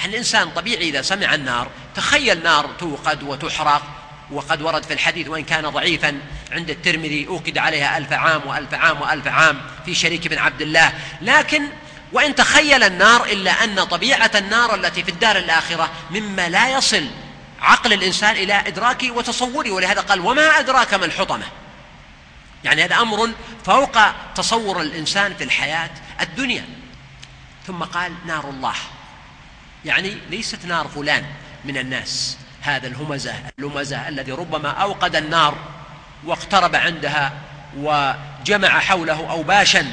الإنسان 0.05 0.49
طبيعي 0.49 0.89
إذا 0.89 1.01
سمع 1.01 1.33
النار 1.33 1.67
تخيل 1.95 2.43
نار 2.43 2.69
توقد 2.79 3.23
وتحرق 3.23 3.83
وقد 4.31 4.61
ورد 4.61 4.83
في 4.83 4.93
الحديث 4.93 5.27
وإن 5.27 5.43
كان 5.43 5.69
ضعيفا 5.69 6.19
عند 6.51 6.69
الترمذي 6.69 7.27
أوقد 7.27 7.57
عليها 7.57 7.97
ألف 7.97 8.13
عام 8.13 8.41
وألف 8.47 8.73
عام 8.73 9.01
وألف 9.01 9.27
عام 9.27 9.61
في 9.85 9.95
شريك 9.95 10.27
بن 10.27 10.37
عبد 10.37 10.61
الله. 10.61 10.93
لكن 11.21 11.63
وإن 12.11 12.35
تخيل 12.35 12.83
النار 12.83 13.25
إلا 13.25 13.51
أن 13.63 13.83
طبيعة 13.83 14.31
النار 14.35 14.75
التي 14.75 15.03
في 15.03 15.11
الدار 15.11 15.37
الآخرة 15.37 15.89
مما 16.11 16.49
لا 16.49 16.77
يصل 16.77 17.07
عقل 17.61 17.93
الإنسان 17.93 18.35
إلى 18.35 18.53
إدراكه 18.53 19.11
وتصوره 19.11 19.71
ولهذا 19.71 20.01
قال 20.01 20.19
وما 20.19 20.59
أدراك 20.59 20.93
ما 20.93 21.05
الحطمة؟ 21.05 21.45
يعني 22.65 22.83
هذا 22.83 22.95
أمر 22.95 23.29
فوق 23.65 23.97
تصور 24.35 24.81
الإنسان 24.81 25.33
في 25.33 25.43
الحياة 25.43 25.89
الدنيا. 26.21 26.65
ثم 27.67 27.83
قال 27.83 28.13
نار 28.25 28.49
الله. 28.49 28.75
يعني 29.85 30.17
ليست 30.29 30.65
نار 30.65 30.87
فلان 30.87 31.25
من 31.65 31.77
الناس. 31.77 32.37
هذا 32.61 32.87
الهمزة 32.87 33.33
اللمزة 33.59 34.07
الذي 34.07 34.31
ربما 34.31 34.69
أوقد 34.69 35.15
النار 35.15 35.57
واقترب 36.25 36.75
عندها 36.75 37.33
وجمع 37.77 38.79
حوله 38.79 39.31
أوباشا 39.31 39.85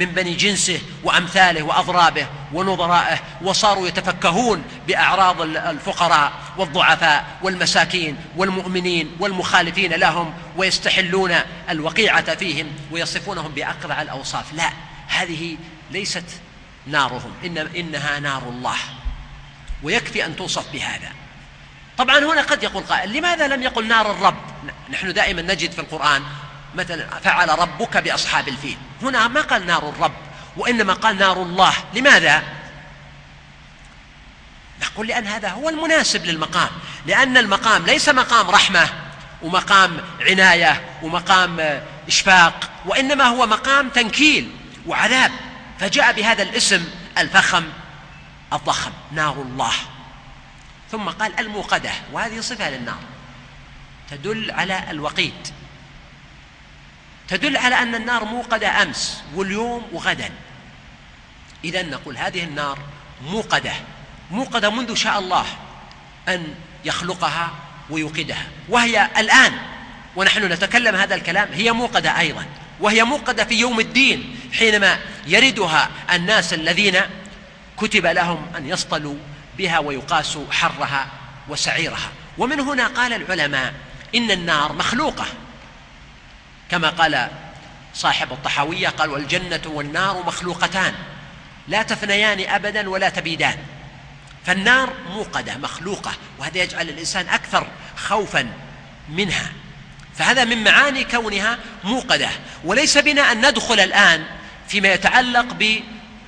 من 0.00 0.06
بني 0.06 0.34
جنسه 0.34 0.80
وأمثاله 1.04 1.62
وأضرابه 1.62 2.26
ونظرائه 2.52 3.18
وصاروا 3.42 3.88
يتفكهون 3.88 4.64
بأعراض 4.88 5.40
الفقراء 5.42 6.32
والضعفاء 6.56 7.26
والمساكين 7.42 8.16
والمؤمنين 8.36 9.16
والمخالفين 9.18 9.92
لهم 9.92 10.34
ويستحلون 10.56 11.34
الوقيعة 11.70 12.34
فيهم 12.34 12.66
ويصفونهم 12.90 13.52
بأقرع 13.52 14.02
الأوصاف. 14.02 14.52
لا 14.52 14.70
هذه 15.08 15.56
ليست 15.90 16.24
نارهم 16.86 17.32
إن 17.44 17.58
إنها 17.58 18.18
نار 18.18 18.42
الله 18.48 18.76
ويكفي 19.82 20.26
أن 20.26 20.36
توصف 20.36 20.72
بهذا. 20.72 21.12
طبعا 21.98 22.18
هنا 22.18 22.42
قد 22.42 22.62
يقول 22.62 22.82
قائل 22.82 23.12
لماذا 23.12 23.48
لم 23.48 23.62
يقل 23.62 23.88
نار 23.88 24.10
الرب؟ 24.10 24.36
نحن 24.90 25.12
دائما 25.12 25.42
نجد 25.42 25.70
في 25.70 25.78
القرآن 25.78 26.22
مثلا 26.74 27.20
فعل 27.20 27.58
ربك 27.58 27.96
بأصحاب 27.96 28.48
الفيل. 28.48 28.78
هنا 29.02 29.28
ما 29.28 29.40
قال 29.40 29.66
نار 29.66 29.88
الرب 29.88 30.16
وإنما 30.56 30.92
قال 30.92 31.18
نار 31.18 31.42
الله. 31.42 31.72
لماذا؟ 31.94 32.42
نقول 34.82 35.06
لأن 35.06 35.26
هذا 35.26 35.48
هو 35.48 35.68
المناسب 35.68 36.26
للمقام. 36.26 36.70
لأن 37.06 37.36
المقام 37.36 37.86
ليس 37.86 38.08
مقام 38.08 38.50
رحمة 38.50 38.88
ومقام 39.42 40.00
عناية 40.20 40.98
ومقام 41.02 41.82
إشفاق 42.08 42.70
وإنما 42.86 43.24
هو 43.24 43.46
مقام 43.46 43.88
تنكيل 43.88 44.56
وعذاب. 44.86 45.32
فجاء 45.80 46.12
بهذا 46.12 46.42
الاسم 46.42 46.88
الفخم 47.18 47.64
الضخم 48.52 48.92
نار 49.12 49.32
الله. 49.32 49.72
ثم 50.90 51.08
قال 51.08 51.40
الموقدة 51.40 51.90
وهذه 52.12 52.40
صفة 52.40 52.70
للنار 52.70 52.98
تدل 54.10 54.50
على 54.50 54.90
الوقيد. 54.90 55.48
تدل 57.30 57.56
على 57.56 57.74
أن 57.74 57.94
النار 57.94 58.24
موقدة 58.24 58.82
أمس 58.82 59.22
واليوم 59.34 59.82
وغدا 59.92 60.30
إذا 61.64 61.82
نقول 61.82 62.16
هذه 62.16 62.44
النار 62.44 62.78
موقدة 63.24 63.72
موقدة 64.30 64.70
منذ 64.70 64.94
شاء 64.94 65.18
الله 65.18 65.46
أن 66.28 66.54
يخلقها 66.84 67.50
ويوقدها. 67.90 68.46
وهي 68.68 69.10
الآن 69.18 69.52
ونحن 70.16 70.44
نتكلم 70.52 70.96
هذا 70.96 71.14
الكلام 71.14 71.48
هي 71.52 71.72
موقدة 71.72 72.18
أيضا. 72.18 72.46
وهي 72.80 73.04
موقدة 73.04 73.44
في 73.44 73.54
يوم 73.54 73.80
الدين 73.80 74.40
حينما 74.52 74.98
يردها 75.26 75.90
الناس 76.12 76.54
الذين 76.54 77.00
كتب 77.76 78.06
لهم 78.06 78.46
أن 78.56 78.68
يصطلوا 78.68 79.16
بها 79.58 79.78
ويقاس 79.78 80.38
حرها 80.50 81.06
وسعيرها. 81.48 82.10
ومن 82.38 82.60
هنا 82.60 82.86
قال 82.86 83.12
العلماء 83.12 83.74
إن 84.14 84.30
النار 84.30 84.72
مخلوقة. 84.72 85.26
كما 86.70 86.88
قال 86.88 87.28
صاحب 87.94 88.32
الطحاوية 88.32 88.88
قال 88.88 89.10
والجنة 89.10 89.60
والنار 89.66 90.22
مخلوقتان 90.26 90.94
لا 91.68 91.82
تفنيان 91.82 92.50
أبدا 92.50 92.88
ولا 92.88 93.08
تبيدان. 93.08 93.56
فالنار 94.46 94.92
موقدة 95.10 95.56
مخلوقة 95.56 96.12
وهذا 96.38 96.58
يجعل 96.58 96.88
الإنسان 96.88 97.28
أكثر 97.28 97.66
خوفا 97.96 98.52
منها. 99.08 99.52
فهذا 100.16 100.44
من 100.44 100.64
معاني 100.64 101.04
كونها 101.04 101.58
موقدة. 101.84 102.28
وليس 102.64 102.98
بنا 102.98 103.32
أن 103.32 103.48
ندخل 103.48 103.80
الآن 103.80 104.24
فيما 104.68 104.88
يتعلق 104.92 105.46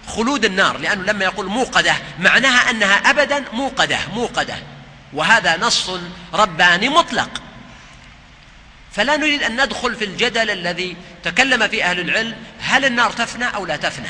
بخلود 0.07 0.45
النار 0.45 0.78
لأنه 0.78 1.03
لما 1.03 1.24
يقول 1.24 1.47
موقدة 1.47 1.95
معناها 2.18 2.70
أنها 2.70 2.95
أبدا 2.95 3.45
موقدة 3.53 3.99
موقدة. 4.14 4.55
وهذا 5.12 5.57
نص 5.57 5.90
رباني 6.34 6.88
مطلق. 6.88 7.41
فلا 8.93 9.16
نريد 9.16 9.43
أن 9.43 9.64
ندخل 9.64 9.95
في 9.95 10.05
الجدل 10.05 10.51
الذي 10.51 10.97
تكلم 11.24 11.68
فيه 11.68 11.84
أهل 11.84 12.01
العلم 12.01 12.36
هل 12.61 12.84
النار 12.84 13.11
تفنى 13.11 13.45
أو 13.45 13.66
لا 13.66 13.76
تفنى؟ 13.76 14.09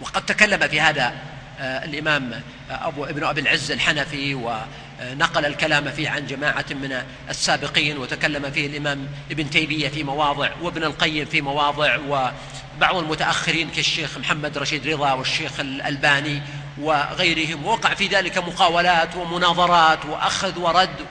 وقد 0.00 0.26
تكلم 0.26 0.68
في 0.68 0.80
هذا 0.80 1.14
آه، 1.60 1.84
الإمام 1.84 2.42
أبو 2.70 3.04
ابن 3.04 3.24
أبي 3.24 3.40
العز 3.40 3.70
الحنفي 3.70 4.34
ونقل 4.34 5.46
الكلام 5.46 5.90
فيه 5.90 6.10
عن 6.10 6.26
جماعة 6.26 6.64
من 6.70 7.02
السابقين 7.30 7.98
وتكلم 7.98 8.50
فيه 8.50 8.66
الإمام 8.66 9.08
ابن 9.30 9.50
تيمية 9.50 9.88
في 9.88 10.04
مواضع 10.04 10.50
وابن 10.62 10.84
القيم 10.84 11.24
في 11.24 11.40
مواضع 11.40 11.96
وبعض 11.96 12.96
المتأخرين 12.96 13.70
كالشيخ 13.70 14.18
محمد 14.18 14.58
رشيد 14.58 14.86
رضا 14.86 15.12
والشيخ 15.12 15.60
الألباني 15.60 16.42
وغيرهم. 16.80 17.66
وقع 17.66 17.94
في 17.94 18.06
ذلك 18.06 18.38
مقاولات 18.38 19.16
ومناظرات 19.16 20.06
وأخذ 20.06 20.58
ورد 20.58 21.06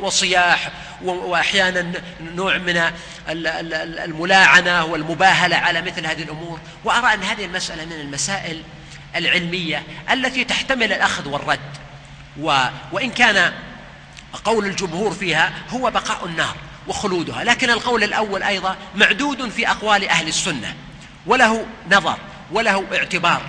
وصياح 0.00 0.70
وأحيانا 1.02 1.92
نوع 2.20 2.58
من 2.58 2.92
الملاعنة 4.04 4.84
والمباهلة 4.84 5.56
على 5.56 5.82
مثل 5.82 6.06
هذه 6.06 6.22
الأمور. 6.22 6.60
وأرى 6.84 7.14
أن 7.14 7.22
هذه 7.22 7.44
المسألة 7.44 7.84
من 7.84 8.00
المسائل 8.00 8.62
العلمية 9.16 9.82
التي 10.12 10.44
تحتمل 10.44 10.92
الأخذ 10.92 11.28
والرد. 11.28 11.60
وإن 12.92 13.10
كان 13.10 13.52
قول 14.44 14.66
الجمهور 14.66 15.10
فيها 15.10 15.52
هو 15.70 15.90
بقاء 15.90 16.26
النار 16.26 16.56
وخلودها. 16.88 17.44
لكن 17.44 17.70
القول 17.70 18.04
الأول 18.04 18.42
أيضا 18.42 18.76
معدود 18.94 19.48
في 19.48 19.70
أقوال 19.70 20.08
أهل 20.08 20.28
السنة. 20.28 20.74
وله 21.26 21.66
نظر 21.90 22.16
وله 22.52 22.84
اعتبار. 22.94 23.42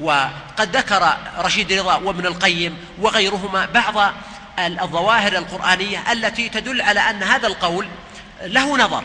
وقد 0.00 0.76
ذكر 0.76 1.16
رشيد 1.38 1.72
رضا 1.72 1.94
وابن 1.94 2.26
القيم 2.26 2.78
وغيرهما 3.00 3.66
بعض 3.66 4.12
الظواهر 4.58 5.38
القرآنية 5.38 6.12
التي 6.12 6.48
تدل 6.48 6.82
على 6.82 7.00
أن 7.00 7.22
هذا 7.22 7.46
القول 7.46 7.88
له 8.42 8.76
نظر. 8.78 9.04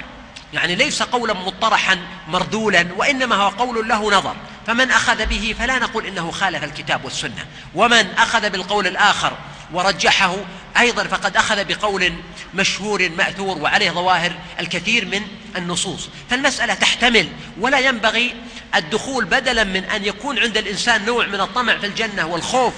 يعني 0.54 0.76
ليس 0.76 1.04
قولا 1.04 1.34
مطرحا 1.34 1.98
مردولا 2.28 2.88
وإنما 2.98 3.36
هو 3.36 3.50
قول 3.50 3.88
له 3.88 4.12
نظر. 4.12 4.36
فمن 4.68 4.92
أخذ 4.92 5.26
به 5.26 5.56
فلا 5.60 5.80
نقول 5.80 6.06
إنه 6.06 6.32
خالف 6.32 6.64
الكتاب 6.64 7.06
والسنة. 7.06 7.46
ومن 7.76 8.14
أخذ 8.18 8.50
بالقول 8.50 8.88
الآخر 8.88 9.38
ورجحه 9.74 10.36
أيضا 10.80 11.04
فقد 11.04 11.38
أخذ 11.38 11.66
بقول 11.66 12.14
مشهور 12.54 13.10
مأثور 13.10 13.58
وعليه 13.58 13.92
ظواهر 13.92 14.32
الكثير 14.60 15.06
من 15.06 15.22
النصوص. 15.58 16.10
فالمسألة 16.30 16.74
تحتمل 16.74 17.28
ولا 17.60 17.80
ينبغي 17.80 18.36
الدخول 18.76 19.26
بدلا 19.26 19.64
من 19.64 19.84
أن 19.84 20.06
يكون 20.06 20.40
عند 20.40 20.58
الإنسان 20.58 21.06
نوع 21.06 21.28
من 21.28 21.42
الطمع 21.42 21.78
في 21.78 21.86
الجنة 21.86 22.26
والخوف 22.26 22.74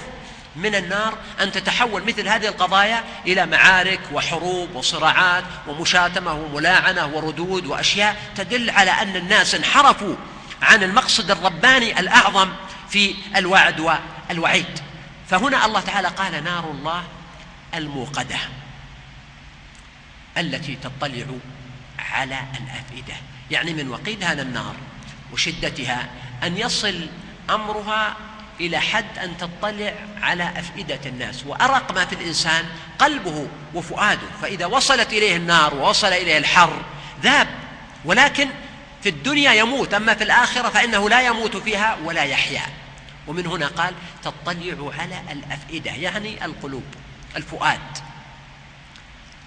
من 0.56 0.74
النار 0.74 1.18
أن 1.40 1.52
تتحول 1.52 2.04
مثل 2.04 2.28
هذه 2.28 2.48
القضايا 2.48 3.04
إلى 3.26 3.46
معارك 3.46 4.00
وحروب 4.12 4.74
وصراعات 4.74 5.44
ومشاتمة 5.66 6.32
وملاعنة 6.32 7.06
وردود 7.06 7.66
وأشياء 7.66 8.16
تدل 8.36 8.70
على 8.70 8.90
أن 8.90 9.16
الناس 9.16 9.54
انحرفوا 9.54 10.14
عن 10.62 10.82
المقصد 10.82 11.30
الرباني 11.30 12.00
الأعظم 12.00 12.48
في 12.90 13.14
الوعد 13.36 13.80
والوعيد. 14.30 14.87
فهنا 15.30 15.66
الله 15.66 15.80
تعالى 15.80 16.08
قال 16.08 16.44
نار 16.44 16.70
الله 16.70 17.04
الموقدة 17.74 18.38
التي 20.38 20.76
تطلع 20.76 21.26
على 21.98 22.38
الأفئدة. 22.60 23.14
يعني 23.50 23.74
من 23.74 23.88
وقيدها 23.88 24.34
للنار 24.34 24.76
وشدتها 25.32 26.08
أن 26.42 26.56
يصل 26.58 27.08
أمرها 27.50 28.16
إلى 28.60 28.80
حد 28.80 29.18
أن 29.18 29.36
تطلع 29.36 29.94
على 30.22 30.52
أفئدة 30.56 31.00
الناس. 31.06 31.46
وأرق 31.46 31.92
ما 31.92 32.04
في 32.04 32.14
الإنسان 32.14 32.64
قلبه 32.98 33.48
وفؤاده. 33.74 34.28
فإذا 34.42 34.66
وصلت 34.66 35.12
إليه 35.12 35.36
النار 35.36 35.74
ووصل 35.74 36.06
إليه 36.06 36.38
الحر 36.38 36.82
ذاب. 37.22 37.48
ولكن 38.04 38.48
في 39.02 39.08
الدنيا 39.08 39.52
يموت. 39.52 39.94
أما 39.94 40.14
في 40.14 40.24
الآخرة 40.24 40.68
فإنه 40.68 41.08
لا 41.08 41.20
يموت 41.20 41.56
فيها 41.56 41.98
ولا 42.04 42.22
يحيا. 42.22 42.62
ومن 43.28 43.46
هنا 43.46 43.66
قال 43.66 43.94
تطلع 44.22 44.92
على 44.98 45.22
الأفئدة 45.32 45.90
يعني 45.90 46.44
القلوب 46.44 46.84
الفؤاد. 47.36 47.98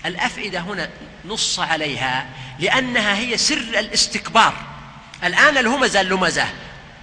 الأفئدة 0.06 0.60
هنا 0.60 0.90
نص 1.26 1.60
عليها 1.60 2.30
لأنها 2.60 3.16
هي 3.16 3.38
سر 3.38 3.80
الاستكبار. 3.80 4.54
الآن 5.24 5.58
الهمزة 5.58 6.02
اللمزة 6.02 6.48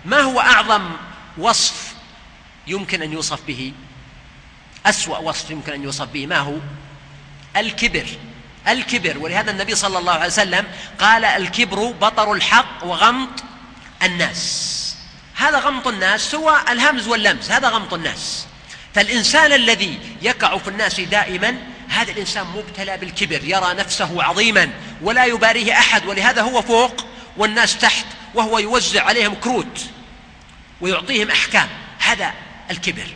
ما 0.05 0.21
هو 0.21 0.41
أعظم 0.41 0.91
وصف 1.39 1.95
يمكن 2.67 3.03
أن 3.03 3.13
يوصف 3.13 3.47
به؟ 3.47 3.73
أسوأ 4.87 5.19
وصف 5.19 5.51
يمكن 5.51 5.73
أن 5.73 5.83
يوصف 5.83 6.09
به 6.09 6.27
ما 6.27 6.39
هو؟ 6.39 6.57
الكبر. 7.57 8.07
الكبر 8.69 9.19
ولهذا 9.19 9.51
النبي 9.51 9.75
صلى 9.75 9.99
الله 9.99 10.13
عليه 10.13 10.27
وسلم 10.27 10.67
قال 10.99 11.25
الكبر 11.25 11.91
بطر 11.91 12.33
الحق 12.33 12.85
وغمط 12.85 13.45
الناس. 14.03 14.88
هذا 15.39 15.59
غمط 15.59 15.87
الناس 15.87 16.35
هو 16.35 16.65
الهمز 16.69 17.09
واللمز 17.09 17.51
هذا 17.51 17.69
غمط 17.69 17.95
الناس. 17.95 18.47
فالإنسان 18.95 19.53
الذي 19.53 20.01
يقع 20.23 20.59
في 20.59 20.69
الناس 20.69 21.01
دائما 21.01 21.55
هذا 21.89 22.13
الإنسان 22.13 22.47
مبتلى 22.47 22.97
بالكبر 22.97 23.45
يرى 23.45 23.75
نفسه 23.75 24.23
عظيما 24.23 24.71
ولا 25.03 25.25
يباريه 25.25 25.73
أحد 25.73 26.07
ولهذا 26.07 26.43
هو 26.43 26.63
فوق 26.63 27.07
والناس 27.37 27.79
تحت 27.79 28.07
وهو 28.35 28.59
يوزع 28.59 29.05
عليهم 29.05 29.35
كروت 29.35 29.87
ويعطيهم 30.81 31.31
أحكام. 31.31 31.69
هذا 31.99 32.33
الكبر. 32.71 33.07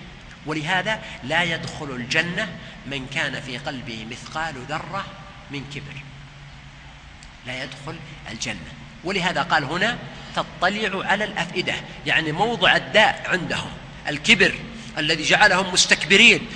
ولهذا 0.46 1.02
لا 1.24 1.42
يدخل 1.42 1.90
الجنة 1.90 2.48
من 2.86 3.06
كان 3.14 3.40
في 3.40 3.58
قلبه 3.58 4.06
مثقال 4.10 4.54
ذرة 4.68 5.04
من 5.50 5.64
كبر. 5.74 6.02
لا 7.46 7.64
يدخل 7.64 7.96
الجنة. 8.30 8.72
ولهذا 9.04 9.42
قال 9.42 9.64
هنا 9.64 9.98
تطلع 10.36 11.06
على 11.06 11.24
الأفئدة 11.24 11.74
يعني 12.06 12.32
موضع 12.32 12.76
الداء 12.76 13.24
عندهم 13.28 13.70
الكبر 14.08 14.54
الذي 14.98 15.22
جعلهم 15.22 15.72
مستكبرين 15.72 16.46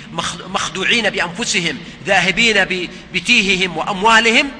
مخدوعين 0.47 1.09
بأنفسهم 1.09 1.77
ذاهبين 2.05 2.89
بتيههم 3.13 3.77
وأموالهم. 3.77 4.51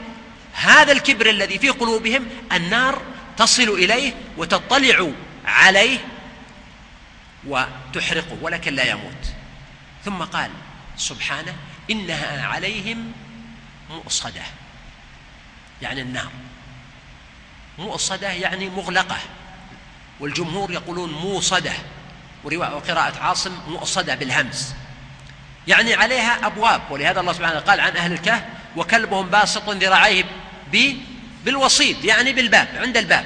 هذا 0.54 0.92
الكبر 0.92 1.30
الذي 1.30 1.60
في 1.60 1.70
قلوبهم 1.70 2.26
النار 2.54 3.02
تصل 3.38 3.70
إليه 3.70 4.14
وتطلع 4.38 5.12
عليه 5.46 6.00
وتحرقه 7.48 8.38
ولكن 8.42 8.74
لا 8.74 8.84
يموت. 8.84 9.28
ثم 10.06 10.24
قال 10.24 10.52
سبحانه 10.98 11.56
إنها 11.92 12.48
عليهم 12.48 13.12
مؤصدة 13.90 14.42
يعني 15.82 16.02
النار. 16.02 16.32
مؤصدة 17.80 18.30
يعني 18.30 18.70
مغلقة. 18.70 19.18
والجمهور 20.20 20.72
يقولون 20.72 21.12
موصدة. 21.12 21.74
وقراءة 22.44 23.20
عاصم 23.20 23.52
مؤصدة 23.68 24.16
بالهمز 24.16 24.74
يعني 25.68 25.94
عليها 25.94 26.48
أبواب. 26.48 26.82
ولهذا 26.90 27.20
الله 27.20 27.34
سبحانه 27.34 27.60
قال 27.60 27.80
عن 27.80 27.98
أهل 27.98 28.14
الكهف 28.14 28.44
وكلبهم 28.76 29.28
باسط 29.28 29.70
ذراعيه 29.70 30.26
بالوسيط 31.46 32.04
يعني 32.04 32.34
بالباب 32.34 32.68
عند 32.76 32.98
الباب. 32.98 33.26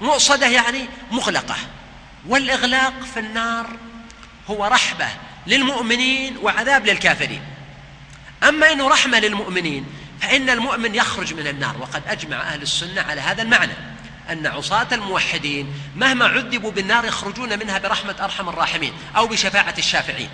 مؤصدة 0.00 0.46
يعني 0.46 0.86
مغلقة. 1.10 1.56
والإغلاق 2.28 2.92
في 3.14 3.20
النار 3.20 3.76
هو 4.50 4.64
رحبة 4.64 5.08
للمؤمنين 5.46 6.36
وعذاب 6.42 6.86
للكافرين. 6.86 7.42
أما 8.48 8.72
أنه 8.72 8.88
رحمة 8.88 9.18
للمؤمنين 9.18 9.86
فإن 10.24 10.50
المؤمن 10.50 10.94
يخرج 10.94 11.34
من 11.34 11.46
النار. 11.46 11.76
وقد 11.80 12.02
أجمع 12.08 12.40
أهل 12.40 12.62
السنة 12.62 13.02
على 13.02 13.20
هذا 13.20 13.42
المعنى 13.42 13.72
أن 14.30 14.46
عصاة 14.46 14.86
الموحدين 14.92 15.74
مهما 15.96 16.24
عذبوا 16.24 16.70
بالنار 16.70 17.04
يخرجون 17.04 17.58
منها 17.58 17.78
برحمة 17.78 18.16
أرحم 18.20 18.48
الراحمين 18.48 18.92
أو 19.16 19.26
بشفاعة 19.26 19.74
الشافعين. 19.78 20.28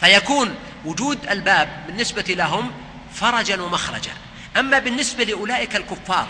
فيكون 0.00 0.54
وجود 0.84 1.18
الباب 1.30 1.68
بالنسبة 1.86 2.24
لهم 2.28 2.72
فرجا 3.14 3.62
ومخرجا. 3.62 4.12
أما 4.56 4.78
بالنسبة 4.78 5.24
لأولئك 5.24 5.76
الكفار 5.76 6.28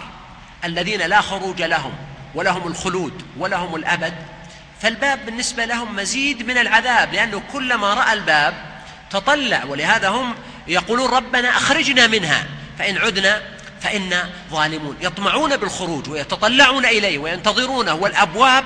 الذين 0.64 1.00
لا 1.00 1.20
خروج 1.20 1.62
لهم 1.62 1.92
ولهم 2.34 2.66
الخلود 2.66 3.22
ولهم 3.38 3.76
الأبد 3.76 4.14
فالباب 4.80 5.26
بالنسبة 5.26 5.64
لهم 5.64 5.96
مزيد 5.96 6.46
من 6.46 6.58
العذاب 6.58 7.14
لأنه 7.14 7.42
كلما 7.52 7.94
رأى 7.94 8.12
الباب 8.12 8.54
تطلع. 9.10 9.64
ولهذا 9.64 10.08
هم 10.08 10.34
يقولون 10.68 11.10
ربنا 11.10 11.56
أخرجنا 11.56 12.06
منها 12.06 12.46
فإن 12.78 12.98
عدنا 12.98 13.42
فإنا 13.80 14.30
ظالمون. 14.50 14.96
يطمعون 15.00 15.56
بالخروج 15.56 16.08
ويتطلعون 16.08 16.86
إليه 16.86 17.18
وينتظرونه 17.18 17.94
والأبواب 17.94 18.64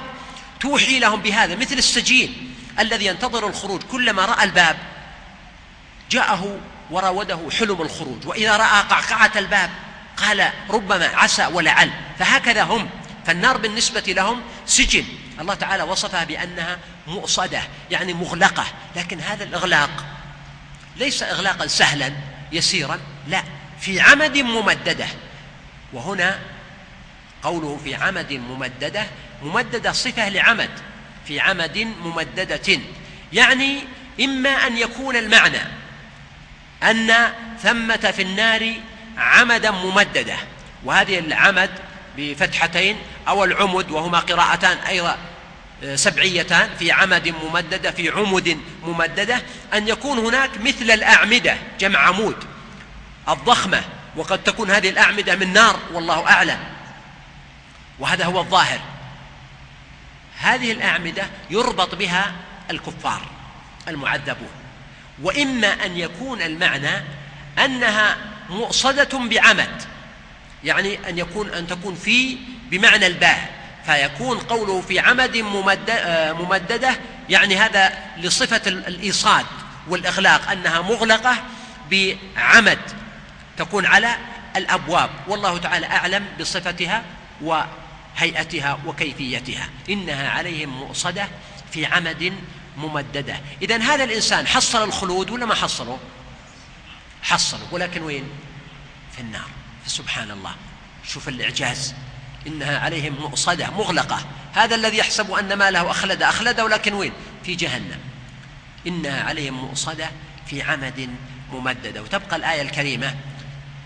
توحي 0.61 0.99
لهم 0.99 1.21
بهذا 1.23 1.57
مثل 1.57 1.75
السجين 1.75 2.55
الذي 2.79 3.07
ينتظر 3.07 3.47
الخروج. 3.47 3.83
كلما 3.83 4.25
رأى 4.25 4.45
الباب 4.45 4.77
جاءه 6.11 6.59
وراوده 6.91 7.39
حلم 7.59 7.83
الخروج 7.83 8.27
وإذا 8.27 8.57
رأى 8.57 8.83
قعقعة 8.83 9.33
الباب 9.37 9.71
قال 10.17 10.51
ربما 10.71 11.07
عسى 11.07 11.47
ولعل. 11.47 11.91
فهكذا 12.19 12.63
هم 12.63 12.89
فالنار 13.27 13.57
بالنسبة 13.57 14.01
لهم 14.07 14.43
سجن. 14.67 15.05
الله 15.41 15.55
تعالى 15.55 15.83
وصفها 15.83 16.25
بأنها 16.25 16.79
مؤصدة 17.07 17.63
يعني 17.91 18.15
مغلقة 18.15 18.65
لكن 18.97 19.21
هذا 19.21 19.45
الإغلاق 19.45 19.91
ليس 21.01 21.23
إغلاقا 21.23 21.67
سهلا 21.67 22.13
يسيرا 22.53 22.99
لا 23.29 23.43
في 23.81 24.01
عمد 24.01 24.39
ممددة. 24.39 25.07
وهنا 25.93 26.39
قوله 27.43 27.81
في 27.85 27.95
عمد 27.95 28.33
ممددة 28.33 29.07
ممددة 29.43 29.93
صفة 29.93 30.29
لعمد 30.29 30.71
في 31.27 31.41
عمد 31.41 31.79
ممددة. 31.79 32.81
يعني 33.33 33.85
إما 34.21 34.51
أن 34.51 34.79
يكون 34.79 35.17
المعنى 35.17 35.61
أن 36.83 37.33
ثمة 37.63 38.13
في 38.17 38.23
النار 38.23 38.75
عمدا 39.19 39.71
ممددة 39.71 40.37
وهذه 40.85 41.19
العمد 41.19 41.71
بفتحتين 42.17 42.97
أو 43.29 43.45
العمد 43.45 43.91
وهما 43.91 44.19
قراءتان 44.19 44.77
أيضا 44.79 45.19
سبعيتان 45.95 46.71
في 46.79 46.93
عمد 46.93 47.29
ممددة 47.29 47.91
في 47.91 48.09
عمد 48.09 48.59
ممددة 48.83 49.43
أن 49.75 49.89
يكون 49.89 50.19
هناك 50.19 50.51
مثل 50.61 50.91
الأعمدة 50.91 51.57
جمع 51.81 51.99
عمود 51.99 52.37
الضخمة 53.29 53.83
وقد 54.17 54.43
تكون 54.43 54.71
هذه 54.71 54.89
الأعمدة 54.89 55.37
من 55.37 55.53
نار 55.53 55.79
والله 55.93 56.29
أعلم. 56.31 56.59
وهذا 57.99 58.25
هو 58.25 58.41
الظاهر. 58.41 58.81
هذه 60.39 60.73
الأعمدة 60.73 61.27
يربط 61.51 61.95
بها 61.95 62.33
الكفار 62.71 63.23
المعذبون. 63.89 64.51
وإما 65.23 65.87
أن 65.87 65.97
يكون 65.97 66.43
المعنى 66.43 67.05
أنها 67.65 68.17
مؤصدة 68.51 69.19
بعمد 69.19 69.83
يعني 70.65 71.09
أن 71.09 71.19
يكون 71.19 71.51
أن 71.51 71.67
تكون 71.67 71.95
في 71.95 72.39
بمعنى 72.71 73.07
الباء 73.07 73.60
فيكون 73.91 74.39
قوله 74.39 74.81
في 74.81 74.99
عمد 74.99 75.37
ممددة 76.39 76.97
يعني 77.29 77.57
هذا 77.57 77.99
لصفة 78.17 78.63
الإيصاد 78.67 79.47
والإغلاق 79.89 80.51
أنها 80.51 80.81
مغلقة 80.81 81.37
بعمد 81.91 82.79
تكون 83.57 83.87
على 83.87 84.17
الأبواب. 84.57 85.11
والله 85.29 85.59
تعالى 85.59 85.87
أعلم 85.87 86.27
بصفتها 86.41 87.03
وهيئتها 87.41 88.79
وكيفيتها. 88.87 89.69
إنها 89.91 90.31
عليهم 90.31 90.69
مؤصدة 90.69 91.29
في 91.73 91.87
عمد 91.87 92.33
ممددة. 92.77 93.41
إذا 93.63 93.77
هذا 93.77 94.05
الإنسان 94.05 94.47
حصل 94.47 94.85
الخلود 94.85 95.31
ولا 95.31 95.47
ما 95.47 95.55
حصله؟ 95.55 95.99
حصله 97.23 97.67
ولكن 97.73 98.03
وين؟ 98.03 98.29
في 99.17 99.21
النار. 99.21 99.49
فسبحان 99.87 100.31
الله. 100.31 100.55
شوف 101.09 101.29
الإعجاز. 101.29 101.95
إنها 102.47 102.79
عليهم 102.79 103.15
مؤصدة 103.21 103.71
مغلقة. 103.71 104.27
هذا 104.53 104.75
الذي 104.75 104.99
يحسب 104.99 105.31
أن 105.31 105.55
ماله 105.55 105.91
أخلد 105.91 106.23
أخلد 106.23 106.61
ولكن 106.61 106.93
وين؟ 106.93 107.13
في 107.45 107.55
جهنم. 107.55 107.99
إنها 108.87 109.23
عليهم 109.25 109.55
مؤصدة 109.55 110.11
في 110.47 110.63
عمد 110.63 111.11
ممددة. 111.53 112.03
وتبقى 112.03 112.37
الآية 112.37 112.63
الكريمة 112.63 113.15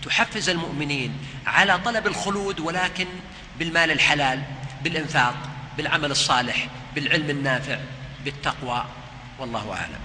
تحفز 0.03 0.49
المؤمنين 0.49 1.17
على 1.47 1.77
طلب 1.77 2.07
الخلود 2.07 2.59
ولكن 2.59 3.07
بالمال 3.59 3.91
الحلال 3.91 4.43
بالإنفاق 4.83 5.35
بالعمل 5.77 6.11
الصالح 6.11 6.67
بالعلم 6.95 7.29
النافع 7.29 7.77
بالتقوى. 8.25 8.85
والله 9.39 9.73
أعلم. 9.73 10.04